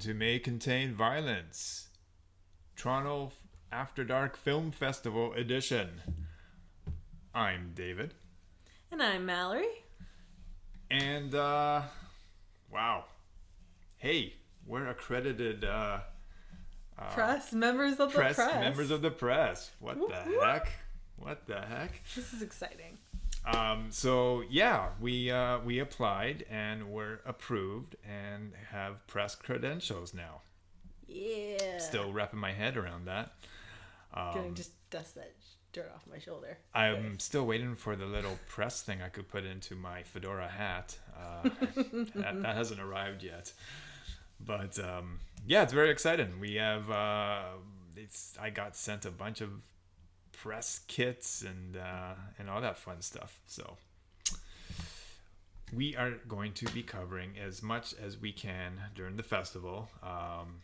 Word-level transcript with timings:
To 0.00 0.12
May 0.14 0.38
Contain 0.38 0.94
Violence, 0.94 1.88
Toronto 2.76 3.32
After 3.72 4.04
Dark 4.04 4.36
Film 4.36 4.70
Festival 4.70 5.32
edition. 5.32 6.02
I'm 7.34 7.72
David, 7.74 8.12
And 8.92 9.02
I'm 9.02 9.24
Mallory. 9.24 9.68
and 10.90 11.34
uh, 11.34 11.82
wow, 12.70 13.04
hey, 13.96 14.34
we're 14.66 14.86
accredited 14.88 15.64
uh, 15.64 16.00
press, 17.12 17.52
members 17.54 17.92
of 17.92 18.12
the 18.12 18.18
press, 18.18 18.36
press. 18.36 18.54
members 18.60 18.90
of 18.90 19.00
the 19.02 19.10
press. 19.10 19.70
What 19.80 19.96
Whoop, 19.98 20.10
the 20.10 20.40
heck? 20.44 20.68
What 21.16 21.46
the 21.46 21.60
heck? 21.60 22.02
This 22.14 22.32
is 22.34 22.42
exciting. 22.42 22.98
Um, 23.46 23.88
so 23.90 24.42
yeah, 24.50 24.88
we 25.00 25.30
uh, 25.30 25.60
we 25.60 25.78
applied 25.78 26.44
and 26.50 26.90
were 26.90 27.20
approved 27.24 27.94
and 28.04 28.52
have 28.70 29.06
press 29.06 29.34
credentials 29.34 30.12
now. 30.12 30.42
Yeah. 31.06 31.78
Still 31.78 32.12
wrapping 32.12 32.40
my 32.40 32.52
head 32.52 32.76
around 32.76 33.06
that. 33.06 33.32
Gonna 34.14 34.48
Um, 34.48 34.54
just 34.54 34.72
dust 34.90 35.14
that 35.14 35.34
dirt 35.72 35.92
off 35.94 36.04
my 36.10 36.18
shoulder. 36.18 36.58
I'm 36.74 37.12
Yes. 37.12 37.24
still 37.24 37.46
waiting 37.46 37.76
for 37.76 37.94
the 37.96 38.06
little 38.06 38.38
press 38.48 38.82
thing 38.82 39.02
I 39.02 39.08
could 39.10 39.28
put 39.28 39.44
into 39.44 39.74
my 39.76 40.02
fedora 40.02 40.48
hat. 40.48 40.98
Uh, 41.16 41.42
that, 42.14 42.42
that 42.42 42.56
hasn't 42.56 42.80
arrived 42.80 43.22
yet. 43.22 43.52
But 44.40 44.78
um, 44.80 45.20
yeah, 45.46 45.62
it's 45.62 45.72
very 45.72 45.90
exciting. 45.90 46.40
We 46.40 46.54
have 46.54 46.90
uh, 46.90 47.42
it's 47.96 48.36
I 48.40 48.50
got 48.50 48.74
sent 48.74 49.04
a 49.04 49.10
bunch 49.10 49.40
of 49.40 49.50
press 50.42 50.80
kits 50.88 51.42
and 51.42 51.76
uh, 51.76 52.14
and 52.38 52.48
all 52.50 52.60
that 52.60 52.78
fun 52.78 53.00
stuff. 53.02 53.38
So 53.46 53.76
we 55.74 55.96
are 55.96 56.12
going 56.28 56.52
to 56.52 56.64
be 56.72 56.82
covering 56.82 57.32
as 57.44 57.62
much 57.62 57.94
as 57.94 58.16
we 58.18 58.32
can 58.32 58.72
during 58.94 59.16
the 59.16 59.22
festival. 59.22 59.88
Um, 60.02 60.60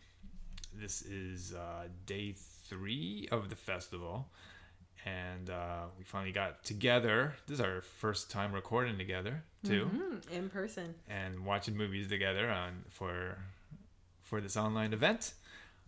this 0.73 1.01
is 1.03 1.53
uh, 1.53 1.87
day 2.05 2.33
three 2.67 3.27
of 3.31 3.49
the 3.49 3.55
festival, 3.55 4.27
and 5.05 5.49
uh, 5.49 5.83
we 5.97 6.03
finally 6.03 6.31
got 6.31 6.63
together. 6.63 7.33
This 7.47 7.55
is 7.59 7.61
our 7.61 7.81
first 7.81 8.31
time 8.31 8.53
recording 8.53 8.97
together 8.97 9.43
too, 9.65 9.89
Mhm, 9.93 10.31
In 10.31 10.49
person. 10.49 10.95
and 11.07 11.45
watching 11.45 11.75
movies 11.77 12.07
together 12.07 12.49
on 12.49 12.85
for 12.89 13.37
for 14.21 14.39
this 14.41 14.55
online 14.57 14.93
event, 14.93 15.33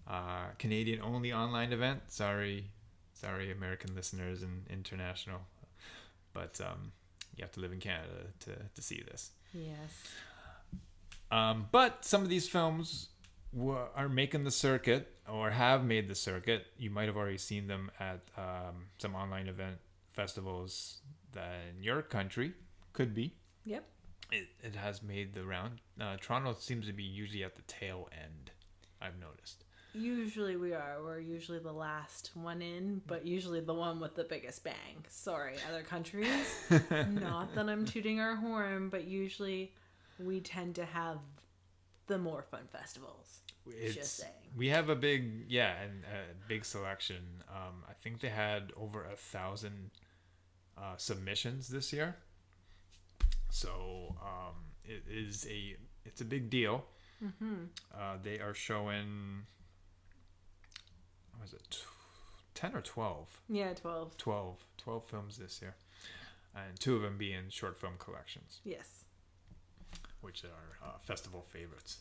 uh, 0.07 0.47
Canadian 0.59 1.01
only 1.01 1.31
online 1.33 1.71
event. 1.73 2.01
Sorry, 2.11 2.65
sorry, 3.25 3.51
American 3.51 3.95
listeners 3.95 4.43
and 4.43 4.65
international, 4.69 5.39
but 6.33 6.59
um, 6.61 6.91
you 7.35 7.43
have 7.43 7.51
to 7.53 7.59
live 7.59 7.71
in 7.71 7.79
Canada 7.79 8.27
to 8.41 8.51
to 8.75 8.81
see 8.81 9.03
this. 9.09 9.31
Yes. 9.53 9.91
Um, 11.31 11.67
but 11.71 12.05
some 12.05 12.21
of 12.21 12.29
these 12.29 12.47
films 12.47 13.09
wa 13.51 13.87
are 13.95 14.09
making 14.09 14.43
the 14.43 14.51
circuit 14.51 15.03
or 15.27 15.49
have 15.49 15.83
made 15.83 16.07
the 16.07 16.15
circuit. 16.15 16.67
You 16.77 16.91
might 16.91 17.07
have 17.07 17.17
already 17.17 17.39
seen 17.39 17.67
them 17.67 17.89
at 17.99 18.21
um, 18.37 18.87
some 18.99 19.15
online 19.15 19.47
event 19.47 19.77
festivals 20.13 20.99
that 21.31 21.55
in 21.75 21.83
your 21.83 22.01
country 22.01 22.53
could 22.93 23.13
be. 23.15 23.33
Yep. 23.65 23.83
It, 24.31 24.47
it 24.61 24.75
has 24.75 25.01
made 25.01 25.33
the 25.33 25.43
round. 25.43 25.81
Uh, 25.99 26.17
Toronto 26.21 26.55
seems 26.59 26.85
to 26.87 26.93
be 26.93 27.03
usually 27.03 27.43
at 27.43 27.55
the 27.55 27.63
tail 27.63 28.07
end. 28.11 28.51
I've 29.01 29.19
noticed. 29.19 29.64
Usually 29.95 30.55
we 30.55 30.73
are. 30.73 30.97
We're 31.03 31.19
usually 31.19 31.59
the 31.59 31.71
last 31.71 32.31
one 32.33 32.61
in, 32.61 33.01
but 33.07 33.25
usually 33.25 33.61
the 33.61 33.73
one 33.73 33.99
with 33.99 34.15
the 34.15 34.23
biggest 34.23 34.63
bang. 34.63 35.05
Sorry, 35.07 35.55
other 35.69 35.83
countries. 35.83 36.29
Not 37.09 37.55
that 37.55 37.69
I'm 37.69 37.85
tooting 37.85 38.19
our 38.19 38.35
horn, 38.35 38.89
but 38.89 39.05
usually 39.05 39.71
we 40.19 40.41
tend 40.41 40.75
to 40.75 40.85
have 40.85 41.19
the 42.07 42.17
more 42.17 42.43
fun 42.43 42.67
festivals. 42.71 43.39
It's, 43.67 44.09
saying. 44.09 44.31
We 44.55 44.67
have 44.69 44.89
a 44.89 44.95
big, 44.95 45.45
yeah, 45.49 45.73
and 45.81 46.03
a 46.03 46.47
big 46.47 46.65
selection. 46.65 47.43
Um, 47.49 47.83
I 47.89 47.93
think 47.93 48.19
they 48.19 48.29
had 48.29 48.71
over 48.77 49.05
a 49.05 49.15
thousand 49.15 49.91
uh, 50.77 50.95
submissions 50.97 51.67
this 51.67 51.91
year. 51.91 52.15
So 53.49 54.15
um, 54.21 54.55
it 54.83 55.03
is 55.09 55.47
a 55.49 55.77
it's 56.05 56.21
a 56.21 56.25
big 56.25 56.49
deal. 56.49 56.85
Mm-hmm. 57.23 57.65
Uh, 57.97 58.17
they 58.21 58.39
are 58.39 58.53
showing. 58.53 59.45
Was 61.41 61.53
it? 61.53 61.61
tw- 61.69 61.85
Ten 62.53 62.73
or 62.75 62.81
twelve? 62.81 63.27
Yeah, 63.49 63.73
12. 63.73 64.15
12, 64.17 64.55
12 64.77 65.03
films 65.05 65.37
this 65.37 65.61
year, 65.61 65.75
and 66.55 66.79
two 66.79 66.95
of 66.95 67.01
them 67.01 67.17
being 67.17 67.49
short 67.49 67.77
film 67.77 67.93
collections 67.99 68.59
Yes. 68.63 69.03
which 70.21 70.43
are 70.45 70.87
uh, 70.87 70.97
festival 71.03 71.45
favorites. 71.49 71.97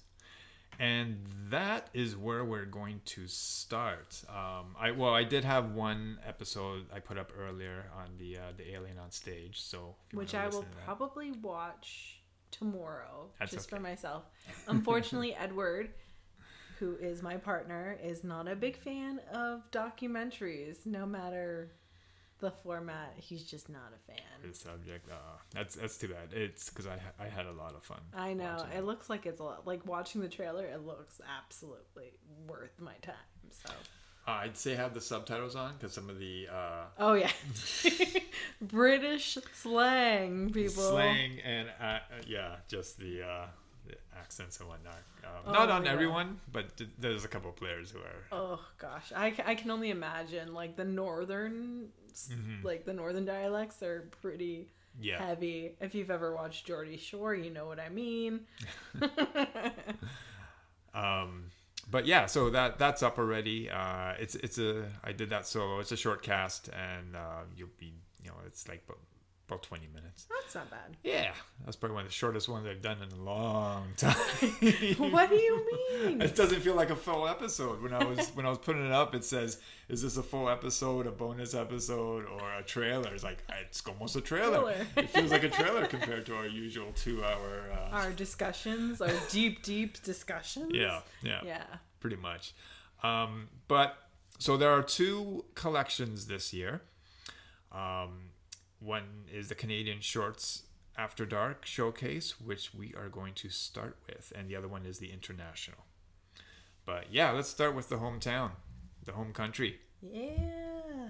And 0.78 1.18
that 1.50 1.88
is 1.94 2.16
where 2.16 2.44
we're 2.44 2.64
going 2.64 3.00
to 3.06 3.28
start. 3.28 4.22
Um, 4.28 4.74
I 4.78 4.90
well, 4.90 5.14
I 5.14 5.22
did 5.22 5.44
have 5.44 5.70
one 5.72 6.18
episode 6.26 6.86
I 6.92 6.98
put 6.98 7.16
up 7.16 7.30
earlier 7.38 7.84
on 7.96 8.16
the 8.18 8.38
uh, 8.38 8.40
the 8.56 8.72
Alien 8.74 8.98
on 8.98 9.10
Stage, 9.12 9.60
so 9.60 9.94
which 10.12 10.34
I 10.34 10.46
will 10.48 10.58
listen 10.58 10.70
to 10.70 10.76
that- 10.78 10.84
probably 10.84 11.30
watch 11.32 12.20
tomorrow 12.50 13.30
That's 13.38 13.52
just 13.52 13.70
for 13.70 13.78
myself. 13.80 14.24
Unfortunately, 14.68 15.34
Edward, 15.34 15.90
who 16.84 16.96
is 17.00 17.22
my 17.22 17.36
partner, 17.36 17.98
is 18.02 18.24
not 18.24 18.48
a 18.48 18.54
big 18.56 18.76
fan 18.76 19.20
of 19.32 19.62
documentaries. 19.70 20.84
No 20.84 21.06
matter 21.06 21.70
the 22.40 22.50
format, 22.50 23.14
he's 23.16 23.44
just 23.44 23.68
not 23.68 23.92
a 23.94 24.12
fan. 24.12 24.20
the 24.50 24.54
subject. 24.54 25.08
Uh, 25.10 25.14
that's 25.52 25.76
that's 25.76 25.96
too 25.96 26.08
bad. 26.08 26.32
It's 26.32 26.68
because 26.68 26.86
I 26.86 26.98
I 27.18 27.28
had 27.28 27.46
a 27.46 27.52
lot 27.52 27.74
of 27.74 27.82
fun. 27.84 28.00
I 28.14 28.34
know 28.34 28.66
it 28.76 28.84
looks 28.84 29.08
like 29.08 29.24
it's 29.26 29.40
a 29.40 29.44
lot. 29.44 29.66
Like 29.66 29.86
watching 29.86 30.20
the 30.20 30.28
trailer, 30.28 30.64
it 30.66 30.84
looks 30.84 31.20
absolutely 31.38 32.12
worth 32.46 32.78
my 32.80 32.94
time. 33.02 33.14
So, 33.50 33.72
Uh, 34.26 34.30
I'd 34.44 34.56
say 34.56 34.74
have 34.74 34.94
the 34.94 35.00
subtitles 35.00 35.54
on 35.54 35.74
because 35.74 35.92
some 35.92 36.10
of 36.10 36.18
the 36.18 36.48
uh, 36.52 36.84
oh 36.98 37.14
yeah, 37.14 37.30
British 38.60 39.38
slang 39.52 40.50
people. 40.52 40.82
slang 40.90 41.38
and 41.44 41.68
uh, 41.80 41.84
uh, 41.84 41.98
yeah, 42.26 42.56
just 42.68 42.98
the, 42.98 43.22
uh, 43.22 43.46
the 43.46 43.63
accents 44.18 44.60
and 44.60 44.68
whatnot. 44.68 45.02
Um, 45.24 45.30
Oh, 45.46 45.52
not 45.52 45.70
on 45.70 45.84
yeah. 45.84 45.92
everyone, 45.92 46.38
but 46.52 46.76
th- 46.76 46.90
there's 46.98 47.24
a 47.24 47.28
couple 47.28 47.50
of 47.50 47.56
players 47.56 47.90
who 47.90 47.98
are. 47.98 48.24
Oh 48.32 48.60
gosh, 48.78 49.12
I, 49.14 49.34
I 49.44 49.54
can 49.54 49.70
only 49.70 49.90
imagine 49.90 50.54
like 50.54 50.76
the 50.76 50.84
northern 50.84 51.88
s 52.10 52.30
Mhm. 52.32 52.62
like 52.64 52.84
the 52.84 52.92
northern 52.94 53.24
dialects 53.24 53.82
are 53.82 54.08
pretty 54.22 54.68
Yeah. 55.00 55.18
heavy. 55.24 55.74
If 55.80 55.94
you've 55.94 56.10
ever 56.10 56.34
watched 56.34 56.66
Geordie 56.66 56.96
Shore, 56.96 57.34
you 57.34 57.50
know 57.50 57.66
what 57.66 57.80
I 57.80 57.88
mean. 57.88 58.46
um 60.94 61.50
but 61.90 62.06
yeah 62.06 62.26
so 62.26 62.50
that 62.50 62.78
that's 62.78 63.02
up 63.02 63.18
already 63.18 63.68
uh 63.68 64.12
it's 64.18 64.36
it's 64.36 64.58
a 64.58 64.88
i 65.02 65.12
did 65.12 65.28
that 65.30 65.46
solo 65.46 65.80
it's 65.80 65.90
a 65.92 65.96
short 65.96 66.22
cast 66.22 66.68
and 66.68 67.16
uh 67.16 67.40
you'll 67.56 67.68
be 67.78 67.92
you 68.22 68.30
know 68.30 68.36
it's 68.46 68.68
like 68.68 68.86
about, 69.46 69.56
about 69.56 69.62
20 69.62 69.88
minutes 69.94 70.26
That's 70.30 70.54
not 70.54 70.70
bad. 70.70 70.96
yeah 71.02 71.32
that's 71.64 71.76
probably 71.76 71.94
one 71.94 72.04
of 72.04 72.08
the 72.10 72.14
shortest 72.14 72.48
ones 72.48 72.66
i've 72.66 72.82
done 72.82 72.98
in 73.02 73.18
a 73.18 73.22
long 73.22 73.88
time 73.96 74.14
what 75.10 75.28
do 75.30 75.36
you 75.36 75.66
mean? 76.06 76.22
it 76.22 76.34
doesn't 76.34 76.60
feel 76.60 76.74
like 76.74 76.90
a 76.90 76.96
full 76.96 77.28
episode 77.28 77.82
when 77.82 77.92
i 77.92 78.02
was 78.04 78.28
when 78.34 78.46
i 78.46 78.48
was 78.48 78.58
putting 78.58 78.84
it 78.84 78.92
up 78.92 79.14
it 79.14 79.24
says 79.24 79.60
is 79.88 80.02
this 80.02 80.16
a 80.16 80.22
full 80.22 80.48
episode 80.48 81.06
a 81.06 81.10
bonus 81.10 81.54
episode 81.54 82.24
or 82.26 82.52
a 82.58 82.62
trailer 82.62 83.12
it's 83.14 83.24
like 83.24 83.42
it's 83.60 83.82
almost 83.86 84.16
a 84.16 84.20
trailer, 84.20 84.60
Trailer. 84.62 84.86
it 84.96 85.10
feels 85.10 85.30
like 85.30 85.44
a 85.44 85.48
trailer 85.50 85.86
compared 85.86 86.24
to 86.26 86.34
our 86.36 86.46
usual 86.46 86.92
two 86.94 87.22
hour 87.24 87.70
uh, 87.72 87.96
Our 87.96 88.10
discussions, 88.12 89.00
our 89.00 89.10
deep, 89.30 89.62
deep 89.62 90.02
discussions. 90.02 90.72
yeah 90.74 91.00
yeah 91.22 91.40
Yeah. 91.44 91.64
pretty 92.00 92.16
much. 92.16 92.54
Um, 93.02 93.48
but 93.68 93.96
so 94.38 94.56
there 94.56 94.70
are 94.70 94.82
two 94.82 95.44
collections 95.54 96.26
this 96.26 96.52
year. 96.54 96.80
Um, 97.70 98.30
one 98.84 99.24
is 99.32 99.48
the 99.48 99.54
Canadian 99.54 100.00
Shorts 100.00 100.64
After 100.96 101.24
Dark 101.26 101.64
Showcase, 101.66 102.40
which 102.40 102.74
we 102.74 102.94
are 102.96 103.08
going 103.08 103.34
to 103.34 103.48
start 103.48 103.96
with, 104.06 104.32
and 104.36 104.48
the 104.48 104.56
other 104.56 104.68
one 104.68 104.84
is 104.86 104.98
the 104.98 105.10
International. 105.12 105.84
But 106.86 107.06
yeah, 107.10 107.30
let's 107.30 107.48
start 107.48 107.74
with 107.74 107.88
the 107.88 107.96
hometown, 107.96 108.50
the 109.04 109.12
home 109.12 109.32
country. 109.32 109.78
Yeah. 110.02 111.08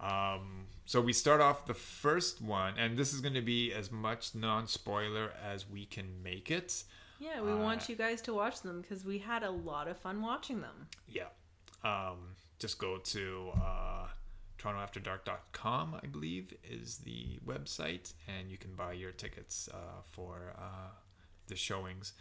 Um, 0.00 0.66
so 0.84 1.00
we 1.00 1.12
start 1.12 1.40
off 1.40 1.66
the 1.66 1.74
first 1.74 2.42
one, 2.42 2.74
and 2.78 2.96
this 2.98 3.12
is 3.14 3.20
going 3.20 3.34
to 3.34 3.40
be 3.42 3.72
as 3.72 3.90
much 3.90 4.34
non 4.34 4.66
spoiler 4.66 5.30
as 5.42 5.68
we 5.68 5.86
can 5.86 6.22
make 6.22 6.50
it. 6.50 6.84
Yeah, 7.18 7.40
we 7.40 7.52
Uh, 7.52 7.56
want 7.56 7.88
you 7.88 7.96
guys 7.96 8.20
to 8.22 8.34
watch 8.34 8.60
them 8.60 8.82
because 8.82 9.04
we 9.04 9.18
had 9.18 9.42
a 9.42 9.50
lot 9.50 9.88
of 9.88 9.96
fun 9.98 10.20
watching 10.20 10.60
them. 10.60 10.88
Yeah. 11.08 11.28
Um, 11.82 12.34
just 12.58 12.78
go 12.78 12.98
to 12.98 13.50
uh, 13.56 14.08
torontoafterdark.com, 14.64 16.00
I 16.02 16.06
believe, 16.06 16.54
is 16.68 16.98
the 16.98 17.38
website, 17.46 18.12
and 18.26 18.50
you 18.50 18.56
can 18.56 18.74
buy 18.74 18.92
your 18.92 19.12
tickets 19.12 19.68
uh, 19.72 20.00
for 20.10 20.54
uh, 20.56 20.90
the 21.48 21.56
showings. 21.56 22.14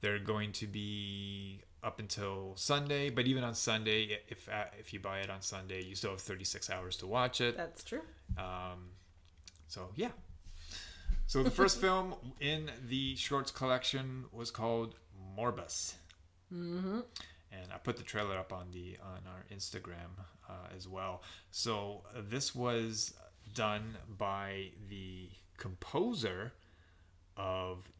They're 0.00 0.18
going 0.18 0.52
to 0.52 0.66
be 0.66 1.60
up 1.82 1.98
until 1.98 2.52
Sunday, 2.56 3.10
but 3.10 3.26
even 3.26 3.44
on 3.44 3.54
Sunday, 3.54 4.18
if 4.28 4.48
uh, 4.48 4.64
if 4.78 4.92
you 4.92 5.00
buy 5.00 5.20
it 5.20 5.30
on 5.30 5.40
Sunday, 5.40 5.82
you 5.82 5.94
still 5.94 6.10
have 6.10 6.20
36 6.20 6.70
hours 6.70 6.96
to 6.98 7.06
watch 7.06 7.40
it. 7.40 7.56
That's 7.56 7.84
true. 7.84 8.02
Um, 8.36 8.90
so 9.68 9.88
yeah. 9.94 10.10
So 11.26 11.42
the 11.42 11.50
first 11.50 11.80
film 11.80 12.14
in 12.40 12.70
the 12.88 13.16
shorts 13.16 13.50
collection 13.50 14.24
was 14.32 14.50
called 14.50 14.94
Morbus. 15.38 15.94
Mm-hmm. 16.52 17.00
And 17.62 17.72
I 17.72 17.78
put 17.78 17.96
the 17.96 18.02
trailer 18.02 18.36
up 18.36 18.52
on 18.52 18.66
the 18.72 18.96
on 19.02 19.20
our 19.26 19.44
Instagram 19.54 20.10
uh, 20.48 20.68
as 20.76 20.88
well. 20.88 21.22
So 21.50 22.02
uh, 22.14 22.20
this 22.28 22.54
was 22.54 23.14
done 23.54 23.96
by 24.18 24.70
the 24.88 25.28
composer 25.56 26.52
of 27.36 27.90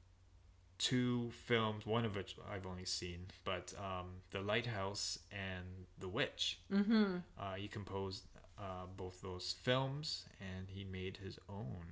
two 0.79 1.31
films, 1.47 1.87
one 1.87 2.05
of 2.05 2.17
which 2.17 2.37
I've 2.51 2.67
only 2.67 2.85
seen, 2.85 3.27
but 3.45 3.73
um, 3.79 4.07
The 4.33 4.41
Lighthouse 4.41 5.19
and 5.31 5.87
The 5.99 6.09
Witch. 6.09 6.61
Mm-hmm. 6.73 7.17
Uh, 7.39 7.55
he 7.55 7.69
composed 7.69 8.25
uh, 8.59 8.87
both 8.97 9.21
those 9.23 9.55
films, 9.63 10.25
and 10.41 10.69
he 10.69 10.85
made 10.85 11.19
his 11.19 11.39
own 11.49 11.87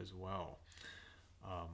as 0.00 0.12
well. 0.14 0.58
Um, 1.44 1.68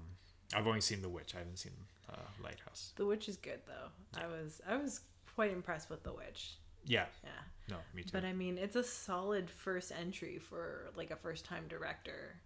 I've 0.54 0.66
only 0.66 0.80
seen 0.80 1.02
The 1.02 1.08
Witch. 1.08 1.34
I 1.34 1.38
haven't 1.38 1.58
seen 1.58 1.72
uh, 2.10 2.16
Lighthouse. 2.42 2.92
The 2.96 3.06
Witch 3.06 3.28
is 3.28 3.36
good 3.36 3.60
though. 3.66 4.20
I 4.20 4.26
was 4.26 4.60
I 4.66 4.76
was 4.76 5.00
quite 5.34 5.50
impressed 5.52 5.90
with 5.90 6.02
The 6.02 6.12
Witch. 6.12 6.56
Yeah, 6.86 7.06
Yeah. 7.22 7.30
no, 7.70 7.76
me 7.94 8.02
too. 8.02 8.10
But 8.12 8.24
I 8.24 8.32
mean, 8.32 8.58
it's 8.58 8.76
a 8.76 8.84
solid 8.84 9.48
first 9.50 9.90
entry 9.92 10.38
for 10.38 10.90
like 10.96 11.10
a 11.10 11.16
first 11.16 11.44
time 11.44 11.66
director. 11.68 12.36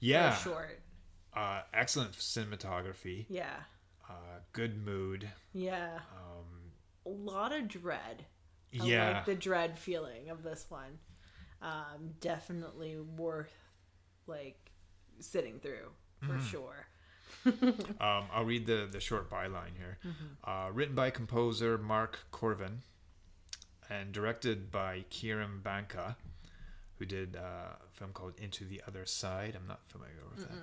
yeah, 0.00 0.34
short. 0.36 0.80
uh, 1.34 1.62
excellent 1.72 2.12
cinematography, 2.12 3.26
Yeah. 3.28 3.56
uh, 4.08 4.40
good 4.52 4.84
mood. 4.84 5.30
Yeah. 5.52 6.00
Um, 6.16 6.72
A 7.06 7.08
lot 7.10 7.52
of 7.52 7.68
dread. 7.68 8.26
I 8.80 8.84
yeah, 8.84 9.12
like 9.12 9.26
the 9.26 9.34
dread 9.34 9.78
feeling 9.78 10.30
of 10.30 10.42
this 10.42 10.66
one. 10.68 10.98
Um, 11.60 12.14
definitely 12.20 12.98
worth 12.98 13.52
like 14.26 14.72
sitting 15.20 15.60
through 15.60 15.90
for 16.20 16.32
Mm-hmm. 16.34 16.46
sure. 16.46 16.86
um, 18.00 18.24
I'll 18.32 18.44
read 18.44 18.66
the, 18.66 18.88
the 18.90 19.00
short 19.00 19.30
byline 19.30 19.76
here. 19.76 19.98
Uh, 20.44 20.70
written 20.72 20.94
by 20.94 21.10
composer 21.10 21.78
Mark 21.78 22.20
Korven 22.32 22.78
and 23.90 24.12
directed 24.12 24.70
by 24.70 25.04
Kieran 25.10 25.60
Banka, 25.62 26.16
who 26.98 27.04
did 27.04 27.36
uh, 27.36 27.76
a 27.86 27.90
film 27.90 28.12
called 28.12 28.34
Into 28.38 28.64
the 28.64 28.80
Other 28.86 29.06
Side. 29.06 29.56
I'm 29.60 29.66
not 29.66 29.86
familiar 29.86 30.22
with 30.34 30.48
that. 30.48 30.58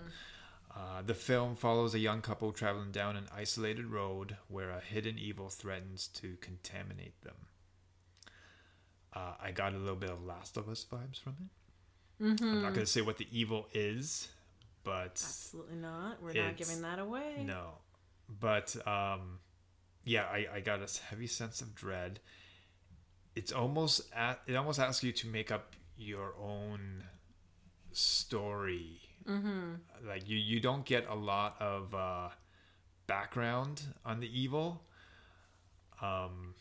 Uh, 0.76 1.02
the 1.06 1.14
film 1.14 1.56
follows 1.56 1.96
a 1.96 2.00
young 2.00 2.22
couple 2.22 2.52
traveling 2.52 2.92
down 2.92 3.16
an 3.16 3.28
isolated 3.36 3.88
road 3.88 4.38
where 4.48 4.70
a 4.70 4.80
hidden 4.80 5.18
evil 5.18 5.50
threatens 5.50 6.08
to 6.08 6.38
contaminate 6.42 7.20
them. 7.24 7.36
Uh, 9.14 9.34
I 9.42 9.52
got 9.52 9.74
a 9.74 9.78
little 9.78 9.96
bit 9.96 10.12
of 10.12 10.24
Last 10.24 10.58
of 10.58 10.70
Us 10.70 10.86
vibes 10.90 11.20
from 11.20 11.36
it. 11.40 12.24
Mm-hmm. 12.24 12.46
I'm 12.46 12.62
not 12.62 12.74
going 12.74 12.86
to 12.86 12.92
say 12.92 13.02
what 13.02 13.18
the 13.18 13.28
evil 13.32 13.68
is, 13.74 14.28
but 14.84 15.12
Absolutely 15.12 15.78
not. 15.78 16.22
We're 16.22 16.34
not 16.34 16.58
giving 16.58 16.82
that 16.82 17.00
away. 17.00 17.44
no. 17.46 17.72
But 18.40 18.76
um, 18.88 19.40
yeah, 20.06 20.24
I, 20.24 20.48
I 20.56 20.60
got 20.60 20.82
a 20.82 21.02
heavy 21.10 21.28
sense 21.28 21.62
of 21.62 21.74
dread. 21.74 22.20
It's 23.36 23.52
almost 23.52 24.02
at, 24.14 24.40
it 24.48 24.56
almost 24.56 24.80
asks 24.80 25.04
you 25.04 25.12
to 25.14 25.28
make 25.28 25.52
up 25.52 25.76
your 25.98 26.34
own 26.40 27.04
story. 27.92 29.02
Mm-hmm. 29.28 30.08
Like 30.08 30.28
you 30.28 30.38
you 30.38 30.60
don't 30.60 30.86
get 30.86 31.08
a 31.10 31.16
lot 31.16 31.56
of 31.60 31.94
uh, 31.94 32.30
background 33.08 33.82
on 34.06 34.20
the 34.20 34.40
evil. 34.40 34.84
Um, 36.02 36.56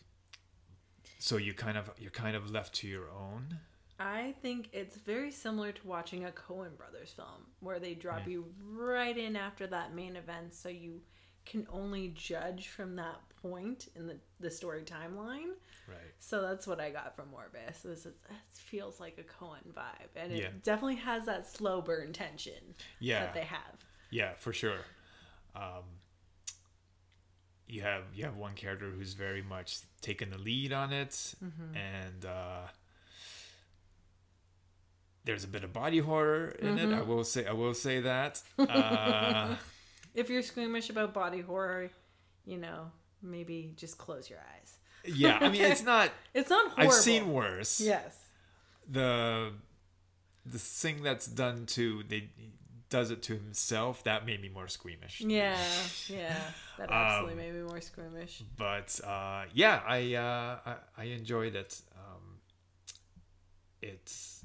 so 1.19 1.37
you 1.37 1.53
kind 1.53 1.77
of 1.77 1.89
you're 1.97 2.11
kind 2.11 2.35
of 2.35 2.49
left 2.51 2.75
to 2.75 2.87
your 2.87 3.09
own. 3.09 3.59
I 3.99 4.33
think 4.41 4.69
it's 4.71 4.95
very 4.95 5.31
similar 5.31 5.71
to 5.73 5.87
watching 5.87 6.25
a 6.25 6.31
Coen 6.31 6.77
Brothers 6.77 7.11
film 7.11 7.47
where 7.59 7.79
they 7.79 7.93
drop 7.95 8.27
you 8.27 8.45
right 8.71 9.17
in 9.17 9.35
after 9.35 9.67
that 9.67 9.93
main 9.93 10.15
event 10.15 10.53
so 10.53 10.69
you 10.69 11.01
can 11.45 11.67
only 11.71 12.09
judge 12.15 12.67
from 12.69 12.95
that 12.95 13.17
point 13.41 13.89
in 13.95 14.07
the, 14.07 14.17
the 14.39 14.49
story 14.51 14.83
timeline. 14.83 15.49
Right. 15.87 15.97
So 16.19 16.41
that's 16.41 16.65
what 16.67 16.79
I 16.79 16.91
got 16.91 17.15
from 17.15 17.25
Morbus. 17.29 17.85
Is 17.85 18.05
it, 18.05 18.15
it 18.29 18.35
feels 18.53 18.99
like 18.99 19.17
a 19.17 19.23
Coen 19.43 19.73
vibe, 19.75 20.15
and 20.15 20.31
it 20.31 20.43
Yeah. 20.43 20.49
definitely 20.63 20.95
has 20.97 21.25
that 21.25 21.47
slow 21.47 21.81
burn 21.81 22.13
tension 22.13 22.75
Yeah. 22.99 23.19
that 23.21 23.33
they 23.33 23.43
have. 23.45 23.83
Yeah, 24.11 24.33
for 24.35 24.53
sure. 24.53 24.79
Um, 25.55 25.83
you 27.67 27.81
have 27.81 28.03
you 28.13 28.23
have 28.25 28.35
one 28.37 28.53
character 28.55 28.89
who's 28.89 29.13
very 29.13 29.41
much 29.41 29.79
taken 30.01 30.29
the 30.29 30.37
lead 30.37 30.71
on 30.73 30.91
it, 30.93 31.11
Mm-hmm. 31.43 31.75
and 31.75 32.25
uh, 32.25 32.67
there's 35.29 35.43
a 35.43 35.47
bit 35.47 35.63
of 35.63 35.71
body 35.71 35.99
horror 35.99 36.49
in 36.59 36.77
it. 36.79 36.89
Mm-hmm. 36.89 36.99
I 36.99 37.01
will 37.03 37.23
say 37.23 37.45
I 37.45 37.53
will 37.53 37.73
say 37.75 38.01
that. 38.01 38.41
Uh, 38.57 39.55
If 40.15 40.29
you're 40.29 40.41
squeamish 40.41 40.89
about 40.89 41.13
body 41.13 41.41
horror, 41.41 41.91
you 42.45 42.57
know 42.57 42.91
maybe 43.21 43.57
just 43.75 43.97
close 43.97 44.29
your 44.29 44.39
eyes. 44.53 44.71
yeah, 45.05 45.37
I 45.39 45.49
mean 45.49 45.61
it's 45.61 45.83
not. 45.83 46.09
It's 46.33 46.49
not 46.49 46.71
horrible. 46.71 46.93
I've 46.95 46.99
seen 47.09 47.31
worse. 47.31 47.79
Yes. 47.79 48.17
The 48.89 49.51
the 50.45 50.57
thing 50.81 51.03
that's 51.03 51.27
done 51.27 51.65
to 51.77 52.03
they 52.07 52.29
does 52.89 53.11
it 53.11 53.21
to 53.29 53.33
himself 53.35 54.03
that 54.03 54.25
made 54.25 54.41
me 54.41 54.49
more 54.49 54.67
squeamish. 54.67 55.21
Yeah, 55.21 55.55
yeah. 56.07 56.35
That 56.79 56.89
absolutely 56.99 57.33
Um, 57.33 57.37
made 57.43 57.53
me 57.59 57.61
more 57.69 57.81
squeamish. 57.81 58.41
but 58.57 58.89
uh, 59.05 59.43
yeah, 59.53 59.81
I, 59.85 59.99
uh, 60.15 60.51
I 60.71 60.73
I 61.03 61.05
enjoyed 61.19 61.53
it. 61.63 61.71
Um, 61.95 62.23
it's 63.81 64.38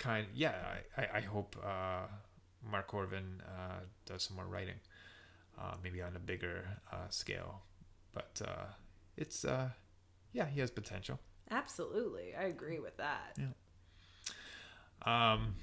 kind 0.00 0.26
yeah. 0.34 0.54
I, 0.96 1.02
I, 1.02 1.08
I 1.18 1.20
hope 1.20 1.56
uh, 1.62 2.08
Mark 2.68 2.90
Korven 2.90 3.40
uh, 3.46 3.80
does 4.06 4.24
some 4.24 4.36
more 4.36 4.46
writing, 4.46 4.80
uh, 5.56 5.74
maybe 5.84 6.02
on 6.02 6.16
a 6.16 6.18
bigger 6.18 6.64
uh, 6.92 7.08
scale. 7.10 7.62
But 8.12 8.42
uh, 8.44 8.64
it's 9.16 9.44
uh, 9.44 9.68
yeah, 10.32 10.46
he 10.46 10.58
has 10.58 10.72
potential. 10.72 11.20
Absolutely, 11.52 12.34
I 12.36 12.44
agree 12.44 12.80
with 12.80 12.96
that. 12.96 13.36
Yeah. 13.38 13.52
Um, 15.06 15.54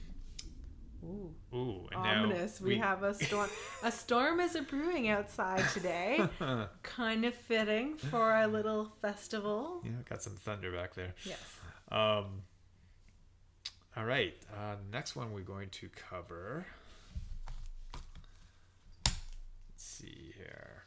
Ooh, 1.03 1.31
ooh, 1.53 1.87
and 1.91 2.03
now 2.03 2.23
ominous. 2.23 2.59
We, 2.59 2.77
have 2.77 3.03
a 3.03 3.13
storm. 3.13 3.49
a 3.83 3.91
storm 3.91 4.39
is 4.39 4.57
brewing 4.67 5.09
outside 5.09 5.63
today. 5.73 6.27
kind 6.83 7.23
of 7.23 7.35
fitting 7.35 7.97
for 7.97 8.31
our 8.31 8.47
little 8.47 8.91
festival. 9.01 9.81
yeah, 9.85 9.91
got 10.09 10.23
some 10.23 10.35
thunder 10.35 10.71
back 10.71 10.95
there. 10.95 11.13
Yes. 11.23 11.39
Um, 11.91 12.41
all 13.97 14.05
right. 14.05 14.35
Uh, 14.53 14.75
next 14.91 15.15
one 15.15 15.33
we're 15.33 15.41
going 15.41 15.69
to 15.69 15.89
cover. 15.89 16.65
Let's 19.05 19.15
see 19.77 20.33
here. 20.37 20.83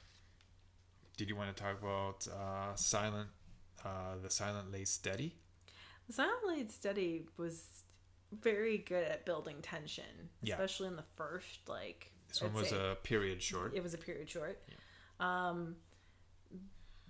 Did 1.17 1.29
you 1.29 1.37
want 1.37 1.55
to 1.55 1.62
talk 1.62 1.81
about 1.83 2.26
uh, 2.29 2.75
silent, 2.76 3.29
uh, 3.85 4.17
the 4.23 4.31
silent 4.31 4.73
lay 4.73 4.85
steady? 4.85 5.35
The 6.07 6.14
Silence 6.14 6.43
Lay 6.45 6.67
Steadily 6.69 7.26
was 7.37 7.67
very 8.33 8.79
good 8.79 9.05
at 9.05 9.25
building 9.25 9.57
tension, 9.62 10.05
Yeah. 10.43 10.55
especially 10.55 10.88
in 10.88 10.97
the 10.97 11.05
first 11.17 11.69
like. 11.69 12.11
This 12.29 12.43
one 12.43 12.52
was 12.52 12.73
a 12.73 12.97
period 13.05 13.40
short. 13.43 13.75
It 13.76 13.83
was 13.83 13.95
a 13.95 13.99
period 13.99 14.29
short. 14.29 14.61
Um, 15.21 15.76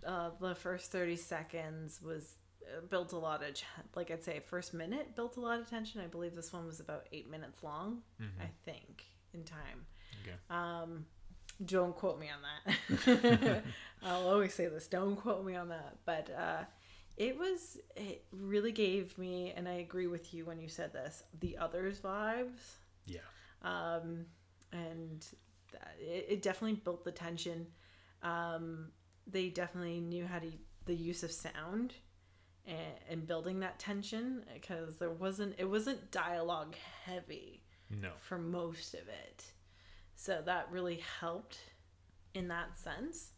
uh, 0.05 0.31
the 0.41 0.55
first 0.55 0.91
thirty 0.93 1.17
seconds 1.17 2.01
was 2.03 2.35
built 2.89 3.13
a 3.13 3.19
lot 3.19 3.43
of 3.43 3.55
like 3.95 4.11
I'd 4.11 4.23
say 4.25 4.41
first 4.41 4.75
minute 4.75 5.15
built 5.17 5.37
a 5.37 5.41
lot 5.41 5.61
of 5.61 5.69
tension. 5.69 6.01
I 6.01 6.07
believe 6.07 6.35
this 6.35 6.53
one 6.53 6.67
was 6.67 6.81
about 6.81 7.07
eight 7.13 7.31
minutes 7.31 7.63
long. 7.63 8.03
I 8.41 8.47
think 8.65 9.05
in 9.35 9.45
time. 9.45 9.87
Okay. 10.23 10.37
Um, 10.51 11.07
don't 11.65 11.95
quote 11.95 12.19
me 12.19 12.29
on 12.31 12.41
that. 13.07 13.63
I'll 14.03 14.29
always 14.29 14.55
say 14.55 14.67
this. 14.67 14.87
Don't 14.87 15.17
quote 15.17 15.45
me 15.45 15.57
on 15.57 15.69
that. 15.69 15.97
But 16.07 16.31
uh, 16.31 16.65
it 17.17 17.39
was. 17.39 17.79
It 17.97 18.25
really 18.33 18.73
gave 18.73 19.17
me, 19.19 19.53
and 19.57 19.69
I 19.69 19.75
agree 19.75 20.07
with 20.07 20.33
you 20.35 20.45
when 20.47 20.59
you 20.61 20.69
said 20.69 20.93
this. 20.93 21.23
The 21.41 21.59
others 21.59 22.01
vibes 22.01 22.77
Yeah. 23.07 23.19
um, 23.63 24.25
and 24.73 25.25
it, 26.01 26.27
it 26.31 26.43
definitely 26.43 26.81
built 26.83 27.05
the 27.05 27.13
tension. 27.13 27.67
Um, 28.23 28.89
they 29.27 29.49
definitely 29.49 30.01
knew 30.01 30.27
how 30.27 30.39
to 30.39 30.51
the 30.87 30.95
use 30.95 31.23
of 31.23 31.31
sound 31.31 31.95
and, 32.67 32.77
and 33.09 33.27
building 33.27 33.61
that 33.61 33.79
tension 33.79 34.45
because 34.55 34.97
there 34.97 35.11
wasn't 35.11 35.55
it 35.59 35.65
wasn't 35.69 36.11
dialogue 36.11 36.75
heavy 37.05 37.63
No. 37.91 38.11
for 38.21 38.39
most 38.39 38.95
of 38.95 39.09
it, 39.09 39.45
so 40.17 40.43
that 40.45 40.69
really 40.71 41.03
helped 41.21 41.59
in 42.35 42.49
that 42.49 42.79
sense. 42.79 43.31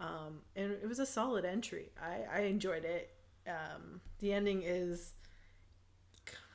Um, 0.00 0.40
and 0.56 0.72
it 0.72 0.88
was 0.88 0.98
a 0.98 1.06
solid 1.06 1.44
entry. 1.44 1.90
I, 2.02 2.40
I 2.40 2.40
enjoyed 2.46 2.84
it. 2.84 3.14
Um, 3.46 4.00
the 4.18 4.32
ending 4.32 4.62
is 4.64 5.12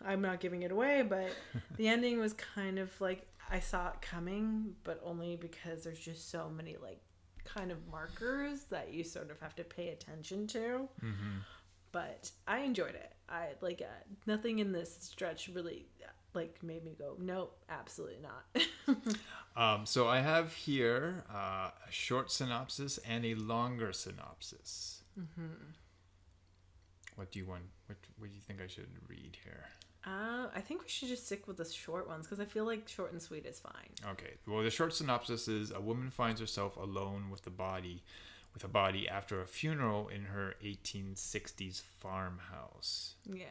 I'm 0.03 0.21
not 0.21 0.39
giving 0.39 0.63
it 0.63 0.71
away, 0.71 1.03
but 1.07 1.29
the 1.77 1.87
ending 1.87 2.19
was 2.19 2.33
kind 2.33 2.79
of 2.79 2.89
like 2.99 3.25
I 3.51 3.59
saw 3.59 3.89
it 3.89 4.01
coming, 4.01 4.75
but 4.83 4.99
only 5.03 5.35
because 5.35 5.83
there's 5.83 5.99
just 5.99 6.29
so 6.29 6.49
many 6.49 6.75
like 6.81 6.99
kind 7.45 7.71
of 7.71 7.77
markers 7.89 8.65
that 8.69 8.93
you 8.93 9.03
sort 9.03 9.31
of 9.31 9.39
have 9.39 9.55
to 9.55 9.63
pay 9.63 9.89
attention 9.89 10.45
to. 10.47 10.59
Mm-hmm. 11.03 11.37
But 11.91 12.31
I 12.47 12.59
enjoyed 12.59 12.95
it. 12.95 13.13
I 13.27 13.49
like 13.61 13.81
uh, 13.81 14.03
nothing 14.25 14.59
in 14.59 14.71
this 14.71 14.97
stretch 14.99 15.49
really 15.53 15.87
like 16.33 16.61
made 16.61 16.83
me 16.85 16.95
go, 16.97 17.15
nope, 17.19 17.57
absolutely 17.69 18.19
not. 18.21 18.95
Um, 19.55 19.85
so 19.85 20.07
I 20.07 20.21
have 20.21 20.53
here 20.53 21.25
uh, 21.29 21.71
a 21.87 21.91
short 21.91 22.31
synopsis 22.31 22.97
and 22.99 23.25
a 23.25 23.35
longer 23.35 23.91
synopsis. 23.91 25.01
Mm-hmm. 25.19 25.71
What 27.15 27.31
do 27.31 27.39
you 27.39 27.45
want? 27.45 27.63
What, 27.87 27.97
what 28.17 28.29
do 28.29 28.35
you 28.35 28.41
think 28.41 28.61
I 28.61 28.67
should 28.67 28.87
read 29.09 29.37
here? 29.43 29.65
Uh, 30.05 30.47
I 30.55 30.61
think 30.61 30.81
we 30.81 30.87
should 30.87 31.09
just 31.09 31.25
stick 31.25 31.45
with 31.45 31.57
the 31.57 31.65
short 31.65 32.07
ones 32.07 32.25
because 32.25 32.39
I 32.39 32.45
feel 32.45 32.63
like 32.63 32.87
short 32.87 33.11
and 33.11 33.21
sweet 33.21 33.45
is 33.45 33.59
fine. 33.59 34.11
Okay. 34.11 34.35
Well, 34.47 34.63
the 34.63 34.69
short 34.69 34.93
synopsis 34.93 35.49
is: 35.49 35.71
A 35.71 35.81
woman 35.81 36.09
finds 36.09 36.39
herself 36.39 36.77
alone 36.77 37.29
with 37.29 37.41
the 37.41 37.49
body, 37.49 38.03
with 38.59 38.69
a 38.69 38.73
body 38.73 39.07
after 39.07 39.41
a 39.41 39.45
funeral 39.47 40.09
in 40.09 40.25
her 40.25 40.53
1860s 40.63 41.81
farmhouse. 41.81 43.15
Yeah, 43.25 43.45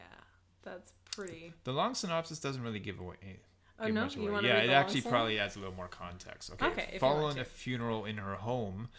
that's 0.61 0.93
pretty. 1.15 1.53
The 1.63 1.71
long 1.71 1.95
synopsis 1.95 2.39
doesn't 2.39 2.61
really 2.61 2.79
give 2.79 2.99
away. 2.99 3.39
Oh 3.79 3.87
no, 3.87 4.01
much 4.03 4.15
you 4.15 4.23
away. 4.23 4.31
want 4.31 4.43
to 4.43 4.49
Yeah, 4.49 4.59
it 4.59 4.69
actually 4.69 5.01
probably 5.01 5.39
adds 5.39 5.55
a 5.55 5.59
little 5.59 5.73
more 5.73 5.87
context. 5.87 6.51
Okay. 6.53 6.65
Okay, 6.67 6.97
Following 6.99 7.39
a 7.39 7.45
funeral 7.45 8.05
in 8.05 8.17
her 8.17 8.35
home, 8.35 8.89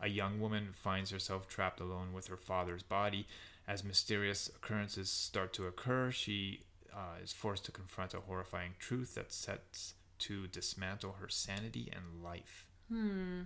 a 0.00 0.08
young 0.08 0.40
woman 0.40 0.68
finds 0.72 1.10
herself 1.10 1.48
trapped 1.48 1.80
alone 1.80 2.14
with 2.14 2.28
her 2.28 2.36
father's 2.38 2.82
body. 2.82 3.26
As 3.66 3.84
mysterious 3.84 4.48
occurrences 4.48 5.10
start 5.10 5.52
to 5.54 5.66
occur, 5.66 6.10
she 6.10 6.62
uh, 6.94 7.22
is 7.22 7.34
forced 7.34 7.66
to 7.66 7.72
confront 7.72 8.14
a 8.14 8.20
horrifying 8.20 8.72
truth 8.78 9.14
that 9.16 9.32
sets 9.32 9.92
to 10.20 10.46
dismantle 10.46 11.16
her 11.20 11.28
sanity 11.28 11.92
and 11.94 12.24
life. 12.24 12.64
Hmm. 12.90 13.42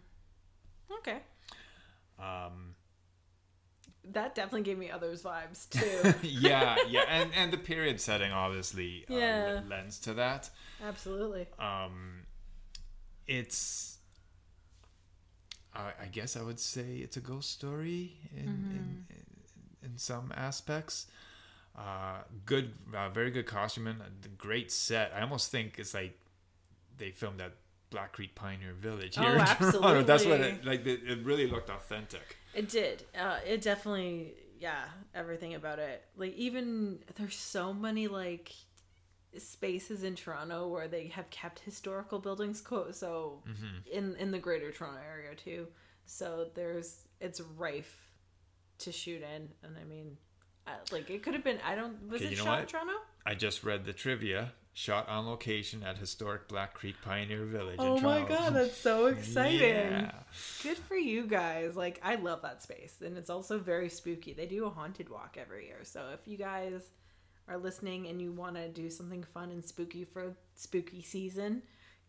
Okay. 0.99 1.19
Um, 2.19 2.75
That 4.05 4.35
definitely 4.35 4.63
gave 4.63 4.79
me 4.79 4.91
others 4.91 5.23
vibes 5.23 5.69
too. 6.23 6.27
yeah, 6.27 6.79
yeah, 6.89 7.05
and 7.09 7.31
and 7.35 7.53
the 7.53 7.59
period 7.59 8.01
setting 8.01 8.33
obviously 8.33 9.05
uh, 9.09 9.15
Yeah. 9.15 9.61
lends 9.69 9.99
to 10.01 10.15
that. 10.15 10.51
Absolutely. 10.83 11.47
Um, 11.59 12.27
it's, 13.27 13.99
I 15.75 15.93
I 16.03 16.07
guess 16.11 16.37
I 16.37 16.43
would 16.43 16.61
say 16.61 16.97
it's 16.99 17.17
a 17.17 17.21
ghost 17.21 17.51
story 17.51 18.13
in 18.37 18.47
in, 18.71 19.05
in, 19.11 19.25
in 19.91 19.99
some 19.99 20.33
aspects. 20.37 21.07
Uh, 21.75 22.19
good, 22.45 22.73
uh, 22.95 23.09
very 23.09 23.31
good 23.31 23.47
costuming, 23.47 23.97
great 24.37 24.71
set. 24.71 25.11
I 25.17 25.23
almost 25.23 25.51
think 25.51 25.79
it's 25.79 25.95
like 25.95 26.19
they 26.99 27.11
filmed 27.13 27.41
at 27.41 27.53
Black 27.93 28.13
Creek 28.13 28.35
Pioneer 28.35 28.73
Village 28.73 29.17
here 29.17 29.25
Oh, 29.39 29.67
in 29.67 29.73
Toronto. 29.73 30.03
That's 30.03 30.25
what 30.27 30.41
it 30.41 30.65
like. 30.65 30.85
It, 30.87 31.01
it 31.07 31.25
really 31.25 31.47
looked 31.47 31.71
authentic. 31.71 32.37
It 32.55 32.69
did. 32.69 33.05
Uh, 33.19 33.39
it 33.47 33.63
definitely, 33.63 34.35
yeah, 34.59 34.85
everything 35.15 35.55
about 35.55 35.79
it. 35.79 36.03
Like 36.17 36.35
even 36.35 36.99
there's 37.17 37.37
so 37.37 37.73
many 37.73 38.09
like 38.09 38.53
spaces 39.39 40.03
in 40.03 40.15
Toronto 40.15 40.69
where 40.69 40.89
they 40.89 41.07
have 41.09 41.31
kept 41.31 41.61
historical 41.61 42.19
buildings 42.19 42.61
co- 42.61 42.91
so 42.91 43.43
in 43.91 44.15
in 44.17 44.31
the 44.31 44.39
greater 44.39 44.71
Toronto 44.73 45.01
area 45.01 45.35
too. 45.35 45.69
So 46.05 46.49
there's 46.55 47.05
it's 47.21 47.41
rife 47.41 48.11
to 48.79 48.93
shoot 48.93 49.23
in 49.23 49.49
and 49.63 49.77
I 49.81 49.85
mean 49.85 50.17
uh, 50.67 50.73
like 50.91 51.09
it 51.09 51.23
could 51.23 51.35
have 51.35 51.45
been 51.45 51.59
I 51.65 51.75
don't 51.77 52.09
was 52.11 52.21
Okay, 52.21 52.27
it 52.27 52.31
you 52.33 52.37
know 52.39 52.45
shot 52.45 52.55
in 52.59 52.61
what? 52.65 52.69
Toronto? 52.69 52.93
I 53.25 53.35
just 53.35 53.65
read 53.65 53.85
the 53.87 53.93
trivia. 53.93 54.53
Shot 54.75 55.07
on 55.09 55.27
location 55.27 55.83
at 55.83 55.99
historic 55.99 56.49
Black 56.49 56.73
Creek 56.73 56.97
Pioneer 57.05 57.45
Village. 57.45 57.77
Oh 57.79 58.01
my 58.01 58.23
god, 58.23 58.55
that's 58.55 58.77
so 58.77 59.07
exciting. 59.17 59.61
Yeah. 59.61 60.13
Good 60.63 60.79
for 60.79 60.97
you 60.97 61.27
guys. 61.27 61.77
Like 61.77 62.01
I 62.03 62.15
love 62.15 62.41
that 62.43 62.63
space 62.63 62.97
and 63.05 63.19
it's 63.19 63.29
also 63.29 63.59
very 63.59 63.91
spooky. 63.91 64.33
They 64.33 64.47
do 64.47 64.65
a 64.65 64.71
haunted 64.71 65.11
walk 65.11 65.37
every 65.39 65.67
year. 65.67 65.81
So 65.83 66.07
if 66.15 66.27
you 66.27 66.39
guys 66.39 66.89
are 67.49 67.59
listening 67.59 68.07
and 68.07 68.23
you 68.23 68.33
want 68.33 68.57
to 68.57 68.69
do 68.69 68.89
something 68.89 69.23
fun 69.35 69.51
and 69.51 69.63
spooky 69.63 70.05
for 70.05 70.35
spooky 70.55 71.03
season, 71.03 71.63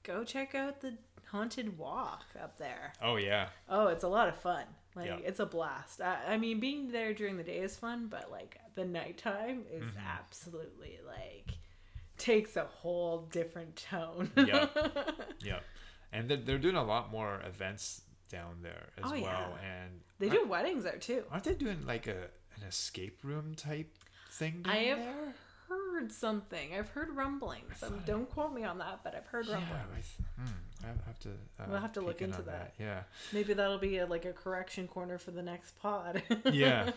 go 0.04 0.24
check 0.24 0.56
out 0.56 0.80
the 0.80 0.94
haunted 1.32 1.78
walk 1.78 2.24
up 2.42 2.58
there. 2.58 2.94
Oh 3.02 3.18
yeah. 3.18 3.48
Oh, 3.68 3.88
it's 3.88 4.06
a 4.06 4.08
lot 4.10 4.30
of 4.30 4.38
fun. 4.38 4.64
Like 4.96 5.08
Yeah. 5.08 5.18
it's 5.26 5.42
a 5.42 5.46
blast. 5.46 6.00
I, 6.00 6.18
I 6.30 6.38
mean, 6.38 6.62
being 6.62 6.94
there 6.94 7.14
during 7.14 7.36
the 7.36 7.44
day 7.44 7.58
is 7.58 7.76
fun, 7.76 8.08
but 8.10 8.32
like 8.32 8.58
the 8.76 8.86
nighttime 8.86 9.64
is 9.70 9.84
Mm-hmm. 9.84 9.98
absolutely 10.18 11.00
like 11.06 11.58
takes 12.24 12.56
a 12.58 12.64
whole 12.66 13.28
different 13.32 13.76
tone. 13.76 14.32
Yeah. 14.38 14.68
Yeah. 15.44 15.60
And 16.14 16.30
they're, 16.30 16.38
they're 16.38 16.58
doing 16.68 16.76
a 16.76 16.84
lot 16.84 17.12
more 17.12 17.42
events 17.46 18.02
down 18.30 18.60
there 18.62 18.90
as 18.98 19.04
Oh, 19.08 19.12
well. 19.12 19.22
yeah. 19.22 19.82
And 19.84 20.00
they 20.20 20.30
do 20.30 20.46
weddings 20.48 20.84
there 20.84 20.98
too. 20.98 21.24
aren't 21.32 21.44
they 21.44 21.54
doing 21.56 21.86
like 21.86 22.08
a 22.08 22.30
an 22.58 22.64
escape 22.68 23.20
room 23.24 23.56
type 23.56 23.92
thing 24.32 24.62
down 24.62 24.74
I 24.74 24.78
have 24.92 25.00
there? 25.00 25.34
Heard 25.94 26.12
something. 26.12 26.74
I've 26.78 26.90
heard 26.90 27.10
rumblings. 27.16 27.82
Um, 27.84 28.02
don't 28.06 28.30
quote 28.30 28.54
me 28.54 28.64
on 28.64 28.78
that, 28.80 29.00
but 29.04 29.16
I've 29.16 29.26
heard 29.28 29.46
Yeah, 29.48 29.56
rumblings. 29.56 30.16
I, 30.38 30.44
th- 30.46 30.50
hmm, 30.82 30.86
I 30.86 31.08
have 31.08 31.20
to. 31.20 31.30
Uh, 31.30 31.64
We'll 31.70 31.80
have 31.82 31.94
to 31.94 32.02
look 32.02 32.22
in 32.22 32.30
into 32.30 32.40
on 32.40 32.46
that. 32.48 32.74
Yeah. 32.80 33.02
Maybe 33.32 33.54
that'll 33.54 33.78
be 33.78 33.98
a, 33.98 34.06
like 34.06 34.26
a 34.26 34.34
correction 34.34 34.88
corner 34.88 35.18
for 35.18 35.32
the 35.32 35.44
next 35.44 35.80
pod. 35.82 36.22
Yeah. 36.52 36.92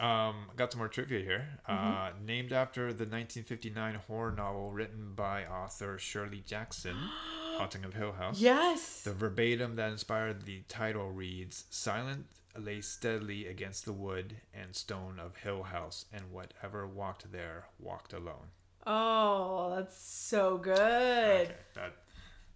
Um, 0.00 0.46
got 0.56 0.70
some 0.72 0.78
more 0.78 0.88
trivia 0.88 1.20
here. 1.24 1.48
Uh, 1.66 1.72
Mm-hmm. 1.72 2.26
named 2.26 2.52
after 2.52 2.82
the 2.92 3.04
1959 3.04 3.96
horror 4.06 4.30
novel 4.32 4.70
written 4.70 5.12
by 5.16 5.44
author 5.46 5.98
Shirley 5.98 6.42
Jackson, 6.46 6.94
Haunting 7.58 7.84
of 7.84 7.94
Hill 7.94 8.12
House. 8.12 8.38
yes. 8.40 9.02
The 9.02 9.12
verbatim 9.12 9.74
that 9.74 9.90
inspired 9.90 10.44
the 10.46 10.62
title 10.68 11.10
reads 11.10 11.64
Silent 11.70 12.26
lay 12.56 12.80
steadily 12.80 13.46
against 13.46 13.84
the 13.84 13.92
wood 13.92 14.36
and 14.54 14.74
stone 14.74 15.18
of 15.18 15.36
Hill 15.36 15.62
House, 15.64 16.04
and 16.12 16.30
whatever 16.32 16.86
walked 16.86 17.30
there 17.32 17.66
walked 17.78 18.12
alone. 18.12 18.48
Oh, 18.86 19.74
that's 19.76 20.00
so 20.00 20.56
good. 20.58 20.76
Okay, 20.78 21.52
that, 21.74 21.92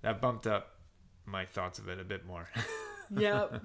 that 0.02 0.20
bumped 0.20 0.46
up 0.46 0.76
my 1.26 1.44
thoughts 1.44 1.78
of 1.78 1.88
it 1.88 2.00
a 2.00 2.04
bit 2.04 2.26
more. 2.26 2.48
Yep. 3.14 3.62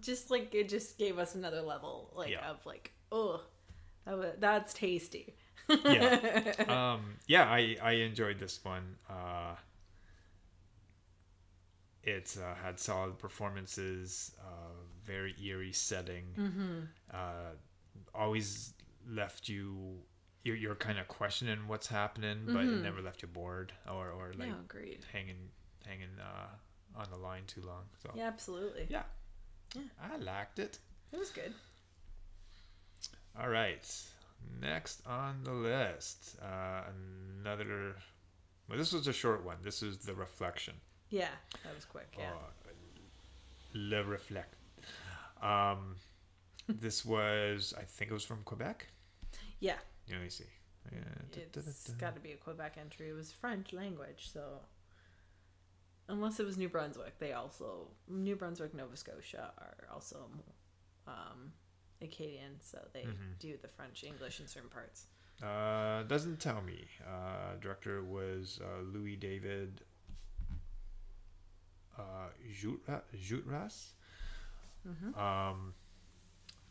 just 0.00 0.30
like 0.30 0.54
it 0.54 0.68
just 0.68 0.96
gave 0.98 1.18
us 1.18 1.34
another 1.34 1.62
level 1.62 2.12
like 2.14 2.30
Yeah. 2.30 2.48
of 2.48 2.64
like, 2.64 2.92
oh, 3.10 3.40
that 4.04 4.16
was, 4.16 4.32
that's 4.38 4.72
tasty. 4.72 5.34
yeah. 5.68 6.52
Um, 6.68 7.16
yeah, 7.26 7.50
I, 7.50 7.76
I 7.82 7.92
enjoyed 7.92 8.38
this 8.38 8.60
one. 8.64 8.94
Uh, 9.10 9.56
it 12.02 12.36
uh, 12.40 12.54
had 12.54 12.78
solid 12.80 13.18
performances, 13.18 14.32
uh, 14.40 14.72
very 15.04 15.34
eerie 15.42 15.72
setting. 15.72 16.24
Mm-hmm. 16.38 16.78
Uh, 17.12 17.52
always 18.14 18.74
left 19.08 19.48
you. 19.48 19.98
You're, 20.44 20.56
you're 20.56 20.74
kind 20.74 20.98
of 20.98 21.06
questioning 21.06 21.68
what's 21.68 21.86
happening, 21.86 22.40
but 22.46 22.64
it 22.64 22.82
never 22.82 23.00
left 23.00 23.22
you 23.22 23.28
bored 23.28 23.72
or, 23.88 24.10
or 24.10 24.32
like 24.36 24.48
agreed. 24.50 25.04
hanging 25.12 25.50
hanging 25.86 26.08
uh, 26.20 27.00
on 27.00 27.06
the 27.12 27.16
line 27.16 27.42
too 27.46 27.62
long. 27.62 27.84
So 28.02 28.10
Yeah, 28.14 28.26
absolutely. 28.26 28.86
yeah, 28.90 29.04
Yeah. 29.76 29.82
I 30.02 30.16
liked 30.16 30.58
it. 30.58 30.78
It 31.12 31.18
was 31.18 31.30
good. 31.30 31.52
All 33.40 33.48
right. 33.48 33.86
Next 34.60 35.02
on 35.06 35.44
the 35.44 35.52
list, 35.52 36.36
uh, 36.42 36.82
another. 37.40 37.94
Well, 38.68 38.78
this 38.78 38.92
was 38.92 39.06
a 39.06 39.12
short 39.12 39.44
one. 39.44 39.58
This 39.62 39.82
is 39.82 39.98
the 39.98 40.14
reflection. 40.14 40.74
Yeah, 41.12 41.28
that 41.62 41.74
was 41.74 41.84
quick. 41.84 42.08
Yeah. 42.18 42.30
Uh, 42.32 42.70
Le 43.74 44.02
Reflet. 44.02 44.44
Um, 45.40 45.96
this 46.68 47.04
was, 47.04 47.74
I 47.78 47.82
think 47.82 48.10
it 48.10 48.14
was 48.14 48.24
from 48.24 48.42
Quebec. 48.44 48.86
yeah. 49.60 49.76
Yeah, 50.08 50.16
let 50.16 50.24
me 50.24 50.30
see. 50.30 50.44
Yeah, 50.90 50.98
It's 51.54 51.90
got 51.92 52.14
to 52.16 52.20
be 52.20 52.32
a 52.32 52.36
Quebec 52.36 52.76
entry. 52.80 53.08
It 53.10 53.12
was 53.12 53.30
French 53.30 53.72
language, 53.72 54.30
so 54.32 54.58
unless 56.08 56.40
it 56.40 56.46
was 56.46 56.56
New 56.58 56.68
Brunswick, 56.68 57.18
they 57.20 57.32
also 57.34 57.86
New 58.08 58.34
Brunswick, 58.34 58.74
Nova 58.74 58.96
Scotia 58.96 59.52
are 59.58 59.86
also 59.94 60.28
um, 61.06 61.52
Acadian, 62.00 62.56
so 62.60 62.78
they 62.92 63.02
Mhm. 63.02 63.38
do 63.38 63.56
the 63.62 63.68
French 63.68 64.02
English 64.04 64.40
in 64.40 64.46
certain 64.48 64.70
parts. 64.70 65.06
Uh, 65.42 66.02
doesn't 66.04 66.38
tell 66.40 66.60
me. 66.62 66.86
Uh, 67.06 67.54
director 67.60 68.02
was 68.04 68.60
uh, 68.62 68.80
Louis 68.82 69.16
David 69.16 69.82
uh, 71.98 72.28
Jutra- 72.52 73.02
Jutras. 73.16 73.92
Mhm. 74.88 75.16
Um, 75.16 75.74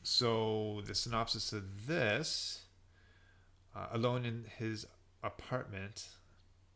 so 0.03 0.81
the 0.85 0.95
synopsis 0.95 1.53
of 1.53 1.87
this: 1.87 2.65
uh, 3.75 3.87
alone 3.91 4.25
in 4.25 4.45
his 4.57 4.85
apartment, 5.23 6.07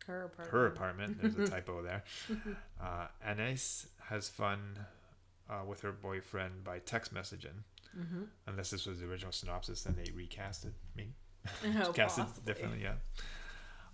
Her 0.08 0.24
apartment. 0.24 0.52
her 0.52 0.68
apartment. 0.68 1.22
There's 1.22 1.50
a 1.50 1.52
typo 1.56 1.82
there. 1.82 2.04
Uh, 2.82 3.08
Anais 3.26 3.88
has 4.10 4.30
fun 4.30 4.78
uh, 5.50 5.64
with 5.66 5.82
her 5.82 5.92
boyfriend 5.92 6.64
by 6.64 6.80
text 6.80 7.14
messaging. 7.14 7.64
Mm-hmm. 7.98 8.24
Unless 8.48 8.70
this 8.72 8.86
was 8.86 9.00
the 9.00 9.08
original 9.08 9.32
synopsis, 9.32 9.84
then 9.84 9.96
they 9.96 10.12
recast 10.12 10.66
it. 10.66 10.74
Maybe 10.96 11.14
Oh, 11.84 11.92
cast 11.94 12.20
it 12.20 12.24
possibly. 12.24 12.54
differently. 12.54 12.82
Yeah. 12.84 12.96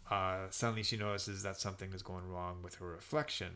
Uh, 0.10 0.48
suddenly, 0.50 0.84
she 0.84 0.98
notices 0.98 1.44
that 1.44 1.58
something 1.58 1.94
is 1.94 2.02
going 2.02 2.28
wrong 2.28 2.62
with 2.64 2.76
her 2.76 2.88
reflection. 2.88 3.54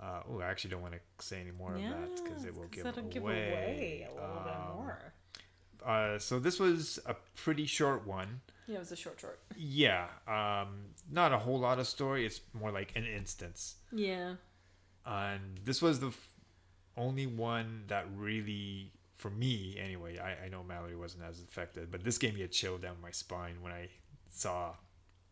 Uh, 0.00 0.20
oh, 0.30 0.40
I 0.40 0.46
actually 0.46 0.70
don't 0.70 0.82
want 0.82 0.94
to 0.94 1.00
say 1.24 1.40
any 1.40 1.52
more 1.52 1.74
of 1.74 1.80
that 1.80 2.22
because 2.22 2.44
it 2.44 2.54
will 2.54 2.66
give 2.68 2.84
away. 2.86 3.02
give 3.10 3.22
away 3.22 4.06
a 4.10 4.14
little 4.14 4.40
bit 4.44 4.52
Um, 4.52 4.74
more. 4.76 5.12
Uh, 5.84 6.18
so 6.18 6.38
this 6.38 6.58
was 6.60 6.98
a 7.06 7.14
pretty 7.34 7.64
short 7.66 8.06
one. 8.06 8.40
Yeah, 8.66 8.76
it 8.76 8.80
was 8.80 8.92
a 8.92 8.96
short 8.96 9.20
short. 9.20 9.38
Yeah, 9.56 10.06
um, 10.26 10.86
not 11.10 11.32
a 11.32 11.38
whole 11.38 11.58
lot 11.60 11.78
of 11.78 11.86
story. 11.86 12.26
It's 12.26 12.40
more 12.52 12.72
like 12.72 12.92
an 12.96 13.04
instance. 13.06 13.76
Yeah. 13.92 14.34
and 15.06 15.60
this 15.64 15.80
was 15.80 16.00
the 16.00 16.08
f- 16.08 16.28
only 16.96 17.26
one 17.26 17.84
that 17.86 18.06
really 18.16 18.90
for 19.14 19.30
me 19.30 19.76
anyway 19.78 20.18
I, 20.18 20.46
I 20.46 20.48
know 20.48 20.62
mallory 20.64 20.96
wasn't 20.96 21.22
as 21.22 21.40
affected 21.40 21.90
but 21.92 22.02
this 22.02 22.18
gave 22.18 22.34
me 22.34 22.42
a 22.42 22.48
chill 22.48 22.76
down 22.76 22.96
my 23.00 23.12
spine 23.12 23.56
when 23.62 23.72
i 23.72 23.88
saw 24.30 24.74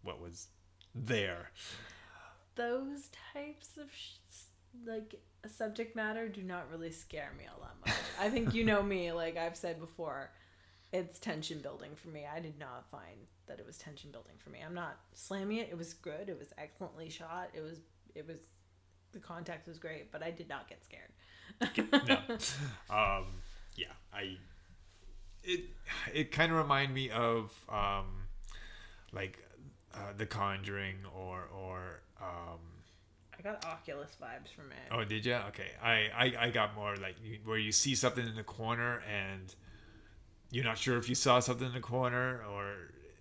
what 0.03 0.21
was 0.21 0.47
there 0.95 1.51
Those 2.55 3.11
types 3.33 3.71
of 3.77 3.89
sh- 3.93 4.19
like 4.87 5.21
a 5.45 5.49
subject 5.49 5.95
matter 5.95 6.29
do 6.29 6.43
not 6.43 6.71
really 6.71 6.91
scare 6.91 7.33
me 7.37 7.45
all 7.53 7.61
that 7.61 7.87
much. 7.87 7.99
I 8.21 8.31
think 8.31 8.55
you 8.55 8.65
know 8.65 8.83
me, 8.83 9.13
like 9.23 9.37
I've 9.37 9.57
said 9.57 9.81
before, 9.81 10.31
it's 10.93 11.19
tension 11.19 11.61
building 11.61 11.91
for 11.95 12.09
me. 12.09 12.25
I 12.33 12.41
did 12.41 12.59
not 12.59 12.87
find 12.91 13.27
that 13.47 13.59
it 13.59 13.67
was 13.67 13.77
tension 13.79 14.11
building 14.11 14.35
for 14.39 14.51
me. 14.51 14.61
I'm 14.65 14.75
not 14.75 14.99
slamming 15.15 15.59
it. 15.59 15.69
It 15.71 15.77
was 15.77 15.95
good. 15.95 16.29
It 16.29 16.39
was 16.39 16.53
excellently 16.57 17.11
shot. 17.11 17.51
It 17.55 17.61
was 17.61 17.81
it 18.15 18.27
was 18.27 18.39
the 19.13 19.21
context 19.21 19.69
was 19.69 19.79
great, 19.79 20.11
but 20.11 20.23
I 20.23 20.31
did 20.31 20.49
not 20.49 20.69
get 20.69 20.83
scared. 20.85 21.11
no 22.09 22.19
um 22.91 23.27
yeah 23.77 23.87
i 24.13 24.37
it 25.45 25.61
it 26.13 26.33
kind 26.33 26.51
of 26.51 26.59
reminded 26.59 26.93
me 26.95 27.11
of 27.11 27.53
um 27.69 28.07
like 29.13 29.39
uh, 29.95 30.13
the 30.17 30.27
conjuring 30.27 30.97
or 31.17 31.49
or 31.55 32.01
um 32.21 32.59
got 33.45 33.65
Oculus 33.65 34.11
vibes 34.21 34.49
from 34.55 34.73
it. 34.73 34.79
Oh, 34.91 35.05
did 35.05 35.25
you? 35.27 35.35
Okay, 35.51 35.69
I, 35.83 36.09
I 36.17 36.35
I 36.47 36.51
got 36.51 36.75
more 36.75 36.97
like 36.97 37.17
you- 37.23 37.39
where 37.45 37.59
you 37.59 37.71
see 37.73 37.95
something 37.95 38.27
in 38.27 38.35
the 38.35 38.43
corner 38.43 39.03
and 39.09 39.55
you're 40.51 40.65
not 40.65 40.79
sure 40.79 40.97
if 40.97 41.09
you 41.09 41.15
saw 41.15 41.39
something 41.41 41.67
in 41.69 41.75
the 41.75 41.81
corner 41.81 42.43
or 42.51 42.73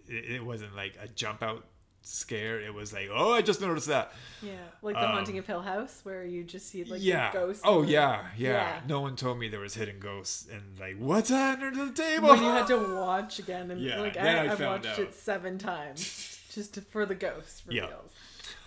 it, 0.07 0.35
it 0.35 0.45
wasn't 0.45 0.75
like 0.75 0.97
a 1.01 1.07
jump 1.09 1.43
out 1.43 1.65
scare. 2.05 2.59
It 2.59 2.73
was 2.73 2.91
like, 2.93 3.09
oh, 3.13 3.31
I 3.33 3.41
just 3.41 3.61
noticed 3.61 3.87
that. 3.87 4.11
Yeah, 4.41 4.51
like 4.81 4.95
the 4.95 5.05
Um, 5.05 5.11
Haunting 5.11 5.37
of 5.37 5.47
Hill 5.47 5.61
House, 5.61 6.01
where 6.03 6.23
you 6.25 6.43
just 6.43 6.67
see 6.69 6.83
like 6.83 7.01
yeah. 7.01 7.31
ghosts. 7.31 7.61
oh 7.65 7.81
yeah, 7.83 8.25
yeah, 8.37 8.49
Yeah. 8.51 8.79
No 8.87 8.99
one 9.01 9.15
told 9.15 9.39
me 9.39 9.47
there 9.49 9.61
was 9.61 9.73
hidden 9.75 9.99
ghosts 9.99 10.47
and 10.51 10.77
like 10.79 10.97
what's 10.99 11.31
under 11.31 11.71
the 11.71 11.91
table. 11.91 12.29
when 12.29 12.39
you 12.43 12.49
had 12.49 12.67
to 12.67 12.77
watch 12.95 13.39
again 13.39 13.71
and 13.71 13.81
Yeah, 13.81 13.99
like 14.01 14.17
I, 14.17 14.45
I 14.47 14.51
I've 14.51 14.59
watched 14.61 14.85
out. 14.87 14.99
it 14.99 15.13
seven 15.13 15.57
times 15.57 16.39
just 16.53 16.73
to, 16.75 16.81
for 16.81 17.05
the 17.05 17.15
ghost 17.15 17.63
Yeah. 17.69 17.87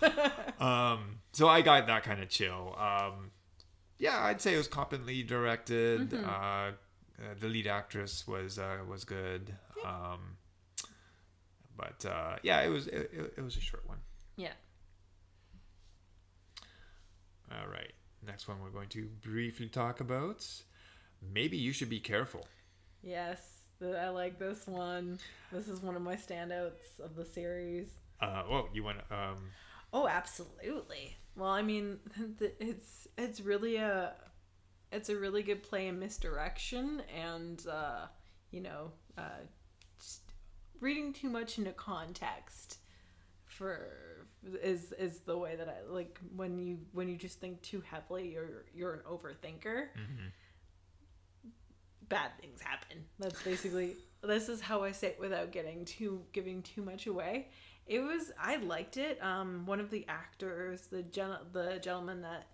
um, 0.59 1.19
so 1.31 1.47
I 1.47 1.61
got 1.61 1.87
that 1.87 2.03
kind 2.03 2.21
of 2.21 2.29
chill. 2.29 2.75
Um, 2.77 3.31
yeah, 3.99 4.23
I'd 4.23 4.41
say 4.41 4.53
it 4.53 4.57
was 4.57 4.67
competently 4.67 5.23
directed. 5.23 6.11
Mm-hmm. 6.11 6.25
Uh, 6.25 6.71
uh, 7.19 7.33
the 7.39 7.47
lead 7.47 7.67
actress 7.67 8.27
was 8.27 8.59
uh, 8.59 8.77
was 8.87 9.03
good. 9.03 9.53
Um, 9.85 10.37
but 11.75 12.05
uh, 12.05 12.37
yeah, 12.43 12.61
it 12.61 12.69
was 12.69 12.87
it, 12.87 13.11
it, 13.13 13.33
it 13.37 13.41
was 13.41 13.57
a 13.57 13.61
short 13.61 13.87
one. 13.87 13.99
Yeah. 14.35 14.53
All 17.51 17.67
right, 17.67 17.93
next 18.25 18.47
one 18.47 18.61
we're 18.61 18.69
going 18.69 18.89
to 18.89 19.07
briefly 19.21 19.67
talk 19.67 19.99
about. 19.99 20.45
Maybe 21.21 21.57
you 21.57 21.71
should 21.71 21.89
be 21.89 21.99
careful. 21.99 22.45
Yes, 23.01 23.39
I 23.81 24.09
like 24.09 24.37
this 24.37 24.67
one. 24.67 25.19
This 25.51 25.67
is 25.67 25.81
one 25.81 25.95
of 25.95 26.01
my 26.01 26.15
standouts 26.15 26.99
of 27.03 27.15
the 27.15 27.25
series. 27.25 27.87
Uh, 28.19 28.43
well, 28.49 28.67
you 28.73 28.83
want 28.83 28.97
um, 29.09 29.37
Oh, 29.97 30.07
absolutely. 30.07 31.17
Well, 31.35 31.49
I 31.49 31.63
mean, 31.63 31.97
it's 32.59 33.07
it's 33.17 33.41
really 33.41 33.77
a 33.77 34.13
it's 34.91 35.09
a 35.09 35.15
really 35.15 35.41
good 35.41 35.63
play 35.63 35.87
in 35.87 35.97
misdirection, 35.97 37.01
and 37.15 37.65
uh, 37.67 38.05
you 38.51 38.61
know, 38.61 38.91
uh, 39.17 39.41
just 39.99 40.21
reading 40.79 41.13
too 41.13 41.31
much 41.31 41.57
into 41.57 41.71
context 41.71 42.77
for 43.43 44.27
is 44.61 44.91
is 44.99 45.21
the 45.21 45.35
way 45.35 45.55
that 45.55 45.67
I 45.67 45.91
like 45.91 46.19
when 46.35 46.59
you 46.59 46.77
when 46.91 47.09
you 47.09 47.17
just 47.17 47.39
think 47.39 47.63
too 47.63 47.81
heavily, 47.81 48.31
you're 48.31 48.65
you're 48.75 48.93
an 48.93 49.01
overthinker. 49.09 49.87
Bad 52.07 52.29
things 52.39 52.61
happen. 52.61 53.03
That's 53.17 53.41
basically 53.41 53.95
this 54.21 54.47
is 54.47 54.61
how 54.61 54.83
I 54.83 54.91
say 54.91 55.07
it 55.07 55.19
without 55.19 55.51
getting 55.51 55.85
too 55.85 56.21
giving 56.33 56.61
too 56.61 56.83
much 56.83 57.07
away 57.07 57.47
it 57.87 57.99
was 58.01 58.31
i 58.39 58.57
liked 58.57 58.97
it 58.97 59.21
um 59.23 59.65
one 59.65 59.79
of 59.79 59.89
the 59.89 60.05
actors 60.07 60.87
the 60.87 61.01
gen- 61.03 61.37
the 61.53 61.79
gentleman 61.81 62.21
that 62.21 62.47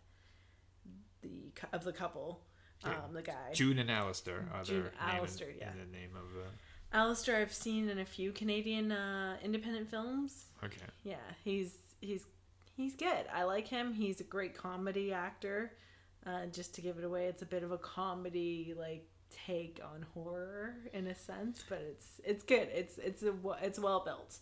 the 1.21 1.51
of 1.71 1.83
the 1.83 1.93
couple 1.93 2.41
um 2.83 2.91
Yeah. 2.91 2.99
the 3.13 3.21
guy 3.21 3.51
June 3.53 3.79
and 3.79 3.89
Alistair. 3.89 4.45
Are 4.53 4.63
June 4.63 4.83
their 4.83 4.91
name 4.91 5.09
in- 5.09 5.15
Alistair, 5.17 5.47
yeah. 5.57 5.71
In 5.71 5.77
the 5.79 5.97
name 5.97 6.11
of 6.15 6.33
the. 6.33 6.97
Alistair 6.97 7.37
I've 7.37 7.53
seen 7.53 7.89
in 7.89 7.99
a 7.99 8.05
few 8.05 8.31
Canadian 8.31 8.91
uh 8.91 9.37
independent 9.43 9.89
films 9.89 10.45
Okay. 10.63 10.81
yeah 11.03 11.15
he's 11.43 11.77
he's 12.01 12.25
he's 12.75 12.95
good 12.95 13.25
I 13.33 13.43
like 13.43 13.67
him 13.67 13.93
he's 13.93 14.19
a 14.21 14.23
great 14.25 14.55
comedy 14.55 15.13
actor 15.13 15.73
uh 16.25 16.45
just 16.47 16.75
to 16.75 16.81
give 16.81 16.97
it 16.97 17.03
away 17.03 17.25
it's 17.25 17.41
a 17.41 17.45
bit 17.45 17.63
of 17.63 17.71
a 17.71 17.77
comedy 17.77 18.73
like 18.77 19.07
take 19.47 19.79
on 19.83 20.05
horror 20.13 20.75
in 20.93 21.07
a 21.07 21.15
sense 21.15 21.63
but 21.67 21.79
it's 21.89 22.21
it's 22.23 22.43
good 22.43 22.67
it's 22.73 22.97
it's 22.99 23.23
a 23.23 23.33
it's 23.63 23.79
well 23.79 24.01
built 24.03 24.37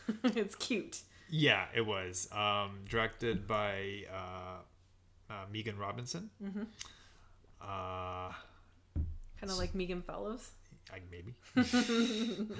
it's 0.24 0.54
cute 0.54 1.00
Yeah, 1.30 1.64
it 1.74 1.86
was 1.86 2.28
um, 2.32 2.80
directed 2.88 3.46
by 3.46 4.04
uh, 4.12 5.32
uh, 5.32 5.44
Megan 5.52 5.78
Robinson. 5.78 6.30
Mhm. 6.42 6.66
Uh, 7.60 8.32
kind 9.38 9.50
of 9.50 9.58
like 9.58 9.74
Megan 9.74 10.02
Follows 10.02 10.50
I, 10.92 10.98
maybe. 11.10 11.34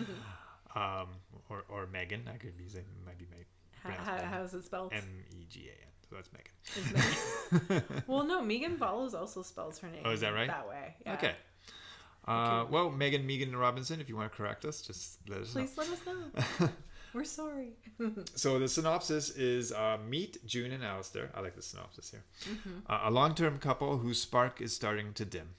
um, 0.76 1.08
or 1.48 1.64
or 1.68 1.86
Megan. 1.86 2.28
I 2.32 2.36
could 2.36 2.56
be 2.56 2.68
saying 2.68 2.86
might 3.04 3.18
be 3.18 3.26
Meg. 3.30 3.46
How, 3.82 3.90
pronounced 3.90 4.24
how, 4.24 4.30
how's 4.30 4.54
it 4.54 4.64
spelled? 4.64 4.92
M 4.92 5.02
E 5.30 5.46
G 5.48 5.68
A 5.68 5.72
N. 5.72 5.88
So 6.08 6.16
that's 6.16 6.30
Megan. 6.32 7.62
Megan. 7.68 8.04
well, 8.06 8.24
no, 8.24 8.42
Megan 8.42 8.76
Follows 8.76 9.14
also 9.14 9.42
spells 9.42 9.78
her 9.80 9.88
name. 9.88 10.02
Oh, 10.04 10.10
is 10.10 10.20
that 10.20 10.34
right? 10.34 10.48
That 10.48 10.68
way. 10.68 10.94
Yeah. 11.04 11.14
Okay. 11.14 11.34
Uh, 12.26 12.64
well, 12.70 12.90
Megan 12.90 13.26
Megan 13.26 13.54
Robinson, 13.56 14.00
if 14.00 14.08
you 14.08 14.16
want 14.16 14.30
to 14.30 14.36
correct 14.36 14.64
us, 14.64 14.80
just 14.80 15.18
let 15.28 15.40
us 15.40 15.54
know. 15.54 15.62
Please 15.62 15.76
let 15.76 15.88
us 15.88 16.00
know. 16.06 16.70
We're 17.14 17.24
sorry. 17.24 17.72
So 18.34 18.58
the 18.58 18.68
synopsis 18.68 19.30
is 19.30 19.72
uh, 19.72 19.98
meet 20.08 20.44
June 20.46 20.72
and 20.72 20.82
Alistair. 20.84 21.30
I 21.34 21.40
like 21.40 21.54
the 21.54 21.62
synopsis 21.62 22.10
here. 22.10 22.24
Uh, 22.88 23.00
a 23.04 23.10
long-term 23.10 23.58
couple 23.58 23.98
whose 23.98 24.20
spark 24.20 24.60
is 24.60 24.74
starting 24.74 25.12
to 25.14 25.24
dim. 25.24 25.50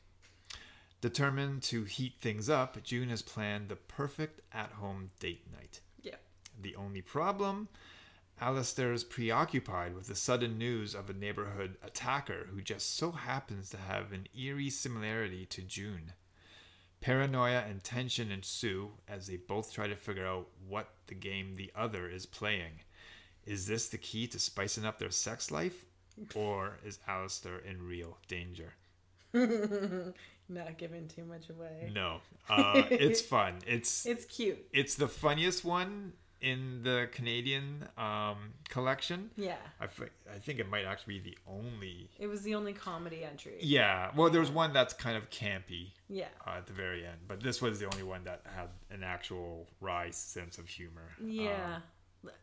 Determined 1.01 1.61
to 1.63 1.83
heat 1.83 2.13
things 2.21 2.49
up, 2.49 2.81
June 2.83 3.09
has 3.09 3.21
planned 3.21 3.69
the 3.69 3.75
perfect 3.75 4.41
at-home 4.53 5.11
date 5.19 5.45
night. 5.51 5.81
yeah. 6.01 6.15
The 6.61 6.75
only 6.75 7.01
problem, 7.01 7.67
Alistair 8.39 8.93
is 8.93 9.03
preoccupied 9.03 9.95
with 9.95 10.07
the 10.07 10.15
sudden 10.15 10.57
news 10.57 10.95
of 10.95 11.09
a 11.09 11.13
neighborhood 11.13 11.77
attacker 11.83 12.47
who 12.51 12.61
just 12.61 12.95
so 12.95 13.11
happens 13.11 13.69
to 13.69 13.77
have 13.77 14.11
an 14.11 14.27
eerie 14.37 14.69
similarity 14.69 15.45
to 15.47 15.61
June. 15.61 16.13
Paranoia 17.03 17.65
and 17.67 17.83
tension 17.83 18.31
ensue 18.31 18.91
as 19.09 19.27
they 19.27 19.35
both 19.35 19.73
try 19.73 19.87
to 19.87 19.95
figure 19.95 20.25
out 20.25 20.47
what 20.69 20.87
the 21.07 21.13
game 21.13 21.55
the 21.55 21.69
other 21.75 22.07
is 22.07 22.25
playing. 22.25 22.79
Is 23.45 23.67
this 23.67 23.89
the 23.89 23.97
key 23.97 24.25
to 24.27 24.39
spicing 24.39 24.85
up 24.85 24.99
their 24.99 25.11
sex 25.11 25.51
life? 25.51 25.83
Or 26.33 26.77
is 26.85 26.99
Alistair 27.05 27.57
in 27.59 27.85
real 27.85 28.17
danger? 28.29 28.73
Not 29.33 30.77
giving 30.77 31.09
too 31.09 31.25
much 31.25 31.49
away. 31.49 31.91
No. 31.93 32.21
Uh, 32.49 32.83
it's 32.89 33.19
fun. 33.35 33.55
It's 33.67 34.05
It's 34.05 34.23
cute. 34.23 34.65
it's 34.71 34.95
the 34.95 35.09
funniest 35.09 35.65
one 35.65 36.13
in 36.43 36.83
the 36.83 37.07
Canadian 37.11 37.87
um, 37.97 38.53
collection. 38.69 39.31
Yeah. 39.37 39.55
I, 39.79 39.85
I 39.85 40.37
think 40.39 40.59
it 40.59 40.69
might 40.69 40.85
actually 40.85 41.19
be 41.19 41.31
the 41.31 41.37
only. 41.47 42.09
It 42.19 42.27
was 42.27 42.41
the 42.43 42.53
only 42.55 42.73
comedy 42.73 43.23
entry. 43.23 43.57
Yeah, 43.61 44.11
well, 44.15 44.29
there's 44.29 44.51
one 44.51 44.73
that's 44.73 44.93
kind 44.93 45.15
of 45.17 45.29
campy 45.29 45.91
Yeah. 46.09 46.27
uh, 46.45 46.57
at 46.57 46.67
the 46.67 46.73
very 46.73 47.05
end, 47.05 47.17
but 47.27 47.41
this 47.41 47.61
was 47.61 47.79
the 47.79 47.85
only 47.85 48.03
one 48.03 48.23
that 48.25 48.41
had 48.55 48.67
an 48.91 49.03
actual 49.03 49.67
wry 49.81 50.09
sense 50.11 50.57
of 50.57 50.67
humor. 50.67 51.09
Yeah. 51.25 51.77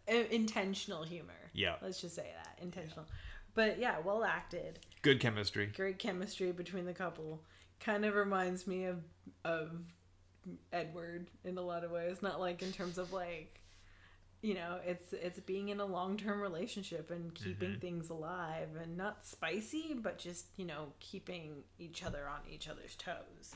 Um, 0.08 0.24
intentional 0.30 1.04
humor. 1.04 1.32
yeah, 1.52 1.74
Let's 1.82 2.00
just 2.00 2.14
say 2.14 2.28
that. 2.42 2.62
Intentional. 2.62 3.06
But 3.54 3.78
yeah, 3.78 3.96
well 4.04 4.24
acted. 4.24 4.78
good 5.02 5.20
chemistry. 5.20 5.66
Great 5.66 5.98
chemistry 5.98 6.52
between 6.52 6.86
the 6.86 6.94
couple. 6.94 7.42
Kind 7.80 8.04
of 8.04 8.14
reminds 8.14 8.66
me 8.66 8.84
of 8.84 9.02
of 9.44 9.70
Edward 10.72 11.28
in 11.44 11.58
a 11.58 11.62
lot 11.62 11.84
of 11.84 11.90
ways. 11.90 12.22
Not 12.22 12.40
like 12.40 12.62
in 12.62 12.72
terms 12.72 12.98
of 12.98 13.12
like 13.12 13.59
you 14.42 14.54
know, 14.54 14.78
it's 14.86 15.12
it's 15.12 15.38
being 15.40 15.68
in 15.68 15.80
a 15.80 15.84
long 15.84 16.16
term 16.16 16.40
relationship 16.40 17.10
and 17.10 17.34
keeping 17.34 17.70
Mm-hmm. 17.70 17.78
things 17.80 18.08
alive 18.10 18.68
and 18.82 18.96
not 18.96 19.26
spicy, 19.26 19.94
but 19.94 20.18
just, 20.18 20.46
you 20.56 20.64
know, 20.64 20.92
keeping 20.98 21.62
each 21.78 22.02
other 22.04 22.26
on 22.28 22.40
each 22.50 22.68
other's 22.68 22.96
toes. 22.96 23.54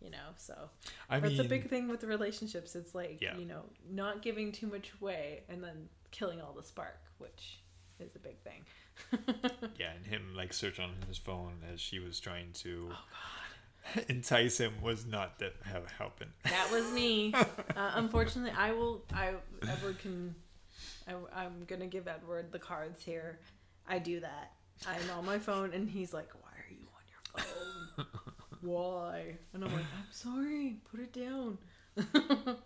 You 0.00 0.10
know, 0.10 0.30
so 0.36 0.70
I 1.10 1.20
that's 1.20 1.32
mean, 1.38 1.40
a 1.46 1.48
big 1.48 1.68
thing 1.68 1.88
with 1.88 2.04
relationships. 2.04 2.74
It's 2.76 2.94
like, 2.94 3.18
Yeah. 3.20 3.36
you 3.36 3.44
know, 3.46 3.62
not 3.90 4.22
giving 4.22 4.52
too 4.52 4.66
much 4.66 4.92
away 5.00 5.42
and 5.48 5.62
then 5.62 5.88
killing 6.10 6.40
all 6.40 6.52
the 6.52 6.62
spark, 6.64 7.00
which 7.18 7.60
is 8.00 8.14
a 8.16 8.18
big 8.18 8.38
thing. 8.40 8.64
yeah, 9.78 9.92
and 9.96 10.04
him 10.06 10.34
like 10.36 10.52
search 10.52 10.78
on 10.80 10.90
his 11.08 11.18
phone 11.18 11.64
as 11.72 11.80
she 11.80 11.98
was 11.98 12.20
trying 12.20 12.52
to. 12.52 12.88
Oh, 12.92 13.04
entice 14.08 14.58
him 14.58 14.72
was 14.82 15.06
not 15.06 15.38
that 15.38 15.54
have 15.64 15.90
helping. 15.90 16.28
That 16.44 16.70
was 16.70 16.90
me. 16.92 17.34
Uh, 17.74 17.92
unfortunately, 17.94 18.52
I 18.56 18.72
will. 18.72 19.02
I 19.14 19.32
Edward 19.66 19.98
can. 19.98 20.34
I, 21.08 21.14
I'm 21.34 21.64
gonna 21.66 21.86
give 21.86 22.06
Edward 22.06 22.52
the 22.52 22.58
cards 22.58 23.02
here. 23.02 23.38
I 23.88 23.98
do 23.98 24.20
that. 24.20 24.52
I'm 24.86 25.18
on 25.18 25.24
my 25.24 25.38
phone, 25.38 25.72
and 25.72 25.88
he's 25.88 26.12
like, 26.12 26.28
"Why 26.34 26.50
are 26.50 26.70
you 26.70 26.86
on 26.94 27.02
your 27.08 27.44
phone? 27.44 28.06
Why?" 28.60 29.36
And 29.54 29.64
I'm 29.64 29.72
like, 29.72 29.84
"I'm 29.96 30.10
sorry. 30.10 30.76
Put 30.90 31.00
it 31.00 31.12
down." 31.14 31.58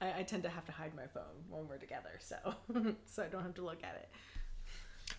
I, 0.00 0.20
I 0.20 0.22
tend 0.22 0.44
to 0.44 0.48
have 0.48 0.64
to 0.66 0.72
hide 0.72 0.94
my 0.94 1.06
phone 1.08 1.22
when 1.48 1.66
we're 1.68 1.78
together, 1.78 2.12
so 2.20 2.36
so 3.06 3.24
I 3.24 3.26
don't 3.26 3.42
have 3.42 3.54
to 3.54 3.64
look 3.64 3.82
at 3.82 3.96
it. 3.96 4.08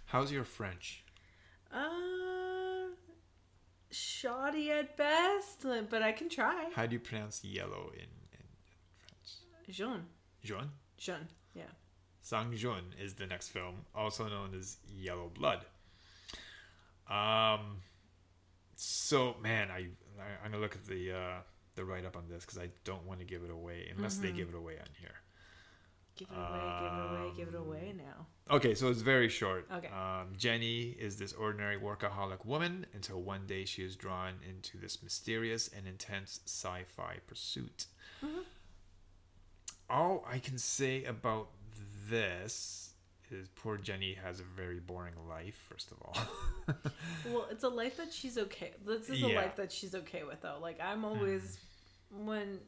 How's 0.05 0.31
your 0.31 0.45
French? 0.45 1.03
Uh, 1.73 1.89
shoddy 3.91 4.71
at 4.71 4.97
best, 4.97 5.65
but 5.89 6.01
I 6.01 6.11
can 6.11 6.29
try. 6.29 6.69
How 6.75 6.85
do 6.85 6.93
you 6.93 6.99
pronounce 6.99 7.43
yellow 7.43 7.91
in, 7.93 8.01
in 8.01 8.45
French? 8.97 9.77
Jaune, 9.77 10.05
Jaune? 10.43 10.71
jaune. 10.97 11.27
Yeah. 11.53 11.63
Sang 12.21 12.55
Jaune 12.55 12.93
is 12.99 13.13
the 13.13 13.27
next 13.27 13.49
film, 13.49 13.85
also 13.93 14.27
known 14.27 14.55
as 14.57 14.77
Yellow 14.87 15.31
Blood. 15.33 15.65
Um, 17.09 17.81
so 18.75 19.35
man, 19.41 19.69
I, 19.69 19.87
I 20.19 20.43
I'm 20.43 20.51
gonna 20.51 20.61
look 20.61 20.75
at 20.75 20.85
the 20.85 21.11
uh, 21.11 21.39
the 21.75 21.85
write 21.85 22.05
up 22.05 22.17
on 22.17 22.23
this 22.27 22.43
because 22.43 22.57
I 22.57 22.69
don't 22.83 23.05
want 23.05 23.19
to 23.19 23.25
give 23.25 23.43
it 23.43 23.51
away 23.51 23.91
unless 23.95 24.17
they 24.17 24.31
give 24.31 24.49
it 24.49 24.55
away 24.55 24.73
on 24.79 24.87
here. 24.99 25.15
Give 26.17 26.29
it 26.29 26.35
away, 26.37 26.49
give 26.79 26.93
it 26.93 27.11
away, 27.11 27.31
give 27.37 27.47
it 27.49 27.55
away 27.55 27.93
now. 27.97 28.27
Okay, 28.49 28.73
so 28.75 28.89
it's 28.89 29.01
very 29.01 29.27
short. 29.27 29.67
Okay. 29.73 29.87
Um, 29.89 30.29
Jenny 30.37 30.95
is 30.97 31.17
this 31.17 31.33
ordinary 31.33 31.77
workaholic 31.77 32.45
woman 32.45 32.85
until 32.93 33.21
one 33.21 33.45
day 33.47 33.65
she 33.65 33.83
is 33.83 33.95
drawn 33.95 34.33
into 34.47 34.77
this 34.77 35.01
mysterious 35.03 35.67
and 35.75 35.87
intense 35.87 36.39
sci 36.45 36.83
fi 36.95 37.17
pursuit. 37.27 37.87
Mm-hmm. 38.23 38.39
All 39.89 40.25
I 40.29 40.39
can 40.39 40.57
say 40.57 41.03
about 41.03 41.49
this 42.09 42.93
is 43.31 43.47
poor 43.49 43.77
Jenny 43.77 44.13
has 44.23 44.39
a 44.39 44.43
very 44.43 44.79
boring 44.79 45.13
life, 45.27 45.55
first 45.69 45.91
of 45.91 45.97
all. 46.03 46.17
Well, 47.27 47.47
it's 47.51 47.63
a 47.63 47.69
life 47.69 47.97
that 47.97 48.11
she's 48.13 48.37
okay. 48.37 48.71
This 48.85 49.09
is 49.09 49.21
a 49.21 49.27
Yeah. 49.27 49.27
Hmm. 49.29 49.35
life 49.35 49.55
that 49.57 49.71
she's 49.71 49.93
okay 49.95 50.23
with, 50.23 50.41
though. 50.41 50.57
Like 50.61 50.79
I'm 50.81 51.03
always 51.05 51.57
when 52.11 52.59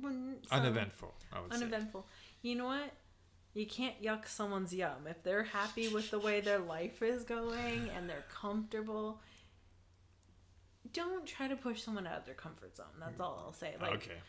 when 0.00 0.36
some- 0.48 0.60
Uneventful, 0.60 1.12
I 1.32 1.40
would 1.40 1.52
say. 1.52 1.58
You 2.42 2.56
know 2.56 2.66
what? 2.66 2.92
You 3.54 3.66
can't 3.66 4.02
yuck 4.02 4.26
someone's 4.26 4.74
yum 4.74 5.06
if 5.08 5.22
they're 5.22 5.44
happy 5.44 5.88
with 5.88 6.10
the 6.10 6.18
way 6.18 6.40
their 6.40 6.58
life 6.58 7.02
is 7.02 7.22
going 7.24 7.90
and 7.94 8.08
they're 8.08 8.24
comfortable. 8.32 9.20
Don't 10.92 11.26
try 11.26 11.48
to 11.48 11.56
push 11.56 11.82
someone 11.82 12.06
out 12.06 12.18
of 12.18 12.26
their 12.26 12.34
comfort 12.34 12.76
zone. 12.76 12.86
That's 12.98 13.20
all 13.20 13.42
I'll 13.46 13.52
say. 13.52 13.74
Like, 13.80 13.94
okay. 13.94 14.20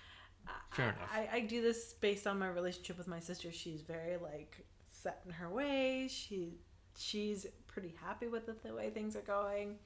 Fair 0.71 0.89
enough. 0.89 1.09
I, 1.13 1.37
I 1.37 1.39
do 1.41 1.61
this 1.61 1.93
based 1.93 2.27
on 2.27 2.39
my 2.39 2.49
relationship 2.49 2.97
with 2.97 3.07
my 3.07 3.19
sister. 3.19 3.51
She's 3.51 3.81
very 3.81 4.17
like 4.17 4.65
set 4.89 5.21
in 5.25 5.31
her 5.31 5.49
ways. 5.49 6.11
She 6.11 6.59
she's 6.97 7.47
pretty 7.67 7.95
happy 8.05 8.27
with 8.27 8.45
the, 8.45 8.55
the 8.63 8.73
way 8.73 8.89
things 8.89 9.15
are 9.15 9.21
going. 9.21 9.77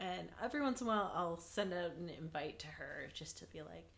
And 0.00 0.28
every 0.42 0.60
once 0.60 0.80
in 0.80 0.86
a 0.86 0.90
while, 0.90 1.12
I'll 1.14 1.38
send 1.38 1.72
out 1.72 1.92
an 1.98 2.10
invite 2.18 2.58
to 2.60 2.66
her 2.68 3.08
just 3.14 3.38
to 3.38 3.46
be 3.46 3.62
like, 3.62 3.90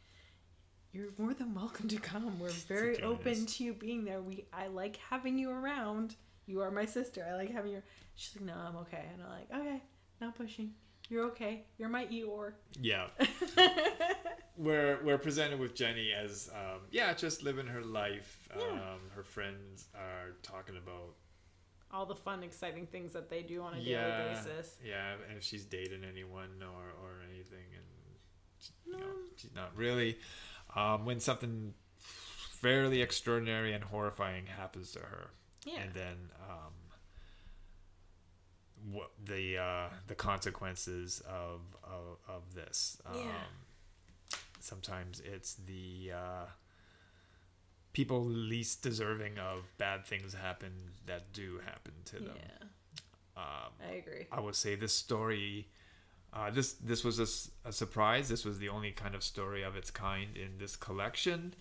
"You're 0.92 1.12
more 1.18 1.34
than 1.34 1.54
welcome 1.54 1.88
to 1.88 1.96
come. 1.98 2.38
We're 2.40 2.48
very 2.50 3.02
open 3.02 3.46
to 3.46 3.64
you 3.64 3.74
being 3.74 4.04
there. 4.04 4.20
We 4.20 4.46
I 4.52 4.66
like 4.68 4.96
having 5.08 5.38
you 5.38 5.50
around. 5.50 6.16
You 6.46 6.60
are 6.62 6.70
my 6.70 6.84
sister. 6.86 7.26
I 7.30 7.36
like 7.36 7.50
having 7.52 7.72
you." 7.72 7.82
She's 8.16 8.34
like, 8.36 8.44
"No, 8.44 8.54
I'm 8.54 8.76
okay." 8.78 9.04
And 9.12 9.22
I'm 9.22 9.30
like, 9.30 9.50
"Okay, 9.54 9.82
not 10.20 10.34
pushing. 10.36 10.72
You're 11.08 11.24
okay. 11.26 11.64
You're 11.78 11.88
my 11.88 12.06
Eeyore." 12.06 12.52
Yeah. 12.80 13.06
we're 14.56 14.98
we're 15.04 15.18
presented 15.18 15.58
with 15.58 15.74
Jenny 15.74 16.12
as 16.12 16.50
um, 16.54 16.80
yeah, 16.90 17.12
just 17.14 17.42
living 17.42 17.66
her 17.66 17.82
life. 17.82 18.48
Yeah. 18.56 18.64
Um, 18.66 19.00
her 19.14 19.22
friends 19.22 19.88
are 19.94 20.36
talking 20.42 20.76
about 20.76 21.14
All 21.92 22.06
the 22.06 22.14
fun, 22.16 22.42
exciting 22.42 22.86
things 22.86 23.12
that 23.12 23.28
they 23.30 23.42
do 23.42 23.62
on 23.62 23.74
a 23.74 23.78
yeah, 23.78 24.18
daily 24.22 24.34
basis. 24.34 24.76
yeah, 24.84 25.14
and 25.28 25.38
if 25.38 25.42
she's 25.44 25.64
dating 25.64 26.04
anyone 26.04 26.62
or 26.62 26.84
or 27.02 27.12
anything, 27.32 27.66
and 27.74 27.86
you 28.86 28.92
know, 28.92 28.98
No. 28.98 29.12
she's 29.36 29.54
not 29.54 29.74
really. 29.76 30.18
Um, 30.76 31.04
when 31.04 31.20
something 31.20 31.74
fairly 31.98 33.02
extraordinary 33.02 33.72
and 33.72 33.82
horrifying 33.84 34.46
happens 34.46 34.92
to 34.92 35.00
her, 35.00 35.30
Yeah. 35.64 35.80
and 35.80 35.94
then 35.94 36.16
um, 36.48 36.72
what 38.92 39.10
the 39.24 39.58
uh, 39.58 39.88
the 40.06 40.14
consequences 40.14 41.22
of 41.28 41.60
of, 41.84 42.18
of 42.28 42.54
this. 42.54 42.98
Um, 43.06 43.14
Yeah. 43.18 43.44
Sometimes 44.62 45.20
it's 45.20 45.54
the 45.54 46.12
uh, 46.14 46.44
people 47.94 48.22
least 48.22 48.82
deserving 48.82 49.38
of 49.38 49.64
bad 49.78 50.04
things 50.06 50.34
happen 50.34 50.72
that 51.06 51.32
do 51.32 51.60
happen 51.64 51.94
to 52.04 52.16
them. 52.16 52.36
Yeah, 52.36 52.66
Um, 53.42 53.72
I 53.88 53.92
agree. 53.94 54.26
I 54.30 54.38
would 54.40 54.54
say 54.54 54.74
this 54.74 54.94
story. 54.94 55.66
Uh, 56.32 56.50
this 56.50 56.74
this 56.74 57.02
was 57.02 57.18
a 57.64 57.72
surprise. 57.72 58.28
This 58.28 58.44
was 58.44 58.58
the 58.58 58.68
only 58.68 58.92
kind 58.92 59.14
of 59.14 59.22
story 59.22 59.62
of 59.62 59.74
its 59.76 59.90
kind 59.90 60.36
in 60.36 60.58
this 60.58 60.76
collection. 60.76 61.54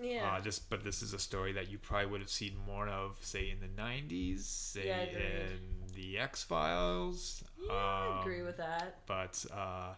Yeah. 0.00 0.34
Uh, 0.36 0.40
just 0.40 0.70
but 0.70 0.82
this 0.82 1.02
is 1.02 1.12
a 1.12 1.18
story 1.18 1.52
that 1.52 1.70
you 1.70 1.78
probably 1.78 2.06
would 2.06 2.20
have 2.20 2.30
seen 2.30 2.56
more 2.66 2.88
of, 2.88 3.18
say 3.20 3.50
in 3.50 3.60
the 3.60 3.68
'90s, 3.82 4.40
say 4.40 4.86
Yeah, 4.86 5.02
in 5.02 5.92
the 5.94 6.18
X 6.18 6.42
Files. 6.42 7.44
yeah, 7.62 7.72
I 7.72 8.20
agree 8.22 8.42
with 8.42 8.56
that. 8.56 9.06
But 9.06 9.44
uh, 9.54 9.94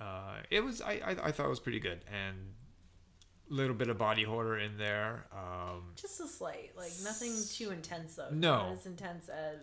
uh, 0.00 0.36
it 0.50 0.60
was 0.62 0.80
I, 0.82 0.92
I 1.06 1.10
I 1.28 1.32
thought 1.32 1.46
it 1.46 1.50
was 1.50 1.60
pretty 1.60 1.80
good 1.80 2.04
and 2.12 2.54
a 3.50 3.54
little 3.54 3.76
bit 3.76 3.88
of 3.88 3.96
body 3.98 4.24
horror 4.24 4.58
in 4.58 4.76
there. 4.76 5.26
Um, 5.32 5.92
Just 5.94 6.20
a 6.20 6.26
slight, 6.26 6.72
like 6.76 6.90
nothing 7.04 7.32
too 7.50 7.70
intense 7.70 8.16
though. 8.16 8.28
No. 8.32 8.56
Not 8.56 8.72
as 8.72 8.86
intense 8.86 9.28
as 9.28 9.58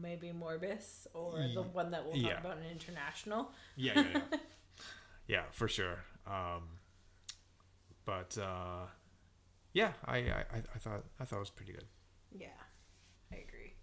maybe 0.00 0.32
Morbus 0.32 1.06
or 1.14 1.48
the 1.54 1.62
one 1.62 1.90
that 1.92 2.04
we'll 2.04 2.14
talk 2.14 2.22
yeah. 2.22 2.40
about 2.40 2.58
in 2.58 2.64
International. 2.70 3.52
yeah, 3.76 3.92
yeah, 3.96 4.04
yeah, 4.12 4.38
yeah, 5.28 5.42
for 5.52 5.68
sure. 5.68 5.98
Um, 6.26 6.62
but 8.04 8.36
uh, 8.38 8.86
yeah, 9.72 9.92
I, 10.04 10.16
I 10.18 10.44
I 10.54 10.62
I 10.74 10.78
thought 10.78 11.04
I 11.20 11.24
thought 11.24 11.36
it 11.36 11.40
was 11.40 11.50
pretty 11.50 11.72
good. 11.72 11.84
Yeah, 12.32 12.48
I 13.32 13.36
agree. 13.36 13.74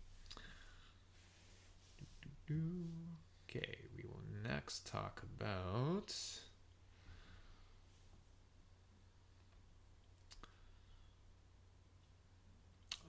Okay, 3.50 3.76
we 3.96 4.04
will 4.04 4.22
next 4.44 4.86
talk 4.88 5.24
about. 5.24 6.14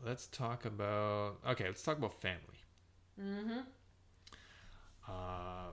Let's 0.04 0.26
talk 0.26 0.64
about. 0.64 1.38
Okay, 1.48 1.64
let's 1.66 1.82
talk 1.82 1.98
about 1.98 2.20
family. 2.20 2.53
Mm-hmm. 3.20 3.60
Uh, 5.08 5.72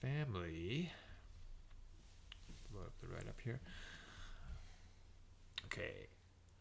family. 0.00 0.90
Load 2.74 2.86
up 2.86 2.92
the 3.00 3.08
right 3.08 3.28
up 3.28 3.40
here. 3.42 3.60
Okay. 5.66 6.08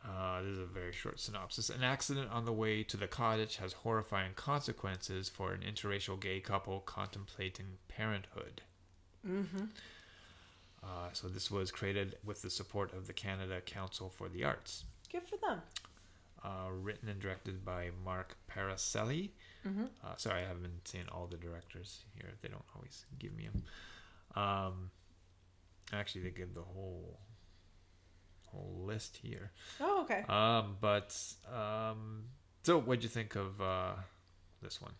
Uh, 0.07 0.41
this 0.41 0.51
is 0.51 0.59
a 0.59 0.65
very 0.65 0.93
short 0.93 1.19
synopsis. 1.19 1.69
An 1.69 1.83
accident 1.83 2.31
on 2.31 2.45
the 2.45 2.53
way 2.53 2.83
to 2.83 2.95
the 2.95 3.07
cottage 3.07 3.57
has 3.57 3.73
horrifying 3.73 4.33
consequences 4.35 5.27
for 5.27 5.51
an 5.51 5.61
interracial 5.61 6.19
gay 6.19 6.39
couple 6.39 6.79
contemplating 6.81 7.77
parenthood. 7.89 8.61
Mm-hmm. 9.27 9.65
Uh, 10.81 11.09
so 11.11 11.27
this 11.27 11.51
was 11.51 11.71
created 11.71 12.15
with 12.23 12.41
the 12.41 12.49
support 12.49 12.93
of 12.93 13.07
the 13.07 13.13
Canada 13.13 13.59
Council 13.59 14.09
for 14.09 14.29
the 14.29 14.45
Arts. 14.45 14.85
Good 15.11 15.23
for 15.23 15.35
them. 15.37 15.61
Uh, 16.41 16.71
written 16.71 17.09
and 17.09 17.19
directed 17.19 17.65
by 17.65 17.89
Mark 18.05 18.37
Paracelli. 18.47 19.31
Mm-hmm. 19.67 19.85
Uh, 20.01 20.15
sorry, 20.15 20.43
I 20.43 20.47
haven't 20.47 20.61
been 20.61 20.79
seeing 20.85 21.03
all 21.11 21.27
the 21.27 21.35
directors 21.35 22.05
here. 22.15 22.29
They 22.41 22.47
don't 22.47 22.63
always 22.73 23.05
give 23.17 23.35
me 23.35 23.49
them. 23.51 23.63
Um, 24.41 24.91
actually, 25.91 26.21
they 26.21 26.29
give 26.29 26.53
the 26.53 26.61
whole 26.61 27.19
whole 28.51 28.83
list 28.85 29.19
here. 29.21 29.51
Oh, 29.79 30.01
okay. 30.03 30.23
Um, 30.29 30.77
but 30.79 31.15
um, 31.53 32.23
so 32.63 32.79
what'd 32.79 33.03
you 33.03 33.09
think 33.09 33.35
of 33.35 33.59
uh, 33.61 33.93
this 34.61 34.81
one? 34.81 34.93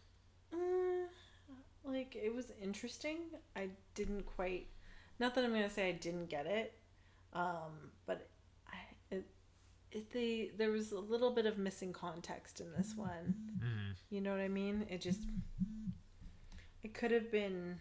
Mm, 0.53 1.05
like 1.85 2.15
it 2.21 2.33
was 2.33 2.51
interesting. 2.61 3.17
I 3.55 3.69
didn't 3.95 4.25
quite. 4.25 4.67
Not 5.19 5.35
that 5.35 5.43
I'm 5.43 5.51
gonna 5.51 5.69
say 5.69 5.89
I 5.89 5.93
didn't 5.93 6.27
get 6.29 6.45
it, 6.45 6.73
um, 7.33 7.91
but 8.05 8.29
I 8.67 9.15
it, 9.15 9.25
it 9.91 10.11
the 10.11 10.51
there 10.57 10.71
was 10.71 10.91
a 10.91 10.99
little 10.99 11.31
bit 11.31 11.45
of 11.45 11.57
missing 11.57 11.93
context 11.93 12.59
in 12.61 12.71
this 12.77 12.93
one. 12.95 13.35
Mm, 13.59 13.95
You 14.09 14.21
know 14.21 14.31
what 14.31 14.39
I 14.41 14.47
mean? 14.47 14.85
It 14.89 15.01
just 15.01 15.21
it 16.83 16.93
could 16.93 17.11
have 17.11 17.31
been 17.31 17.79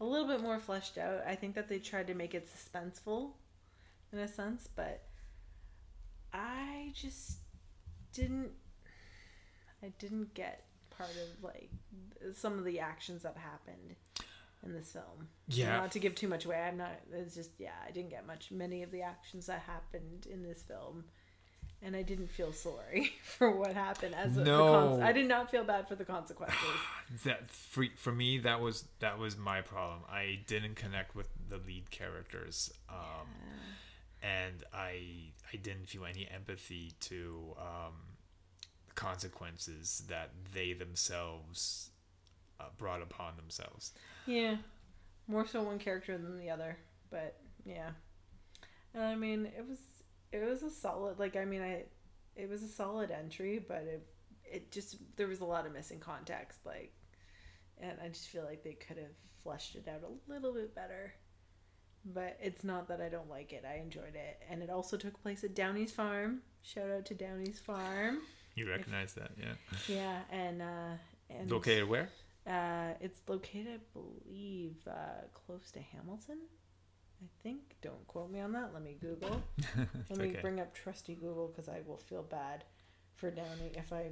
a 0.00 0.04
little 0.04 0.26
bit 0.26 0.40
more 0.40 0.58
fleshed 0.58 0.98
out. 0.98 1.22
I 1.26 1.34
think 1.34 1.54
that 1.54 1.68
they 1.68 1.78
tried 1.78 2.06
to 2.08 2.14
make 2.14 2.34
it 2.34 2.48
suspenseful 2.48 3.32
in 4.12 4.18
a 4.18 4.28
sense, 4.28 4.68
but 4.74 5.02
I 6.32 6.92
just 6.94 7.38
didn't 8.12 8.50
I 9.82 9.92
didn't 9.98 10.34
get 10.34 10.64
part 10.90 11.10
of 11.10 11.44
like 11.44 11.70
some 12.34 12.58
of 12.58 12.64
the 12.64 12.80
actions 12.80 13.22
that 13.22 13.36
happened. 13.36 13.96
In 14.64 14.72
this 14.72 14.92
film. 14.92 15.28
Yeah. 15.48 15.78
Not 15.78 15.92
to 15.92 15.98
give 15.98 16.14
too 16.14 16.28
much 16.28 16.44
away. 16.44 16.60
I'm 16.60 16.76
not. 16.76 16.92
It's 17.12 17.34
just 17.34 17.50
yeah. 17.58 17.70
I 17.86 17.90
didn't 17.90 18.10
get 18.10 18.26
much. 18.26 18.50
Many 18.50 18.82
of 18.82 18.90
the 18.90 19.02
actions 19.02 19.46
that 19.46 19.60
happened 19.60 20.26
in 20.30 20.42
this 20.42 20.62
film. 20.62 21.04
And 21.82 21.96
I 21.96 22.02
didn't 22.02 22.28
feel 22.30 22.52
sorry 22.52 23.12
for 23.24 23.50
what 23.56 23.72
happened 23.72 24.14
as 24.14 24.36
No. 24.36 24.90
cons- 24.90 25.00
I 25.00 25.12
did 25.12 25.26
not 25.26 25.50
feel 25.50 25.64
bad 25.64 25.88
for 25.88 25.94
the 25.94 26.04
consequences. 26.04 26.58
that 27.24 27.50
for, 27.50 27.86
for 27.96 28.12
me 28.12 28.36
that 28.40 28.60
was 28.60 28.84
that 28.98 29.18
was 29.18 29.36
my 29.38 29.62
problem 29.62 30.00
i 30.10 30.38
didn't 30.46 30.74
connect 30.76 31.16
with 31.16 31.28
the 31.48 31.56
lead 31.56 31.90
characters 31.90 32.70
um 32.90 33.26
and 34.22 34.62
i 34.74 35.00
i 35.52 35.56
didn't 35.56 35.86
feel 35.88 36.04
any 36.04 36.28
empathy 36.32 36.92
to 37.00 37.54
um 37.58 37.94
the 38.88 38.94
consequences 38.94 40.02
that 40.08 40.30
they 40.52 40.72
themselves 40.74 41.90
uh, 42.60 42.64
brought 42.76 43.00
upon 43.02 43.36
themselves 43.36 43.92
Yeah, 44.26 44.56
more 45.26 45.46
so 45.46 45.62
one 45.62 45.78
character 45.78 46.16
than 46.16 46.38
the 46.38 46.50
other, 46.50 46.76
but 47.10 47.36
yeah. 47.64 47.90
And 48.94 49.02
I 49.02 49.14
mean, 49.14 49.46
it 49.46 49.66
was 49.68 49.78
it 50.32 50.44
was 50.48 50.62
a 50.62 50.70
solid 50.70 51.18
like 51.18 51.36
I 51.36 51.44
mean 51.44 51.62
I 51.62 51.84
it 52.36 52.48
was 52.48 52.62
a 52.62 52.68
solid 52.68 53.10
entry, 53.10 53.58
but 53.66 53.82
it 53.82 54.06
it 54.44 54.70
just 54.72 54.96
there 55.16 55.28
was 55.28 55.40
a 55.40 55.44
lot 55.44 55.66
of 55.66 55.72
missing 55.72 56.00
context 56.00 56.60
like 56.66 56.92
and 57.80 57.98
I 58.04 58.08
just 58.08 58.28
feel 58.28 58.44
like 58.44 58.62
they 58.62 58.74
could 58.74 58.98
have 58.98 59.14
fleshed 59.42 59.74
it 59.76 59.88
out 59.88 60.02
a 60.02 60.32
little 60.32 60.52
bit 60.52 60.74
better. 60.74 61.14
But 62.04 62.38
it's 62.40 62.64
not 62.64 62.88
that 62.88 63.00
I 63.00 63.08
don't 63.10 63.28
like 63.28 63.52
it. 63.52 63.64
I 63.70 63.76
enjoyed 63.78 64.14
it. 64.14 64.42
And 64.50 64.62
it 64.62 64.70
also 64.70 64.96
took 64.96 65.22
place 65.22 65.44
at 65.44 65.54
Downey's 65.54 65.92
farm. 65.92 66.40
Shout 66.62 66.90
out 66.90 67.04
to 67.06 67.14
Downey's 67.14 67.58
farm. 67.58 68.18
you 68.54 68.68
recognize 68.68 69.14
that 69.14 69.30
yeah 69.38 69.54
Yeah, 69.88 70.18
and 70.30 70.62
uh 70.62 70.96
and 71.30 71.50
located 71.50 71.88
where 71.88 72.08
uh, 72.46 72.94
it's 73.00 73.20
located, 73.28 73.80
I 73.80 73.98
believe, 73.98 74.76
uh, 74.88 75.26
close 75.34 75.70
to 75.72 75.80
Hamilton. 75.80 76.38
I 77.22 77.26
think. 77.42 77.76
Don't 77.82 78.06
quote 78.06 78.30
me 78.30 78.40
on 78.40 78.52
that. 78.52 78.70
Let 78.72 78.82
me 78.82 78.96
Google. 78.98 79.42
Let 80.08 80.18
me 80.18 80.30
okay. 80.30 80.40
bring 80.40 80.58
up 80.58 80.74
trusty 80.74 81.14
Google 81.14 81.48
because 81.48 81.68
I 81.68 81.80
will 81.86 81.98
feel 81.98 82.22
bad 82.22 82.64
for 83.16 83.30
Downey 83.30 83.72
if 83.74 83.92
I 83.92 84.10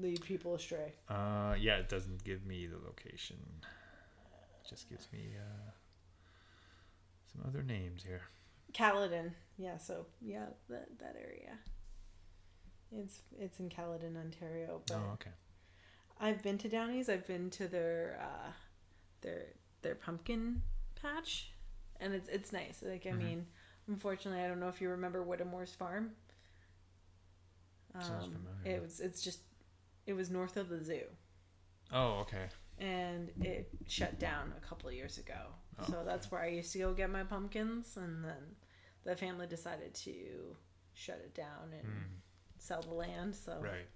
lead 0.00 0.22
people 0.22 0.54
astray. 0.54 0.94
uh 1.10 1.54
yeah 1.60 1.76
it 1.76 1.86
doesn't 1.90 2.24
give 2.24 2.46
me 2.46 2.66
the 2.66 2.78
location 2.78 3.36
it 3.60 4.68
just 4.68 4.88
gives 4.88 5.06
me 5.12 5.34
uh 5.36 5.70
some 7.30 7.42
other 7.46 7.62
names 7.62 8.02
here 8.02 8.22
Caledon. 8.72 9.34
Yeah. 9.56 9.76
So 9.78 10.06
yeah, 10.20 10.46
that 10.68 10.88
that 10.98 11.16
area. 11.20 11.58
It's 12.90 13.22
it's 13.38 13.60
in 13.60 13.68
Caledon, 13.68 14.16
Ontario. 14.16 14.82
But 14.86 14.96
oh 14.96 15.12
okay 15.14 15.30
I've 16.22 16.42
been 16.42 16.56
to 16.58 16.68
Downey's. 16.68 17.08
I've 17.08 17.26
been 17.26 17.50
to 17.50 17.66
their 17.68 18.18
uh, 18.22 18.52
their 19.22 19.42
their 19.82 19.96
pumpkin 19.96 20.62
patch, 20.94 21.50
and 22.00 22.14
it's 22.14 22.28
it's 22.28 22.52
nice. 22.52 22.82
Like 22.86 23.06
I 23.06 23.10
Mhm. 23.10 23.18
mean, 23.18 23.46
unfortunately, 23.88 24.42
I 24.42 24.48
don't 24.48 24.60
know 24.60 24.68
if 24.68 24.80
you 24.80 24.88
remember 24.88 25.22
Whittamore's 25.24 25.74
farm. 25.74 26.12
Sounds 28.00 28.24
Um, 28.26 28.32
familiar. 28.32 28.76
it 28.78 28.82
was 28.82 29.00
it's 29.00 29.20
just 29.22 29.40
it 30.06 30.14
was 30.14 30.30
north 30.30 30.56
of 30.56 30.68
the 30.68 30.82
zoo, 30.82 31.02
oh 31.92 32.20
okay 32.20 32.46
and 32.78 33.30
it 33.42 33.68
shut 33.86 34.18
down 34.18 34.52
a 34.56 34.66
couple 34.66 34.88
of 34.88 34.94
years 34.94 35.18
ago. 35.18 35.34
Oh, 35.78 35.84
so 35.90 36.02
that's 36.04 36.30
where 36.30 36.40
I 36.40 36.46
used 36.48 36.72
to 36.72 36.78
go 36.78 36.94
get 36.94 37.10
my 37.10 37.22
pumpkins, 37.24 37.96
and 37.96 38.24
then 38.24 38.56
the 39.04 39.14
family 39.16 39.46
decided 39.46 39.92
to 39.94 40.56
shut 40.94 41.20
it 41.24 41.34
down 41.34 41.72
and 41.72 41.86
Hmm. 41.86 42.14
sell 42.58 42.80
the 42.80 42.94
land. 42.94 43.34
So 43.36 43.58
right 43.60 43.86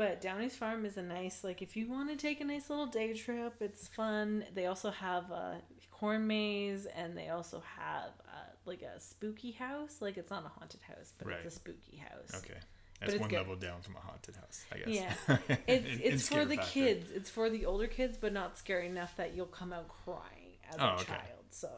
But 0.00 0.22
Downey's 0.22 0.56
Farm 0.56 0.86
is 0.86 0.96
a 0.96 1.02
nice, 1.02 1.44
like, 1.44 1.60
if 1.60 1.76
you 1.76 1.86
want 1.86 2.08
to 2.08 2.16
take 2.16 2.40
a 2.40 2.44
nice 2.46 2.70
little 2.70 2.86
day 2.86 3.12
trip, 3.12 3.56
it's 3.60 3.86
fun. 3.86 4.46
They 4.54 4.64
also 4.64 4.90
have 4.90 5.30
a 5.30 5.60
corn 5.90 6.26
maze, 6.26 6.86
and 6.86 7.14
they 7.14 7.28
also 7.28 7.62
have 7.76 8.12
uh, 8.26 8.48
like 8.64 8.80
a 8.80 8.98
spooky 8.98 9.50
house. 9.50 9.98
Like, 10.00 10.16
it's 10.16 10.30
not 10.30 10.46
a 10.46 10.48
haunted 10.48 10.80
house, 10.80 11.12
but 11.18 11.26
Right. 11.28 11.40
it's 11.44 11.54
a 11.54 11.58
spooky 11.58 11.98
house. 11.98 12.32
Okay. 12.42 12.58
That's 12.98 13.12
it's 13.12 13.20
one 13.20 13.28
good. 13.28 13.36
level 13.40 13.56
down 13.56 13.82
from 13.82 13.96
a 13.96 14.00
haunted 14.00 14.36
house, 14.36 14.64
I 14.72 14.78
guess. 14.78 14.88
Yeah. 14.88 15.12
It's 15.68 15.86
in 15.86 16.00
it's 16.02 16.28
for 16.30 16.46
the 16.46 16.56
factor. 16.56 16.70
kids. 16.72 17.10
It's 17.10 17.28
for 17.28 17.50
the 17.50 17.66
older 17.66 17.86
kids, 17.86 18.16
but 18.16 18.32
not 18.32 18.56
scary 18.56 18.86
enough 18.86 19.14
that 19.18 19.34
you'll 19.36 19.44
come 19.44 19.70
out 19.74 19.88
crying 20.06 20.56
as 20.70 20.76
Oh, 20.78 20.84
a 20.84 20.94
okay. 20.94 21.04
child. 21.04 21.44
So 21.50 21.68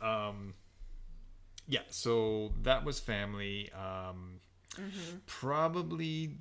Um, 0.00 0.54
yeah, 1.68 1.80
so 1.90 2.54
that 2.62 2.82
was 2.86 2.98
family. 2.98 3.70
Um, 3.72 4.40
Mm-hmm. 4.76 5.18
Probably 5.24 6.36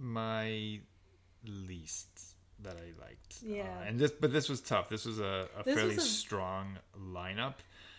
my 0.00 0.80
least 1.44 2.34
that 2.62 2.76
I 2.76 3.00
liked. 3.00 3.42
Yeah. 3.42 3.62
Uh, 3.62 3.84
and 3.88 3.98
this, 3.98 4.10
but 4.10 4.32
this 4.32 4.48
was 4.48 4.60
tough. 4.60 4.88
This 4.88 5.04
was 5.04 5.18
a, 5.20 5.48
a 5.58 5.62
This 5.64 5.74
fairly 5.74 5.96
a- 5.96 6.00
strong 6.00 6.78
lineup. 6.98 7.54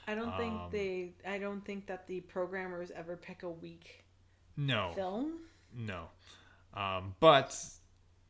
I 0.08 0.16
don't 0.16 0.36
think 0.38 0.54
Um, 0.54 0.70
they. 0.72 1.14
I 1.28 1.38
don't 1.38 1.64
think 1.64 1.88
that 1.88 2.08
the 2.08 2.22
programmers 2.22 2.92
ever 2.92 3.16
pick 3.16 3.44
a 3.44 3.50
weak 3.50 4.04
No, 4.58 4.92
film. 4.96 5.34
no. 5.74 6.06
Um, 6.74 7.16
but 7.20 7.56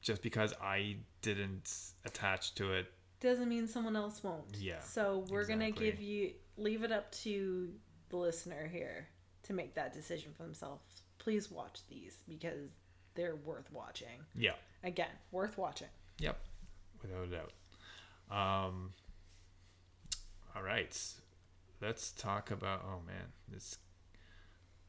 just 0.01 0.21
because 0.21 0.53
I 0.61 0.97
didn't 1.21 1.71
attach 2.05 2.55
to 2.55 2.73
it, 2.73 2.87
doesn't 3.21 3.47
mean 3.47 3.67
someone 3.67 3.95
else 3.95 4.21
won't. 4.23 4.55
Yeah, 4.57 4.79
So 4.81 5.25
we're 5.29 5.45
gonna 5.45 5.71
give 5.71 6.01
you 6.01 6.33
leave 6.57 6.83
it 6.83 6.91
up 6.91 7.11
to 7.23 7.71
the 8.09 8.17
listener 8.17 8.67
here 8.67 9.07
to 9.43 9.53
make 9.53 9.75
that 9.75 9.93
decision 9.93 10.33
for 10.35 10.43
themselves. 10.43 11.03
Please 11.19 11.49
watch 11.51 11.81
these 11.87 12.17
because 12.27 12.71
they're 13.15 13.35
worth 13.35 13.71
watching. 13.71 14.07
yeah, 14.35 14.53
Again, 14.83 15.09
worth 15.31 15.57
watching. 15.57 15.87
Yep, 16.19 16.37
without 17.01 17.23
a 17.23 17.27
doubt. 17.27 17.51
Um, 18.29 18.93
all 20.55 20.63
right, 20.63 20.97
let's 21.81 22.11
talk 22.11 22.51
about. 22.51 22.83
Oh 22.85 23.01
man, 23.05 23.25
this. 23.49 23.77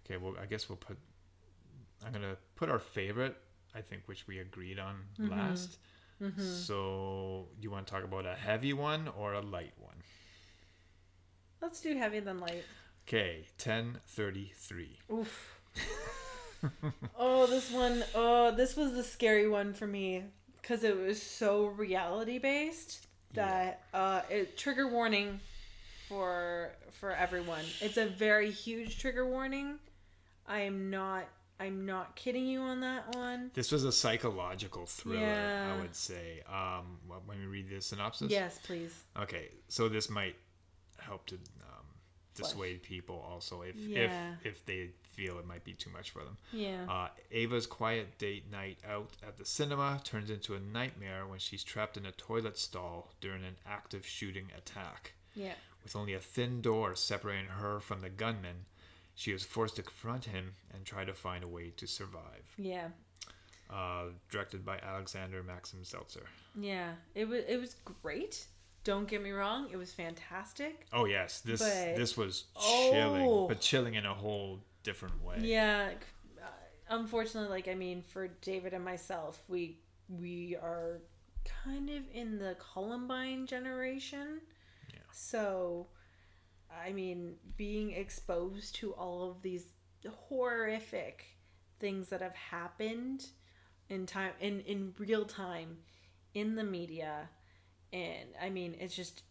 Okay, 0.05 0.17
well, 0.17 0.35
I 0.41 0.47
guess 0.47 0.69
we'll 0.69 0.77
put. 0.77 0.99
I'm 2.05 2.13
gonna 2.13 2.37
put 2.57 2.69
our 2.71 2.79
favorite. 2.79 3.37
I 3.75 3.81
think 3.81 4.03
which 4.07 4.27
we 4.27 4.39
agreed 4.39 4.79
on 4.79 4.97
Mm-hmm. 5.21 5.31
last. 5.31 5.79
So, 6.39 7.49
do 7.59 7.65
you 7.65 7.71
want 7.73 7.85
to 7.89 7.93
talk 7.93 8.05
about 8.05 8.27
a 8.27 8.35
heavy 8.37 8.73
one 8.73 9.09
or 9.19 9.33
a 9.33 9.41
light 9.41 9.73
one? 9.77 9.97
Let's 11.61 11.81
do 11.81 11.97
heavy 11.97 12.21
than 12.21 12.39
light. 12.39 12.63
Okay, 13.09 13.47
ten 13.59 13.99
thirty 14.07 14.53
three. 14.55 14.99
Oof. 15.13 15.59
oh, 17.19 17.47
this 17.47 17.71
one. 17.71 18.05
Oh, 18.15 18.51
this 18.51 18.77
was 18.77 18.93
the 18.93 19.03
scary 19.03 19.49
one 19.49 19.75
for 19.75 19.87
me 19.87 20.25
because 20.61 20.85
it 20.85 20.97
was 20.97 21.21
so 21.21 21.67
reality 21.67 22.39
based 22.39 23.07
that 23.35 23.83
uh, 23.95 24.23
it 24.31 24.57
trigger 24.57 24.89
warning 24.89 25.41
for 26.09 26.71
for 26.93 27.13
everyone. 27.13 27.65
It's 27.81 27.97
a 27.97 28.07
very 28.07 28.51
huge 28.51 28.99
trigger 28.99 29.27
warning. 29.27 29.79
I 30.47 30.61
am 30.61 30.91
not. 30.91 31.25
I'm 31.61 31.87
not 31.87 32.17
kidding 32.17 32.47
you 32.47 32.61
on 32.61 32.81
that 32.81 33.15
one. 33.15 33.53
This 33.55 33.71
was 33.71 33.85
a 33.85 33.93
psychological 33.93 34.85
thriller, 34.85 35.21
Yeah. 35.21 35.75
I 35.77 35.81
would 35.81 35.95
say. 35.95 36.43
Um, 36.49 36.99
when 37.27 37.39
we 37.39 37.47
read 37.47 37.71
the 37.71 37.81
synopsis. 37.81 38.33
Yes, 38.33 38.59
please. 38.65 38.93
Okay, 39.17 39.49
so 39.69 39.89
this 39.89 40.11
might 40.11 40.35
help 40.99 41.25
to 41.27 41.39
dissuade 42.35 42.83
people 42.83 43.25
also 43.29 43.63
if 43.63 43.77
Yeah. 43.77 44.35
if 44.43 44.47
if 44.47 44.67
they 44.67 44.91
feel 45.11 45.39
it 45.39 45.47
might 45.47 45.65
be 45.65 45.75
too 45.75 45.91
much 45.91 46.11
for 46.11 46.25
them. 46.25 46.39
Yeah. 46.53 46.87
Uh, 46.91 47.09
Ava's 47.31 47.67
quiet 47.67 48.17
date 48.19 48.51
night 48.51 48.79
out 48.89 49.11
at 49.27 49.37
the 49.37 49.45
cinema 49.45 50.01
turns 50.05 50.31
into 50.31 50.55
a 50.55 50.61
nightmare 50.61 51.27
when 51.27 51.39
she's 51.39 51.63
trapped 51.63 51.97
in 51.99 52.07
a 52.07 52.13
toilet 52.13 52.57
stall 52.59 53.13
during 53.21 53.45
an 53.45 53.57
active 53.67 54.07
shooting 54.07 54.49
attack. 54.57 55.13
yeah. 55.35 55.55
With 55.85 55.97
only 55.97 56.15
a 56.15 56.21
thin 56.21 56.63
door 56.63 56.95
separating 56.95 57.47
her 57.51 57.81
from 57.81 58.03
the 58.03 58.09
gunman, 58.09 58.67
she 59.17 59.33
is 59.33 59.43
forced 59.45 59.77
to 59.77 59.83
confront 59.83 60.27
him 60.27 60.55
and 60.73 60.85
try 60.87 61.05
to 61.05 61.13
find 61.13 61.43
a 61.43 61.49
way 61.49 61.71
to 61.77 61.87
survive. 61.89 62.55
Yeah. 62.57 62.91
Uh, 63.69 64.11
directed 64.31 64.65
by 64.65 64.79
Alexander 64.79 65.43
Maxim 65.43 65.83
Seltzer. 65.85 66.27
Yeah. 66.55 66.95
It 67.15 67.25
was. 67.27 67.45
It 67.49 67.57
was 67.61 67.75
great. 68.03 68.47
Don't 68.85 69.07
get 69.09 69.23
me 69.23 69.31
wrong. 69.31 69.69
It 69.71 69.77
was 69.77 69.93
fantastic. 69.93 70.87
Oh 70.93 71.05
yes, 71.05 71.41
this 71.41 71.61
But- 71.61 71.97
this 71.97 72.17
was 72.17 72.45
Oh. 72.57 72.91
chilling, 72.91 73.49
but 73.49 73.61
chilling 73.61 73.95
in 73.95 74.05
a 74.07 74.15
whole 74.15 74.61
different 74.83 75.23
way. 75.23 75.37
Yeah, 75.41 75.93
uh, 76.41 76.47
unfortunately, 76.89 77.49
like 77.51 77.69
I 77.69 77.75
mean, 77.75 78.03
for 78.03 78.29
David 78.29 78.75
and 78.75 78.85
myself, 78.85 79.43
we 79.49 79.79
we 80.09 80.57
are 80.57 81.01
kind 81.45 81.89
of 81.91 82.03
in 82.13 82.39
the 82.39 82.57
Columbine 82.59 83.47
generation. 83.47 84.41
Yeah. 84.93 84.99
So, 85.13 85.89
I 86.71 86.93
mean, 86.93 87.37
being 87.57 87.93
exposed 87.93 88.75
to 88.77 88.93
all 88.95 89.31
of 89.31 89.43
these 89.43 89.67
horrific 90.29 91.25
things 91.79 92.09
that 92.09 92.21
have 92.21 92.35
happened 92.35 93.27
in 93.89 94.07
time 94.07 94.33
in 94.41 94.61
in 94.63 94.95
real 94.99 95.25
time 95.25 95.79
in 96.35 96.55
the 96.55 96.65
media 96.65 97.29
and 97.93 98.29
i 98.41 98.49
mean 98.49 98.75
it's 98.79 98.95
just 98.95 99.23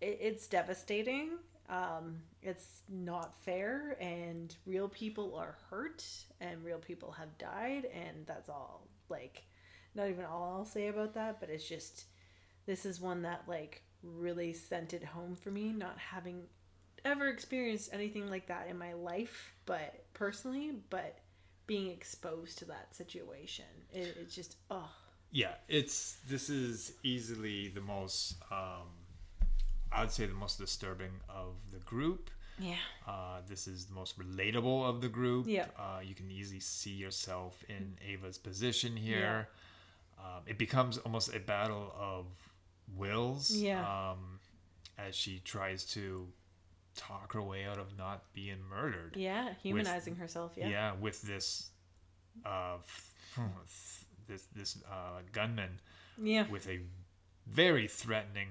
it, 0.00 0.18
it's 0.20 0.46
devastating. 0.46 1.30
Um 1.68 2.20
it's 2.42 2.82
not 2.90 3.34
fair. 3.42 3.96
And 4.00 4.54
real 4.66 4.88
people 4.88 5.34
are 5.34 5.56
hurt 5.70 6.04
and 6.40 6.62
real 6.62 6.78
people 6.78 7.12
have 7.12 7.38
died 7.38 7.86
and 7.86 8.26
that's 8.26 8.48
all 8.50 8.86
like 9.08 9.44
not 9.94 10.08
even 10.08 10.24
all 10.24 10.56
i'll 10.58 10.64
say 10.64 10.88
about 10.88 11.14
that 11.14 11.40
but 11.40 11.48
it's 11.48 11.66
just 11.66 12.04
this 12.66 12.84
is 12.84 13.00
one 13.00 13.22
that 13.22 13.42
like 13.46 13.82
really 14.02 14.52
sent 14.52 14.92
it 14.92 15.04
home 15.04 15.34
for 15.34 15.50
me, 15.50 15.72
not 15.72 15.98
having 15.98 16.42
ever 17.04 17.28
experienced 17.28 17.90
anything 17.92 18.28
like 18.28 18.46
that 18.46 18.68
in 18.68 18.78
my 18.78 18.92
life, 18.92 19.54
but 19.66 20.04
personally, 20.14 20.72
but 20.90 21.18
being 21.66 21.90
exposed 21.90 22.58
to 22.58 22.64
that 22.66 22.94
situation, 22.94 23.64
it, 23.92 24.16
it's 24.20 24.34
just 24.34 24.56
oh 24.70 24.90
yeah 25.34 25.54
it's 25.68 26.16
this 26.30 26.48
is 26.48 26.92
easily 27.02 27.68
the 27.68 27.80
most 27.80 28.36
um 28.52 28.86
i 29.92 30.00
would 30.00 30.10
say 30.12 30.24
the 30.26 30.32
most 30.46 30.58
disturbing 30.58 31.10
of 31.28 31.54
the 31.72 31.80
group. 31.80 32.30
Yeah. 32.58 32.76
Uh 33.06 33.38
this 33.48 33.66
is 33.66 33.86
the 33.86 33.94
most 33.94 34.16
relatable 34.16 34.88
of 34.88 35.00
the 35.00 35.08
group. 35.08 35.46
Yeah. 35.48 35.66
uh 35.76 36.00
you 36.08 36.14
can 36.14 36.30
easily 36.30 36.60
see 36.60 36.92
yourself 37.04 37.64
in 37.68 37.96
ava's 38.10 38.38
position 38.38 38.96
here. 38.96 39.48
Um, 40.24 40.42
it 40.46 40.56
becomes 40.56 40.98
almost 40.98 41.34
a 41.34 41.40
battle 41.40 41.92
of 42.12 42.26
wills 42.96 43.50
Yeah. 43.50 43.80
um 43.82 44.38
as 44.96 45.16
she 45.16 45.40
tries 45.54 45.84
to 45.96 46.28
talk 46.94 47.32
her 47.32 47.42
way 47.42 47.64
out 47.64 47.78
of 47.84 47.88
not 47.98 48.18
being 48.32 48.60
murdered. 48.70 49.16
Yeah 49.16 49.54
humanizing 49.62 50.14
herself 50.16 50.52
yeah. 50.56 50.68
Yeah, 50.68 50.92
with 51.00 51.18
this 51.22 51.70
uh 52.46 52.78
this 54.26 54.46
this 54.54 54.78
uh 54.90 55.20
gunman 55.32 55.80
yeah 56.22 56.46
with 56.50 56.68
a 56.68 56.80
very 57.46 57.86
threatening 57.88 58.48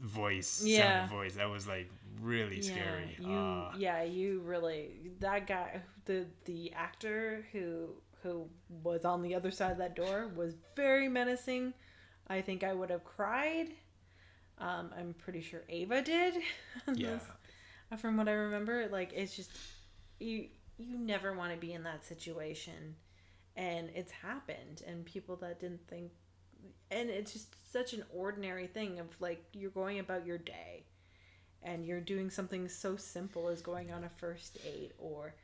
voice 0.00 0.62
Yeah. 0.64 1.00
sound 1.06 1.10
voice 1.10 1.34
that 1.34 1.48
was 1.50 1.66
like 1.66 1.90
really 2.20 2.62
scary 2.62 3.16
You, 3.18 3.32
uh, 3.32 3.72
yeah, 3.76 4.02
you 4.02 4.40
really 4.40 5.12
that 5.20 5.46
guy, 5.46 5.80
the 6.06 6.26
the 6.44 6.72
actor 6.72 7.46
who 7.52 7.90
who 8.22 8.48
was 8.82 9.04
on 9.04 9.22
the 9.22 9.34
other 9.34 9.50
side 9.50 9.72
of 9.72 9.78
that 9.78 9.96
door 9.96 10.30
was 10.36 10.54
very 10.76 11.08
menacing. 11.08 11.72
I 12.28 12.40
think 12.42 12.62
I 12.62 12.72
would 12.72 12.90
have 12.90 13.02
cried. 13.04 13.68
Um, 14.58 14.90
I'm 14.96 15.14
pretty 15.14 15.40
sure 15.40 15.62
Ava 15.68 16.02
did. 16.02 16.34
yeah 16.94 17.18
This- 17.18 18.00
from 18.00 18.16
what 18.16 18.28
I 18.28 18.32
remember, 18.32 18.88
like 18.90 19.12
it's 19.14 19.34
just 19.34 19.50
you 20.20 20.48
you 20.78 20.96
never 20.98 21.34
want 21.34 21.52
to 21.52 21.58
be 21.58 21.72
in 21.72 21.82
that 21.82 22.04
situation, 22.04 22.94
and 23.56 23.90
it's 23.94 24.12
happened, 24.12 24.82
and 24.86 25.04
people 25.04 25.36
that 25.36 25.60
didn't 25.60 25.86
think, 25.88 26.12
and 26.90 27.10
it's 27.10 27.32
just 27.32 27.54
such 27.72 27.92
an 27.92 28.04
ordinary 28.14 28.66
thing 28.66 28.98
of 28.98 29.08
like 29.20 29.44
you're 29.52 29.70
going 29.70 29.98
about 29.98 30.26
your 30.26 30.38
day, 30.38 30.84
and 31.62 31.84
you're 31.86 32.00
doing 32.00 32.30
something 32.30 32.68
so 32.68 32.96
simple 32.96 33.48
as 33.48 33.60
going 33.62 33.92
on 33.92 34.04
a 34.04 34.08
first 34.08 34.62
date 34.62 34.92
or 34.98 35.34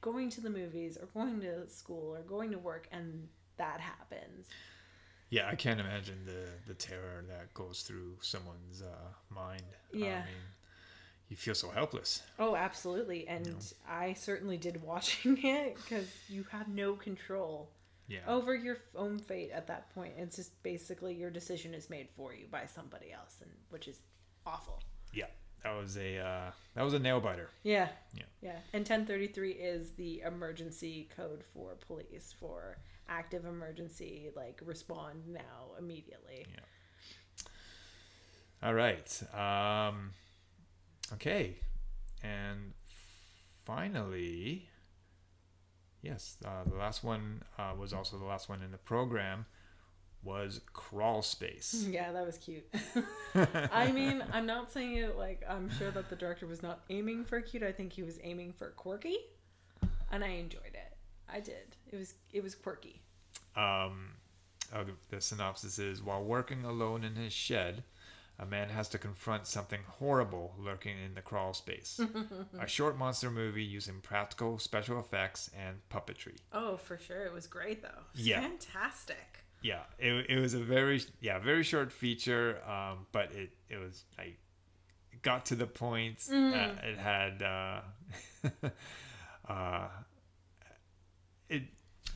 going 0.00 0.30
to 0.30 0.40
the 0.40 0.50
movies 0.50 0.96
or 0.96 1.06
going 1.12 1.40
to 1.40 1.68
school 1.68 2.14
or 2.16 2.22
going 2.22 2.50
to 2.52 2.58
work, 2.58 2.88
and 2.92 3.28
that 3.58 3.78
happens. 3.80 4.46
yeah 5.28 5.46
i 5.48 5.54
can't 5.54 5.78
imagine 5.80 6.18
the 6.24 6.48
the 6.66 6.74
terror 6.74 7.22
that 7.28 7.52
goes 7.54 7.82
through 7.82 8.16
someone's 8.20 8.80
uh 8.82 9.08
mind 9.28 9.62
Yeah. 9.92 10.22
i 10.22 10.24
mean 10.24 10.44
you 11.30 11.36
feel 11.36 11.54
so 11.54 11.70
helpless 11.70 12.22
Oh, 12.38 12.54
absolutely, 12.56 13.26
and 13.26 13.54
I 13.88 14.12
certainly 14.14 14.58
did 14.58 14.82
watching 14.82 15.38
it 15.42 15.76
because 15.76 16.08
you 16.28 16.44
have 16.52 16.68
no 16.68 16.92
control. 16.94 17.70
yeah 18.08 18.18
over 18.28 18.54
your 18.54 18.76
own 18.96 19.18
fate 19.18 19.50
at 19.54 19.66
that 19.68 19.94
point. 19.94 20.12
It's 20.18 20.36
just 20.36 20.62
basically 20.62 21.14
your 21.14 21.30
decision 21.30 21.72
is 21.74 21.88
made 21.88 22.08
for 22.16 22.34
you 22.34 22.46
by 22.50 22.66
somebody 22.66 23.12
else, 23.12 23.36
and 23.40 23.50
which 23.70 23.86
is 23.88 23.98
awful. 24.44 24.82
yeah 25.14 25.26
that 25.62 25.76
was 25.76 25.96
a 25.98 26.18
uh 26.18 26.50
that 26.74 26.82
was 26.82 26.94
a 26.94 26.98
nail 26.98 27.20
biter 27.20 27.48
Yeah. 27.62 27.88
Yeah. 28.14 28.22
Yeah. 28.42 28.56
And 28.72 28.80
1033 28.80 29.50
is 29.52 29.90
the 29.92 30.22
emergency 30.22 31.08
code 31.16 31.44
for 31.52 31.76
police 31.86 32.34
for 32.40 32.78
active 33.08 33.44
emergency, 33.44 34.30
like 34.34 34.60
respond 34.64 35.22
now 35.28 35.74
immediately. 35.78 36.46
Yeah. 36.54 36.64
All 38.62 38.74
right. 38.74 39.22
Um, 39.34 40.10
okay. 41.14 41.56
And 42.22 42.72
finally, 43.64 44.68
yes, 46.02 46.36
uh, 46.44 46.64
the 46.68 46.76
last 46.76 47.02
one 47.04 47.42
uh, 47.58 47.72
was 47.78 47.92
also 47.92 48.18
the 48.18 48.24
last 48.24 48.48
one 48.48 48.62
in 48.62 48.70
the 48.70 48.78
program 48.78 49.46
was 50.22 50.60
Crawl 50.72 51.22
Space. 51.22 51.86
Yeah, 51.90 52.12
that 52.12 52.26
was 52.26 52.38
cute. 52.38 52.64
I 53.72 53.90
mean, 53.92 54.22
I'm 54.32 54.46
not 54.46 54.70
saying 54.70 54.96
it 54.96 55.16
like 55.16 55.42
I'm 55.48 55.70
sure 55.70 55.90
that 55.90 56.10
the 56.10 56.16
director 56.16 56.46
was 56.46 56.62
not 56.62 56.80
aiming 56.90 57.24
for 57.24 57.40
cute. 57.40 57.62
I 57.62 57.72
think 57.72 57.92
he 57.92 58.02
was 58.02 58.18
aiming 58.22 58.52
for 58.52 58.70
quirky, 58.70 59.16
and 60.12 60.22
I 60.22 60.28
enjoyed 60.28 60.74
it. 60.74 60.96
I 61.32 61.40
did. 61.40 61.76
It 61.90 61.96
was 61.96 62.14
it 62.32 62.42
was 62.42 62.54
quirky. 62.54 63.02
Um, 63.56 64.12
uh, 64.72 64.84
the, 64.84 64.92
the 65.08 65.20
synopsis 65.20 65.78
is 65.78 66.02
While 66.02 66.22
working 66.22 66.64
alone 66.64 67.02
in 67.02 67.16
his 67.16 67.32
shed, 67.32 67.82
a 68.40 68.46
man 68.46 68.70
has 68.70 68.88
to 68.88 68.98
confront 68.98 69.46
something 69.46 69.80
horrible 69.98 70.54
lurking 70.58 70.96
in 71.04 71.14
the 71.14 71.20
crawl 71.20 71.52
space. 71.52 72.00
a 72.58 72.66
short 72.66 72.96
monster 72.96 73.30
movie 73.30 73.62
using 73.62 74.00
practical 74.00 74.58
special 74.58 74.98
effects 74.98 75.50
and 75.56 75.76
puppetry. 75.90 76.38
Oh, 76.52 76.76
for 76.78 76.96
sure, 76.98 77.26
it 77.26 77.32
was 77.32 77.46
great 77.46 77.82
though. 77.82 78.02
Yeah. 78.14 78.40
fantastic. 78.40 79.44
yeah 79.62 79.82
it, 79.98 80.26
it 80.30 80.40
was 80.40 80.54
a 80.54 80.58
very 80.58 81.02
yeah 81.20 81.38
very 81.38 81.62
short 81.62 81.92
feature 81.92 82.58
um 82.66 83.06
but 83.12 83.30
it 83.32 83.50
it 83.68 83.76
was 83.76 84.04
like 84.16 84.38
it 85.12 85.20
got 85.20 85.44
to 85.46 85.54
the 85.54 85.66
point 85.66 86.16
uh, 86.32 86.68
it 86.82 86.96
had 86.96 87.42
uh 87.42 87.80
uh 89.52 89.88
it 91.50 91.64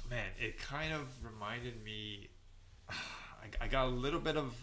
man 0.08 0.24
it 0.40 0.58
kind 0.58 0.92
of 0.94 1.06
reminded 1.22 1.84
me 1.84 2.28
I, 2.88 3.64
I 3.64 3.68
got 3.68 3.88
a 3.88 3.90
little 3.90 4.20
bit 4.20 4.38
of 4.38 4.54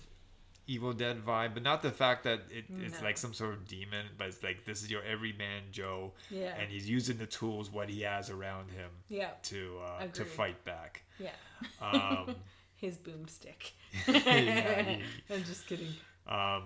evil 0.74 0.94
dead 0.94 1.18
vibe 1.26 1.54
but 1.56 1.64
not 1.64 1.80
the 1.82 1.92
fact 2.04 2.24
that 2.24 2.40
it, 2.58 2.66
it's 2.86 3.00
No. 3.00 3.08
like 3.08 3.18
some 3.18 3.34
sort 3.34 3.54
of 3.54 3.68
demon 3.68 4.06
but 4.18 4.28
it's 4.28 4.42
like 4.48 4.60
this 4.66 4.82
is 4.84 4.90
your 4.96 5.04
everyman 5.04 5.64
joe 5.72 6.14
Yeah. 6.30 6.56
and 6.60 6.70
he's 6.74 6.88
using 6.98 7.18
the 7.18 7.26
tools 7.40 7.70
what 7.78 7.88
he 7.90 8.02
has 8.14 8.30
around 8.30 8.68
him 8.72 8.92
Yeah, 9.10 9.32
to 9.52 9.60
uh 9.88 10.08
to 10.18 10.24
fight 10.26 10.60
back 10.66 11.04
yeah. 11.20 11.36
um 11.82 12.36
His 12.86 12.98
boomstick. 12.98 13.62
Yeah, 14.08 14.82
he- 14.82 15.04
I'm 15.34 15.44
just 15.44 15.68
kidding. 15.68 15.94
um 16.28 16.64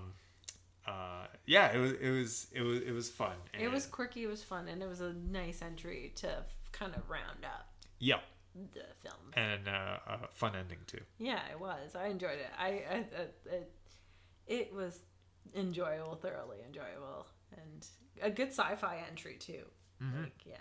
uh 0.88 1.26
yeah 1.46 1.68
it 1.76 1.80
was 1.80 1.92
it 1.94 2.10
was 2.20 2.48
it 2.54 2.62
was 2.62 2.80
it 2.90 2.92
was 3.00 3.10
fun 3.10 3.36
It 3.60 3.70
was 3.72 3.86
quirky. 3.88 4.22
It 4.24 4.28
was 4.36 4.44
fun, 4.44 4.68
and 4.72 4.82
it 4.84 4.88
was 4.88 5.02
a 5.02 5.14
nice 5.14 5.62
entry 5.62 6.14
to 6.22 6.30
kind 6.72 6.94
of 6.96 7.10
round 7.10 7.44
up 7.56 7.66
yeah 8.00 8.20
the 8.74 8.86
film. 9.04 9.24
and 9.34 9.68
uh, 9.68 9.98
a 10.14 10.18
fun 10.42 10.54
ending 10.56 10.78
too 10.88 11.02
Yeah, 11.20 11.42
it 11.52 11.60
was. 11.60 11.96
I 12.04 12.06
enjoyed 12.08 12.40
it. 12.40 12.52
I, 12.58 12.68
I, 12.68 12.96
I 12.96 13.54
it, 13.58 13.72
it 14.48 14.74
was 14.74 15.00
enjoyable, 15.56 16.16
thoroughly 16.16 16.58
enjoyable, 16.66 17.26
and 17.56 17.86
a 18.22 18.30
good 18.30 18.50
sci-fi 18.50 19.04
entry 19.10 19.36
too. 19.40 19.64
Mm-hmm. 20.04 20.24
Like, 20.24 20.46
yeah. 20.46 20.56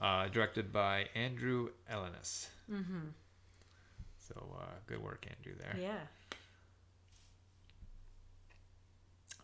uh 0.00 0.28
directed 0.28 0.72
by 0.72 1.06
andrew 1.14 1.68
ellenis 1.92 2.48
mm-hmm. 2.70 3.08
so 4.18 4.34
uh 4.58 4.64
good 4.86 5.02
work 5.02 5.26
andrew 5.36 5.54
there 5.58 5.76
Yeah. 5.78 6.00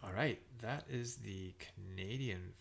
all 0.02 0.12
right 0.12 0.40
that 0.60 0.84
is 0.90 1.16
the 1.16 1.54
canadian 1.58 2.52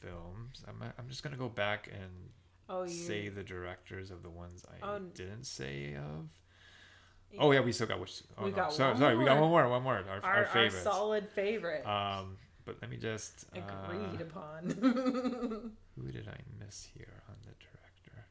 films 0.00 0.64
i'm, 0.68 0.82
I'm 0.98 1.08
just 1.08 1.22
gonna 1.22 1.36
go 1.36 1.48
back 1.48 1.88
and 1.92 2.30
Oh, 2.68 2.82
you. 2.82 2.88
say 2.88 3.28
the 3.28 3.44
directors 3.44 4.10
of 4.10 4.22
the 4.24 4.30
ones 4.30 4.64
i 4.68 4.84
Oh, 4.86 4.98
didn't 4.98 5.44
say 5.44 5.94
of 5.94 6.28
oh 7.38 7.52
yeah 7.52 7.60
we 7.60 7.72
still 7.72 7.86
got 7.86 8.00
which 8.00 8.22
oh 8.38 8.44
We 8.44 8.50
no, 8.50 8.56
got 8.56 8.72
sorry, 8.72 8.96
sorry 8.96 9.16
we 9.16 9.24
got 9.24 9.40
one 9.40 9.50
more 9.50 9.68
one 9.68 9.82
more 9.82 9.94
our, 10.08 10.20
our, 10.22 10.46
our 10.46 10.64
our 10.64 10.70
solid 10.70 11.28
favorite. 11.28 11.86
um 11.86 12.36
but 12.64 12.76
let 12.82 12.90
me 12.90 12.96
just 12.96 13.46
uh, 13.56 13.60
Agreed 13.60 14.20
upon. 14.20 14.70
Who 15.96 16.10
did 16.10 16.26
I 16.28 16.36
miss 16.58 16.88
here 16.92 17.22
on 17.28 17.36
the 17.42 17.52
director? 17.60 18.26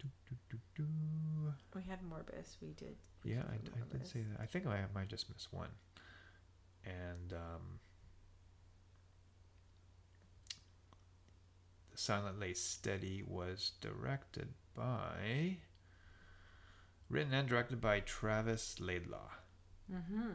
Do, 0.00 0.08
do, 0.50 0.58
do, 0.74 0.84
we 1.74 1.82
had 1.82 2.00
Morbus. 2.02 2.56
We 2.62 2.72
did. 2.72 2.96
Yeah, 3.24 3.42
I, 3.50 3.54
I 3.56 3.92
did 3.98 4.06
say 4.06 4.20
that. 4.32 4.40
I 4.42 4.46
think 4.46 4.66
I 4.66 4.84
might 4.94 5.08
just 5.08 5.28
miss 5.28 5.48
one. 5.52 5.68
And 6.86 7.34
um, 7.34 7.80
The 11.92 11.98
Silent 11.98 12.40
Lay 12.40 12.54
Steady 12.54 13.22
was 13.26 13.72
directed 13.82 14.48
by. 14.74 15.58
Written 17.08 17.34
and 17.34 17.48
directed 17.48 17.80
by 17.80 18.00
Travis 18.00 18.80
Laidlaw. 18.80 19.30
Mm-hmm. 19.92 20.30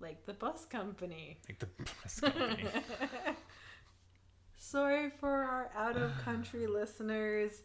Like 0.00 0.26
the 0.26 0.34
bus 0.34 0.64
company. 0.64 1.38
Like 1.48 1.58
the 1.58 1.66
press 1.66 2.20
company. 2.20 2.64
Sorry 4.56 5.10
for 5.10 5.30
our 5.30 5.70
out 5.76 5.96
of 5.96 6.12
country 6.24 6.66
listeners. 6.68 7.62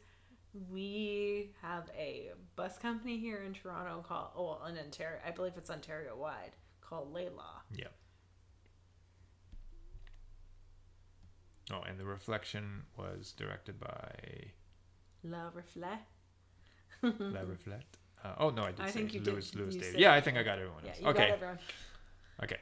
We 0.72 1.52
have 1.62 1.90
a 1.98 2.32
bus 2.56 2.78
company 2.78 3.18
here 3.18 3.44
in 3.44 3.54
Toronto 3.54 4.06
called, 4.08 4.30
oh, 4.38 4.60
in 4.68 4.78
Ontario, 4.78 5.18
I 5.26 5.32
believe 5.32 5.54
it's 5.58 5.72
Ontario 5.72 6.16
wide, 6.16 6.52
called 6.80 7.12
Laidlaw. 7.12 7.62
Yeah. 7.76 7.88
Oh, 11.72 11.82
and 11.88 12.00
the 12.00 12.06
reflection 12.06 12.84
was 12.98 13.34
directed 13.36 13.80
by 13.80 14.52
La 15.24 15.50
Reflet. 15.50 16.00
La 17.04 17.42
Reflect. 17.42 17.98
Uh, 18.24 18.36
oh 18.40 18.50
no, 18.50 18.64
I 18.64 18.72
did. 18.72 18.82
I 18.82 18.88
say 18.88 18.92
think 18.94 19.14
you 19.14 19.22
Louis, 19.22 19.50
did. 19.52 19.60
Louis 19.60 19.76
You. 19.76 19.94
Yeah, 19.98 20.14
I 20.14 20.22
think 20.22 20.38
I 20.38 20.44
got 20.44 20.58
everyone. 20.60 20.82
Yeah, 20.84 20.90
else. 20.92 21.02
you 21.02 21.08
okay. 21.08 21.28
got 21.28 21.34
everyone. 21.36 21.60
Okay. 22.44 22.58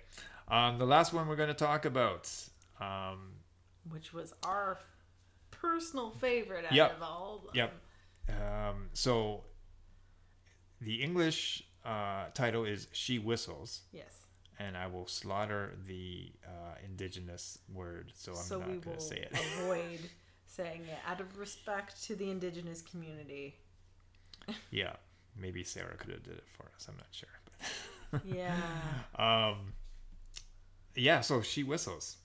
Um, 0.47 0.77
the 0.79 0.85
last 0.85 1.13
one 1.13 1.27
we're 1.27 1.35
going 1.35 1.49
to 1.49 1.53
talk 1.53 1.85
about. 1.85 2.29
Um, 2.79 3.33
Which 3.89 4.11
was 4.13 4.33
our 4.43 4.79
personal 5.51 6.09
favorite 6.11 6.65
out 6.65 6.73
Yep. 6.73 6.95
of 6.97 7.03
all 7.03 7.35
of 7.47 7.53
them. 7.53 7.69
Yep. 8.29 8.41
um, 8.41 8.89
so 8.93 9.43
the 10.81 11.01
English 11.03 11.63
uh, 11.85 12.25
title 12.33 12.65
is 12.65 12.87
"She 12.91 13.19
Whistles," 13.19 13.81
Yes. 13.91 14.25
and 14.59 14.75
I 14.75 14.87
will 14.87 15.07
slaughter 15.07 15.77
the 15.87 16.31
uh, 16.45 16.75
indigenous 16.83 17.59
word, 17.71 18.11
so 18.15 18.31
I'm 18.31 18.37
so 18.37 18.57
we 18.59 18.65
not 18.65 18.69
will 18.73 18.79
going 18.81 18.97
to 18.97 19.03
say 19.03 19.17
it. 19.17 19.31
avoid 19.59 19.99
saying 20.45 20.81
it 20.81 20.97
out 21.07 21.21
of 21.21 21.37
respect 21.37 22.03
to 22.05 22.15
the 22.15 22.29
indigenous 22.29 22.81
community. 22.81 23.55
yeah, 24.71 24.93
maybe 25.37 25.63
Sarah 25.63 25.95
could 25.97 26.11
have 26.11 26.23
did 26.23 26.33
it 26.33 26.45
for 26.57 26.63
us. 26.75 26.87
I'm 26.89 26.97
not 26.97 27.07
sure. 27.11 27.29
Yeah. 28.25 28.57
Um, 29.15 29.71
yeah. 30.95 31.21
So 31.21 31.41
she 31.41 31.63
whistles. 31.63 32.17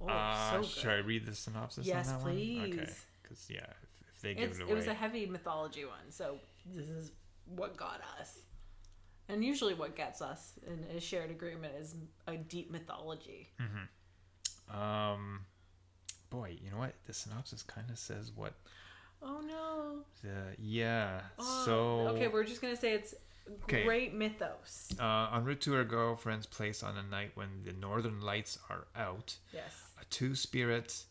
Oh, 0.00 0.08
uh, 0.08 0.62
so 0.62 0.66
should 0.66 0.90
I 0.90 0.98
read 0.98 1.26
the 1.26 1.34
synopsis 1.34 1.86
Yes, 1.86 2.08
on 2.08 2.18
that 2.18 2.24
one? 2.24 2.32
Okay. 2.32 2.90
Because 3.22 3.46
yeah, 3.50 3.58
if, 3.60 4.14
if 4.14 4.22
they 4.22 4.34
give 4.34 4.50
It's, 4.50 4.58
it 4.58 4.62
away, 4.62 4.72
it, 4.72 4.74
was 4.74 4.86
a 4.86 4.94
heavy 4.94 5.26
mythology 5.26 5.84
one, 5.84 6.10
so 6.10 6.38
this 6.74 6.88
is 6.88 7.12
what 7.54 7.76
got 7.76 8.00
us. 8.20 8.38
And 9.28 9.44
usually, 9.44 9.74
what 9.74 9.96
gets 9.96 10.22
us 10.22 10.52
in 10.66 10.96
a 10.96 11.00
shared 11.00 11.30
agreement 11.30 11.74
is 11.80 11.94
a 12.28 12.36
deep 12.36 12.70
mythology. 12.70 13.50
um, 14.72 15.40
boy, 16.30 16.56
you 16.62 16.70
know 16.70 16.78
what? 16.78 16.94
The 17.06 17.12
synopsis 17.12 17.62
kind 17.62 17.90
of 17.90 17.98
says 17.98 18.30
what 18.34 18.54
Oh 19.22 19.40
no! 19.40 20.04
the 20.22 20.54
yeah. 20.58 21.20
Oh, 21.38 21.62
so 21.64 22.08
okay, 22.14 22.28
we're 22.28 22.44
just 22.44 22.60
gonna 22.60 22.76
say 22.76 22.92
it's 22.94 23.14
Okay. 23.62 23.84
great 23.84 24.12
mythos. 24.12 24.88
uh, 24.98 25.30
en 25.32 25.44
route 25.44 25.60
to 25.60 25.72
her 25.74 25.84
girlfriend's 25.84 26.46
place 26.46 26.82
on 26.82 26.96
a 26.96 27.02
night 27.04 27.30
when 27.36 27.62
the 27.64 27.72
northern 27.72 28.20
lights 28.20 28.58
are 28.68 28.88
out, 28.96 29.36
Yes. 29.52 29.72
a 30.00 30.04
two 30.06 30.34
spirit 30.34 31.04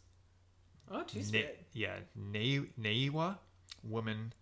Oh, 0.91 1.03
too 1.03 1.21
Na- 1.31 1.39
yeah, 1.73 1.95
Na- 2.15 2.65
Nehiyaw 2.79 3.37
woman 3.83 4.33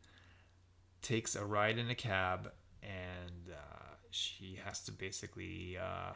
takes 1.02 1.36
a 1.36 1.46
ride 1.46 1.78
in 1.78 1.90
a 1.90 1.96
cab, 1.96 2.52
and 2.82 3.50
uh, 3.52 3.96
she 4.10 4.58
has 4.66 4.82
to 4.86 4.92
basically 4.92 5.78
uh, 5.78 6.14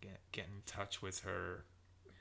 get 0.00 0.20
get 0.32 0.46
in 0.46 0.62
touch 0.66 1.00
with 1.00 1.20
her, 1.20 1.64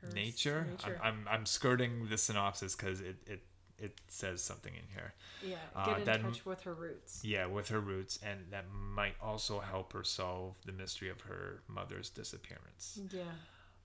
Her 0.02 0.10
nature. 0.14 0.68
nature. 0.70 1.00
I'm, 1.04 1.26
I'm 1.28 1.40
I'm 1.40 1.46
skirting 1.46 2.08
the 2.10 2.18
synopsis 2.18 2.76
because 2.76 3.02
it, 3.02 3.18
it 3.26 3.42
it 3.82 4.00
says 4.08 4.42
something 4.42 4.74
in 4.74 4.84
here. 4.94 5.14
Yeah, 5.44 5.56
uh, 5.76 5.86
get 5.86 6.00
in 6.00 6.06
that- 6.06 6.22
touch 6.22 6.46
with 6.46 6.62
her 6.62 6.74
roots. 6.74 7.24
Yeah, 7.24 7.48
with 7.48 7.70
her 7.70 7.80
roots, 7.80 8.20
and 8.24 8.52
that 8.52 8.66
might 8.72 9.16
also 9.22 9.60
help 9.60 9.94
her 9.94 10.04
solve 10.04 10.56
the 10.66 10.72
mystery 10.72 11.10
of 11.10 11.22
her 11.22 11.62
mother's 11.68 12.10
disappearance. 12.10 13.00
Yeah. 13.12 13.24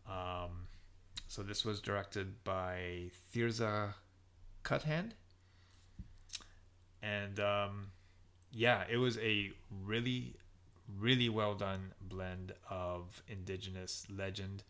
Um, 0.07 0.69
so 1.29 1.43
this 1.43 1.65
was 1.65 1.81
directed 1.81 2.45
by 2.45 3.11
Thirza 3.35 3.95
Cuthand. 4.63 5.15
And 7.03 7.39
um, 7.41 7.89
yeah, 8.53 8.85
it 8.91 8.97
was 8.97 9.19
a 9.19 9.53
really, 9.85 10.37
really 10.99 11.29
well 11.29 11.55
done 11.55 11.93
blend 12.01 12.53
of 12.69 13.23
indigenous 13.29 14.07
legend 14.15 14.65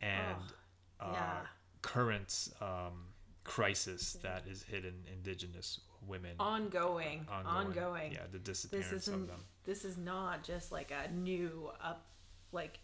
and 0.00 0.52
uh, 1.00 1.10
yeah. 1.12 1.36
current 1.82 2.48
um, 2.60 3.12
crisis 3.48 4.16
that 4.22 4.46
is 4.46 4.62
hidden 4.62 5.04
indigenous 5.12 5.80
women. 6.06 6.34
Ongoing, 6.38 7.26
ongoing. 7.30 8.12
Yeah, 8.12 8.26
the 8.30 8.38
This 8.38 8.62
disappearance 8.62 8.92
of 9.08 9.14
isn't. 9.14 9.26
them. 9.28 9.40
This 9.64 9.84
is 9.84 9.96
not 9.96 10.42
just 10.44 10.70
like 10.70 10.90
a 10.92 11.10
new 11.12 11.70
up, 11.80 12.06
like 12.52 12.78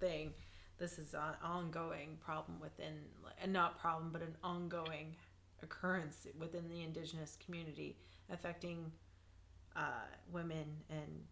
thing. 0.00 0.32
This 0.78 0.98
is 0.98 1.14
an 1.14 1.34
ongoing 1.42 2.18
problem 2.20 2.58
within, 2.60 2.94
and 3.42 3.52
not 3.52 3.78
problem, 3.78 4.10
but 4.12 4.22
an 4.22 4.36
ongoing 4.42 5.14
occurrence 5.62 6.26
within 6.38 6.68
the 6.68 6.82
indigenous 6.82 7.36
community, 7.44 7.96
affecting 8.30 8.90
uh, 9.76 10.06
women 10.32 10.64
and 10.90 11.24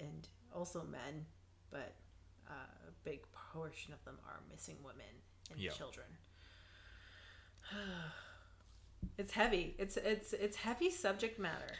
and 0.00 0.28
also 0.54 0.82
men, 0.90 1.24
but 1.70 1.94
uh, 2.48 2.52
a 2.88 2.90
big 3.04 3.20
portion 3.52 3.94
of 3.94 4.04
them 4.04 4.18
are 4.26 4.40
missing 4.50 4.76
women 4.84 5.06
and 5.50 5.58
Yeah. 5.58 5.70
children. 5.70 6.06
It's 9.16 9.32
heavy. 9.32 9.74
It's 9.78 9.96
it's 9.96 10.32
it's 10.32 10.56
heavy 10.56 10.90
subject 10.90 11.38
matter. 11.40 11.72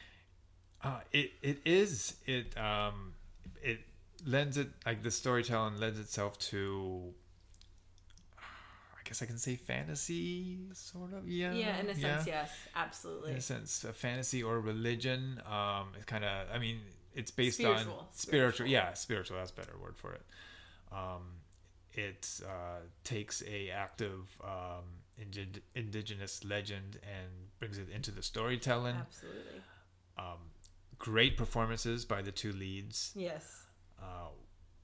Uh, 0.83 1.01
it 1.13 1.31
it 1.43 1.59
is 1.65 2.17
it 2.27 2.57
um 2.59 3.15
it 3.63 3.79
lends 4.27 4.57
it 4.57 4.69
like 4.85 5.03
the 5.05 5.11
storytelling 5.11 5.79
lends 5.79 6.01
itself 6.01 6.37
to 6.51 7.13
I 8.39 9.01
guess 9.05 9.23
I 9.23 9.27
can 9.27 9.39
say 9.39 9.55
fantasy 9.57 10.59
sort 10.73 11.13
of 11.13 11.29
yeah 11.29 11.53
Yeah, 11.53 11.79
in 11.79 11.89
a 11.89 11.95
sense, 11.95 12.27
yes, 12.27 12.51
absolutely. 12.75 13.31
in 13.33 13.37
a 13.39 13.41
sense 13.41 13.85
a 13.85 13.93
fantasy 13.93 14.43
or 14.43 14.61
religion 14.61 15.41
um 15.49 15.89
it's 15.95 16.05
kind 16.07 16.25
of 16.25 16.49
I 16.53 16.59
mean 16.59 16.81
it's 17.15 17.31
based 17.31 17.61
on 17.61 17.79
Spiritual, 17.79 18.09
spiritual 18.13 18.13
spiritual. 18.13 18.67
yeah 18.69 18.93
spiritual 18.95 19.37
that's 19.39 19.51
a 19.53 19.55
better 19.55 19.77
word 19.81 19.97
for 19.97 20.13
it 20.13 20.23
um 20.93 21.23
it 21.95 22.41
uh, 22.47 22.81
takes 23.05 23.43
a 23.47 23.71
active 23.71 24.37
um 24.45 24.85
indi- 25.21 25.63
indigenous 25.75 26.45
legend 26.45 26.99
and 27.03 27.29
brings 27.59 27.79
it 27.79 27.89
into 27.91 28.11
the 28.11 28.23
storytelling 28.23 28.95
Absolutely. 28.97 29.61
um, 30.19 30.39
great 30.99 31.37
performances 31.37 32.05
by 32.05 32.23
the 32.23 32.31
two 32.33 32.53
leads. 32.53 33.13
Yes. 33.17 33.67
Uh, 34.01 34.29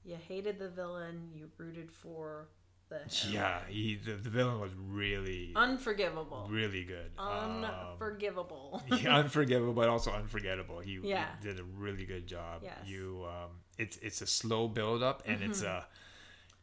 You 0.03 0.17
hated 0.27 0.59
the 0.59 0.69
villain. 0.69 1.29
You 1.33 1.49
rooted 1.57 1.91
for 1.91 2.49
the 2.89 2.95
heroine. 2.97 3.33
yeah, 3.33 3.59
he, 3.67 3.95
the, 3.95 4.11
the 4.13 4.29
villain 4.29 4.59
was 4.59 4.71
really, 4.77 5.53
Unforgivable. 5.55 6.47
really 6.51 6.83
good. 6.83 7.11
Um, 7.17 7.63
Unforgivable. 7.65 8.83
yeah, 9.01 9.15
unforgivable, 9.17 9.73
but 9.73 9.89
also 9.89 10.11
unforgettable. 10.11 10.79
He, 10.79 10.99
he 11.01 11.15
did 11.41 11.59
a 11.59 11.63
really 11.63 12.05
good 12.05 12.27
job. 12.27 12.61
Yes. 12.63 12.73
Mm-hmm. 12.83 12.91
You, 12.91 13.25
um, 13.25 13.49
it's 13.77 13.97
it's 13.97 14.21
a 14.21 14.27
slow 14.27 14.67
build 14.67 15.01
up, 15.01 15.23
and 15.25 15.41
it's 15.41 15.61
a, 15.63 15.85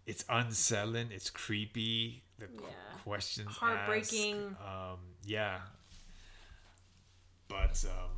it's 0.07 0.25
unsettling. 0.29 1.09
It's 1.13 1.31
creepy. 1.31 2.23
The 2.39 2.47
qu- 2.47 2.65
Yeah. 2.65 2.99
questions 3.05 3.49
asked, 3.51 3.59
Heartbreaking. 3.59 4.57
Um, 4.67 4.99
yeah, 5.25 5.61
but 7.49 7.85
um, 7.87 8.11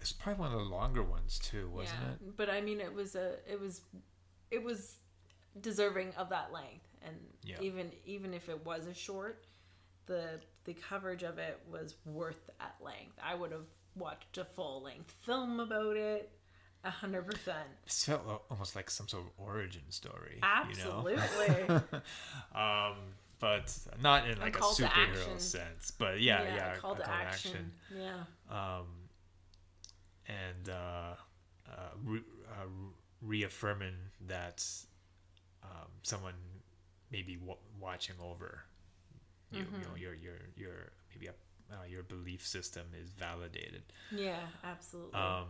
it's 0.00 0.12
probably 0.12 0.40
one 0.40 0.52
of 0.52 0.58
the 0.58 0.64
longer 0.74 1.02
ones 1.02 1.38
too, 1.38 1.68
wasn't 1.70 1.98
yeah. 2.02 2.10
it? 2.12 2.36
But 2.36 2.50
I 2.50 2.60
mean, 2.60 2.80
it 2.80 2.92
was 2.92 3.14
a, 3.14 3.36
it 3.50 3.60
was, 3.60 3.80
it 4.50 4.62
was 4.62 4.96
deserving 5.60 6.12
of 6.16 6.28
that 6.30 6.52
length, 6.52 6.86
and 7.04 7.16
Yeah. 7.42 7.56
even 7.60 7.90
even 8.04 8.34
if 8.34 8.48
it 8.48 8.64
was 8.64 8.86
a 8.86 8.94
short, 8.94 9.44
the 10.06 10.40
the 10.64 10.74
coverage 10.74 11.22
of 11.22 11.38
it 11.38 11.58
was 11.70 11.94
worth 12.04 12.50
that 12.60 12.76
length. 12.80 13.18
I 13.22 13.34
would 13.34 13.50
have 13.52 13.66
watched 13.96 14.38
a 14.38 14.44
full 14.44 14.82
length 14.82 15.14
film 15.22 15.58
about 15.60 15.96
it, 15.96 16.30
a 16.84 16.90
hundred 16.90 17.26
percent. 17.26 17.68
This 17.84 18.04
felt 18.04 18.44
almost 18.50 18.74
like 18.76 18.90
some 18.90 19.08
sort 19.08 19.24
of 19.24 19.30
origin 19.44 19.82
story. 19.90 20.38
Absolutely. 20.42 21.14
You 21.14 21.66
know? 21.68 21.80
um, 22.60 22.96
but 23.38 23.76
not 24.00 24.28
in 24.28 24.38
like 24.38 24.56
a, 24.56 24.58
call 24.60 24.74
to 24.74 24.84
superhero 24.84 25.38
sense. 25.38 25.92
But 25.96 26.20
yeah, 26.20 26.42
yeah, 26.42 26.74
call 26.76 26.94
a 26.94 26.98
to 26.98 27.10
action. 27.10 27.72
Yeah. 27.96 28.22
Um, 28.50 28.86
and 30.26 30.68
uh, 30.68 31.14
uh, 31.68 31.90
re- 32.04 32.24
uh, 32.50 32.66
reaffirming 33.20 33.94
that 34.28 34.64
um, 35.64 35.88
someone 36.02 36.34
may 37.10 37.22
be 37.22 37.36
w- 37.36 37.56
watching 37.80 38.16
over 38.22 38.60
you. 39.52 39.58
You 39.58 39.78
know, 39.78 39.96
your 39.96 40.14
your 40.14 40.38
your 40.56 40.92
maybe 41.12 41.26
a, 41.28 41.74
uh, 41.74 41.84
your 41.88 42.02
belief 42.02 42.46
system 42.46 42.86
is 43.00 43.10
validated. 43.10 43.82
Yeah, 44.10 44.40
absolutely. 44.64 45.18
Um, 45.18 45.46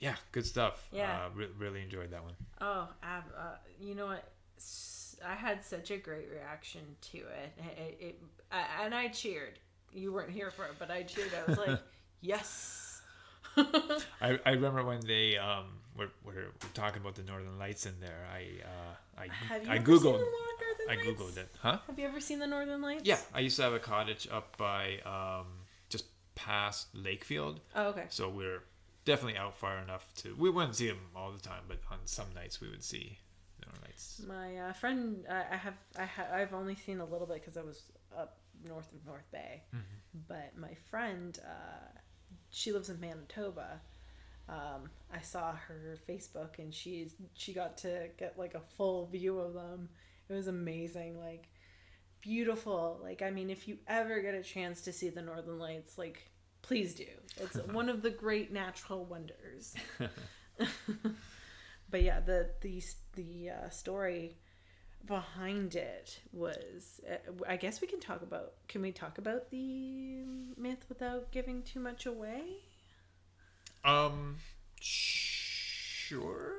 yeah, 0.00 0.14
good 0.32 0.46
stuff. 0.46 0.86
Yeah. 0.92 1.26
uh, 1.26 1.28
re- 1.34 1.48
really 1.58 1.82
enjoyed 1.82 2.10
that 2.10 2.22
one. 2.22 2.34
oh, 2.60 2.88
ab- 3.02 3.32
uh, 3.36 3.56
you 3.80 3.94
know 3.94 4.06
what? 4.06 4.24
I 5.26 5.34
had 5.34 5.64
such 5.64 5.90
a 5.90 5.96
great 5.96 6.28
reaction 6.30 6.82
to 7.12 7.18
it. 7.18 7.52
It, 7.76 7.96
it 8.00 8.22
I, 8.52 8.84
and 8.84 8.94
I 8.94 9.08
cheered. 9.08 9.58
You 9.92 10.12
weren't 10.12 10.30
here 10.30 10.50
for 10.50 10.64
it, 10.66 10.72
but 10.78 10.90
I 10.90 11.02
cheered. 11.02 11.30
I 11.34 11.48
was 11.48 11.58
like, 11.58 11.80
yes. 12.20 13.00
I, 13.56 14.38
I 14.46 14.50
remember 14.50 14.84
when 14.84 15.00
they 15.00 15.36
um 15.36 15.64
were, 15.96 16.10
were, 16.24 16.52
talking 16.74 17.00
about 17.02 17.16
the 17.16 17.22
Northern 17.24 17.58
Lights 17.58 17.86
in 17.86 17.94
there. 18.00 18.24
I 18.32 18.62
uh 18.64 19.22
I 19.22 19.26
Have 19.52 19.64
you 19.64 19.72
I 19.72 19.76
ever 19.76 19.84
googled 19.84 20.02
seen 20.02 20.12
the 20.12 20.18
Northern 20.18 20.88
I 20.88 20.94
Lights? 20.94 21.06
googled 21.22 21.36
it. 21.38 21.48
Huh? 21.60 21.78
Have 21.88 21.98
you 21.98 22.06
ever 22.06 22.20
seen 22.20 22.38
the 22.38 22.46
Northern 22.46 22.80
Lights? 22.82 23.02
Yeah, 23.04 23.18
I 23.34 23.40
used 23.40 23.56
to 23.56 23.62
have 23.62 23.72
a 23.72 23.80
cottage 23.80 24.28
up 24.30 24.56
by 24.56 25.00
um 25.04 25.46
just 25.88 26.04
past 26.36 26.94
Lakefield, 26.94 27.58
Oh, 27.74 27.88
okay. 27.88 28.04
so 28.10 28.28
we're 28.28 28.62
definitely 29.08 29.38
out 29.38 29.54
far 29.54 29.78
enough 29.78 30.06
to. 30.16 30.36
We 30.36 30.50
wouldn't 30.50 30.76
see 30.76 30.86
them 30.86 31.00
all 31.16 31.32
the 31.32 31.40
time, 31.40 31.62
but 31.66 31.78
on 31.90 31.98
some 32.04 32.26
nights 32.34 32.60
we 32.60 32.68
would 32.68 32.84
see 32.84 33.18
Northern 33.64 33.82
Lights. 33.82 34.22
My 34.28 34.58
uh, 34.58 34.72
friend, 34.74 35.24
uh, 35.28 35.44
I 35.50 35.56
have, 35.56 35.74
I 35.98 36.04
ha- 36.04 36.28
I've 36.30 36.52
only 36.52 36.74
seen 36.74 37.00
a 37.00 37.06
little 37.06 37.26
bit 37.26 37.40
because 37.40 37.56
I 37.56 37.62
was 37.62 37.84
up 38.16 38.36
north 38.68 38.92
of 38.92 39.06
North 39.06 39.24
Bay. 39.32 39.62
Mm-hmm. 39.74 40.18
But 40.28 40.52
my 40.58 40.74
friend, 40.90 41.38
uh, 41.42 41.98
she 42.50 42.70
lives 42.70 42.90
in 42.90 43.00
Manitoba. 43.00 43.80
Um, 44.46 44.90
I 45.10 45.22
saw 45.22 45.52
her 45.52 45.96
Facebook, 46.06 46.58
and 46.58 46.72
she's 46.72 47.14
she 47.32 47.54
got 47.54 47.78
to 47.78 48.08
get 48.18 48.38
like 48.38 48.54
a 48.54 48.60
full 48.76 49.06
view 49.06 49.38
of 49.38 49.54
them. 49.54 49.88
It 50.28 50.34
was 50.34 50.48
amazing, 50.48 51.18
like 51.18 51.48
beautiful. 52.20 53.00
Like 53.02 53.22
I 53.22 53.30
mean, 53.30 53.48
if 53.48 53.66
you 53.68 53.78
ever 53.86 54.20
get 54.20 54.34
a 54.34 54.42
chance 54.42 54.82
to 54.82 54.92
see 54.92 55.08
the 55.08 55.22
Northern 55.22 55.58
Lights, 55.58 55.96
like 55.96 56.30
please 56.68 56.94
do. 56.94 57.06
It's 57.38 57.56
one 57.72 57.88
of 57.88 58.02
the 58.02 58.10
great 58.10 58.52
natural 58.52 59.04
wonders. 59.04 59.74
but 61.90 62.02
yeah, 62.02 62.20
the 62.20 62.50
the 62.60 62.82
the 63.16 63.50
uh, 63.50 63.70
story 63.70 64.36
behind 65.06 65.74
it 65.74 66.20
was 66.32 67.00
uh, 67.10 67.16
I 67.48 67.56
guess 67.56 67.80
we 67.80 67.86
can 67.88 68.00
talk 68.00 68.22
about 68.22 68.52
can 68.68 68.82
we 68.82 68.92
talk 68.92 69.18
about 69.18 69.50
the 69.50 70.22
myth 70.56 70.84
without 70.88 71.30
giving 71.32 71.62
too 71.62 71.80
much 71.80 72.06
away? 72.06 72.42
Um, 73.84 74.36
sure. 74.80 76.54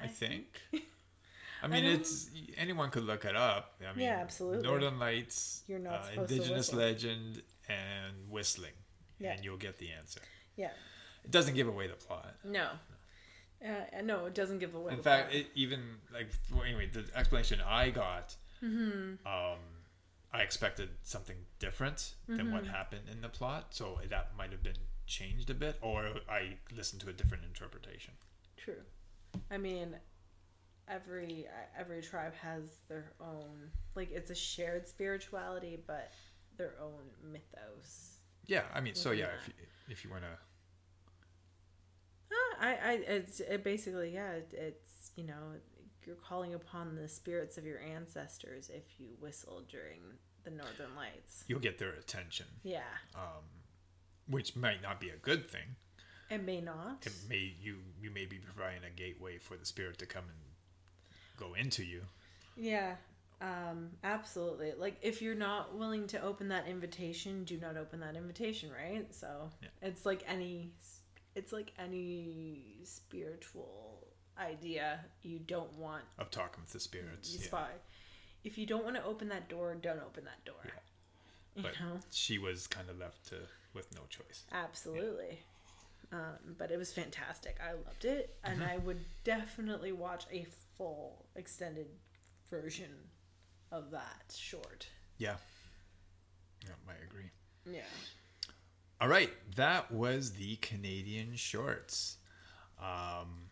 I 0.00 0.06
think. 0.06 0.46
I 1.62 1.66
mean, 1.66 1.84
don't- 1.84 1.92
it's 2.00 2.30
anyone 2.56 2.90
could 2.90 3.04
look 3.04 3.24
it 3.26 3.36
up. 3.36 3.74
I 3.86 3.92
mean, 3.94 4.06
Yeah, 4.06 4.18
absolutely. 4.20 4.62
Northern 4.66 4.98
Lights, 4.98 5.62
You're 5.66 5.78
not 5.78 6.06
uh, 6.16 6.22
indigenous 6.22 6.72
legend, 6.72 7.42
and 7.68 8.14
whistling, 8.30 8.72
Yeah. 9.20 9.32
and 9.34 9.44
you'll 9.44 9.56
get 9.58 9.76
the 9.78 9.90
answer. 9.90 10.20
Yeah. 10.56 10.70
It 11.24 11.30
doesn't 11.30 11.54
give 11.54 11.68
away 11.68 11.86
the 11.86 11.94
plot. 11.94 12.34
No. 12.44 12.70
Uh, 13.62 14.00
no, 14.02 14.24
it 14.24 14.34
doesn't 14.34 14.58
give 14.58 14.74
away. 14.74 14.92
In 14.92 14.96
the 14.96 15.02
fact, 15.02 15.34
it 15.34 15.48
even 15.54 15.80
like 16.12 16.28
well, 16.52 16.62
anyway, 16.64 16.88
the 16.92 17.04
explanation 17.14 17.60
I 17.66 17.90
got, 17.90 18.34
Mm-hmm. 18.64 19.26
um, 19.26 19.58
I 20.32 20.40
expected 20.42 20.88
something 21.02 21.36
different 21.58 22.14
than 22.28 22.52
what 22.52 22.62
Mm-hmm. 22.64 22.72
happened 22.72 23.02
in 23.12 23.20
the 23.20 23.28
plot, 23.28 23.66
so 23.70 23.98
that 24.08 24.30
might 24.36 24.50
have 24.52 24.62
been 24.62 24.78
changed 25.06 25.50
a 25.50 25.54
bit, 25.54 25.76
or 25.82 26.08
I 26.28 26.54
listened 26.74 27.02
to 27.02 27.10
a 27.10 27.12
different 27.12 27.44
interpretation. 27.44 28.14
True. 28.56 28.80
I 29.50 29.58
mean, 29.58 29.96
every 30.88 31.46
every 31.78 32.00
tribe 32.02 32.34
has 32.34 32.62
their 32.88 33.12
own 33.20 33.70
like 33.94 34.10
it's 34.10 34.30
a 34.30 34.34
shared 34.34 34.88
spirituality, 34.88 35.78
but 35.86 36.12
their 36.56 36.74
own 36.82 37.02
mythos. 37.32 38.09
Yeah, 38.50 38.62
I 38.74 38.80
mean, 38.80 38.96
so 38.96 39.12
yeah, 39.12 39.28
if 39.40 39.46
you, 39.46 39.54
if 39.88 40.04
you 40.04 40.10
want 40.10 40.24
to 40.24 40.38
I, 42.60 42.68
I, 42.72 42.92
it's 43.06 43.40
it 43.40 43.64
basically 43.64 44.12
yeah, 44.12 44.32
it, 44.32 44.52
it's 44.52 45.12
you 45.16 45.24
know 45.24 45.56
you're 46.04 46.16
calling 46.16 46.54
upon 46.54 46.94
the 46.94 47.08
spirits 47.08 47.56
of 47.56 47.64
your 47.64 47.80
ancestors 47.80 48.70
if 48.70 48.98
you 48.98 49.10
whistle 49.18 49.62
during 49.68 50.00
the 50.44 50.50
Northern 50.50 50.94
Lights. 50.96 51.44
you'll 51.46 51.60
get 51.60 51.78
their 51.78 51.92
attention, 51.92 52.46
Yeah, 52.62 52.80
um, 53.14 53.44
which 54.26 54.56
might 54.56 54.82
not 54.82 55.00
be 55.00 55.08
a 55.10 55.16
good 55.16 55.48
thing. 55.48 55.76
it 56.30 56.44
may 56.44 56.60
not. 56.60 57.06
It 57.06 57.14
may 57.28 57.54
you 57.60 57.76
you 58.02 58.10
may 58.10 58.26
be 58.26 58.36
providing 58.38 58.82
a 58.84 58.90
gateway 58.90 59.38
for 59.38 59.56
the 59.56 59.64
spirit 59.64 59.98
to 59.98 60.06
come 60.06 60.24
and 60.24 60.38
go 61.38 61.54
into 61.54 61.82
you. 61.84 62.02
Yeah, 62.56 62.96
um, 63.40 63.90
absolutely. 64.04 64.72
Like 64.78 64.96
if 65.02 65.22
you're 65.22 65.34
not 65.34 65.76
willing 65.76 66.06
to 66.08 66.22
open 66.22 66.48
that 66.48 66.66
invitation, 66.68 67.44
do 67.44 67.56
not 67.58 67.76
open 67.76 68.00
that 68.00 68.16
invitation, 68.16 68.70
right? 68.70 69.06
So 69.14 69.50
Yeah. 69.62 69.68
it's 69.82 70.04
like 70.04 70.22
any, 70.28 70.72
it's 71.34 71.52
like 71.52 71.72
any 71.78 72.76
spiritual 72.84 74.06
idea. 74.38 75.00
You 75.22 75.38
don't 75.38 75.72
want 75.74 76.04
Of 76.18 76.30
talking 76.30 76.62
with 76.62 76.72
the 76.72 76.80
spirits. 76.80 77.32
you 77.32 77.40
yeah. 77.50 77.66
If 78.42 78.56
you 78.56 78.66
don't 78.66 78.84
want 78.84 78.96
to 78.96 79.04
open 79.04 79.28
that 79.28 79.48
door, 79.48 79.74
don't 79.74 80.00
open 80.00 80.24
that 80.24 80.44
door. 80.44 80.56
You 81.56 81.62
But 81.62 81.72
know, 81.80 81.98
she 82.10 82.38
was 82.38 82.66
kind 82.66 82.88
of 82.88 82.98
left 82.98 83.26
to 83.30 83.36
with 83.74 83.92
no 83.94 84.02
choice. 84.08 84.44
absolutely. 84.52 85.40
Um, 86.12 86.56
but 86.58 86.70
it 86.70 86.76
was 86.78 86.92
fantastic. 86.92 87.58
I 87.64 87.72
loved 87.72 88.04
it, 88.04 88.36
and 88.44 88.60
Mm-hmm. 88.60 88.70
I 88.70 88.78
would 88.78 89.04
definitely 89.24 89.92
watch 89.92 90.24
a 90.32 90.46
full 90.76 91.26
extended 91.36 91.86
version 92.50 92.90
of 93.72 93.90
that 93.92 94.34
short. 94.36 94.86
Yeah. 95.18 95.36
Yeah, 96.64 96.70
I 96.88 96.92
agree. 97.04 97.30
Yeah. 97.70 97.82
All 99.00 99.08
right, 99.08 99.30
that 99.56 99.90
was 99.90 100.32
the 100.32 100.56
Canadian 100.56 101.34
shorts. 101.36 102.16
Um, 102.80 103.48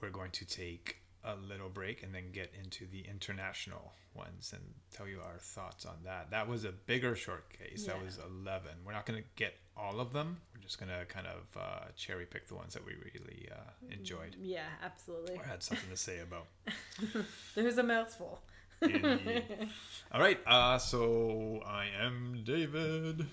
we're 0.00 0.10
going 0.10 0.30
to 0.32 0.44
take 0.44 0.98
a 1.24 1.34
little 1.36 1.68
break 1.68 2.02
and 2.02 2.14
then 2.14 2.30
get 2.32 2.52
into 2.62 2.86
the 2.86 3.00
international 3.08 3.92
ones 4.14 4.52
and 4.52 4.62
tell 4.94 5.06
you 5.08 5.20
our 5.20 5.38
thoughts 5.38 5.86
on 5.86 5.94
that. 6.04 6.30
That 6.30 6.48
was 6.48 6.64
a 6.64 6.72
bigger 6.72 7.14
showcase. 7.16 7.86
That 7.86 7.96
Yeah. 7.98 8.04
was 8.04 8.18
11. 8.18 8.70
We're 8.84 8.92
not 8.92 9.06
going 9.06 9.22
to 9.22 9.28
get 9.36 9.54
all 9.76 10.00
of 10.00 10.12
them. 10.12 10.40
We're 10.54 10.60
just 10.60 10.78
going 10.78 10.90
to 10.90 11.06
kind 11.06 11.26
of 11.26 11.56
uh, 11.60 11.84
cherry 11.96 12.26
pick 12.26 12.46
the 12.48 12.54
ones 12.56 12.74
that 12.74 12.84
we 12.84 12.92
really 12.94 13.48
uh, 13.50 13.70
enjoyed 13.90 14.36
Yeah, 14.40 14.66
absolutely. 14.82 15.36
or 15.36 15.44
had 15.44 15.62
something 15.62 15.88
to 15.90 15.96
say 15.96 16.18
about. 16.20 16.46
There's 17.54 17.78
a 17.78 17.82
mouthful. 17.82 18.40
Indeed. 18.82 19.68
All 20.12 20.20
right, 20.20 20.38
uh, 20.46 20.78
so 20.78 21.62
I 21.66 21.86
am 22.00 22.42
David. 22.44 23.26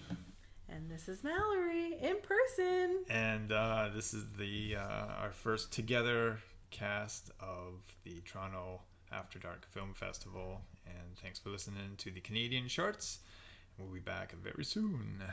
And 0.69 0.89
this 0.89 1.09
is 1.09 1.23
Mallory 1.23 1.97
in 2.01 2.17
person. 2.21 3.03
And 3.09 3.51
uh, 3.51 3.89
this 3.93 4.13
is 4.13 4.25
the 4.37 4.75
uh, 4.77 5.21
our 5.21 5.31
first 5.31 5.73
together 5.73 6.39
cast 6.69 7.31
of 7.39 7.81
the 8.03 8.21
Toronto 8.21 8.81
After 9.11 9.39
Dark 9.39 9.65
Film 9.71 9.93
Festival. 9.93 10.61
And 10.85 11.17
thanks 11.21 11.39
for 11.39 11.49
listening 11.49 11.95
to 11.97 12.11
the 12.11 12.21
Canadian 12.21 12.67
Shorts. 12.67 13.19
We'll 13.77 13.87
be 13.87 13.99
back 13.99 14.33
very 14.33 14.65
soon. 14.65 15.23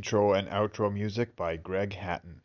Intro 0.00 0.32
and 0.32 0.48
outro 0.48 0.90
music 0.90 1.36
by 1.36 1.58
Greg 1.58 1.92
Hatton. 1.92 2.39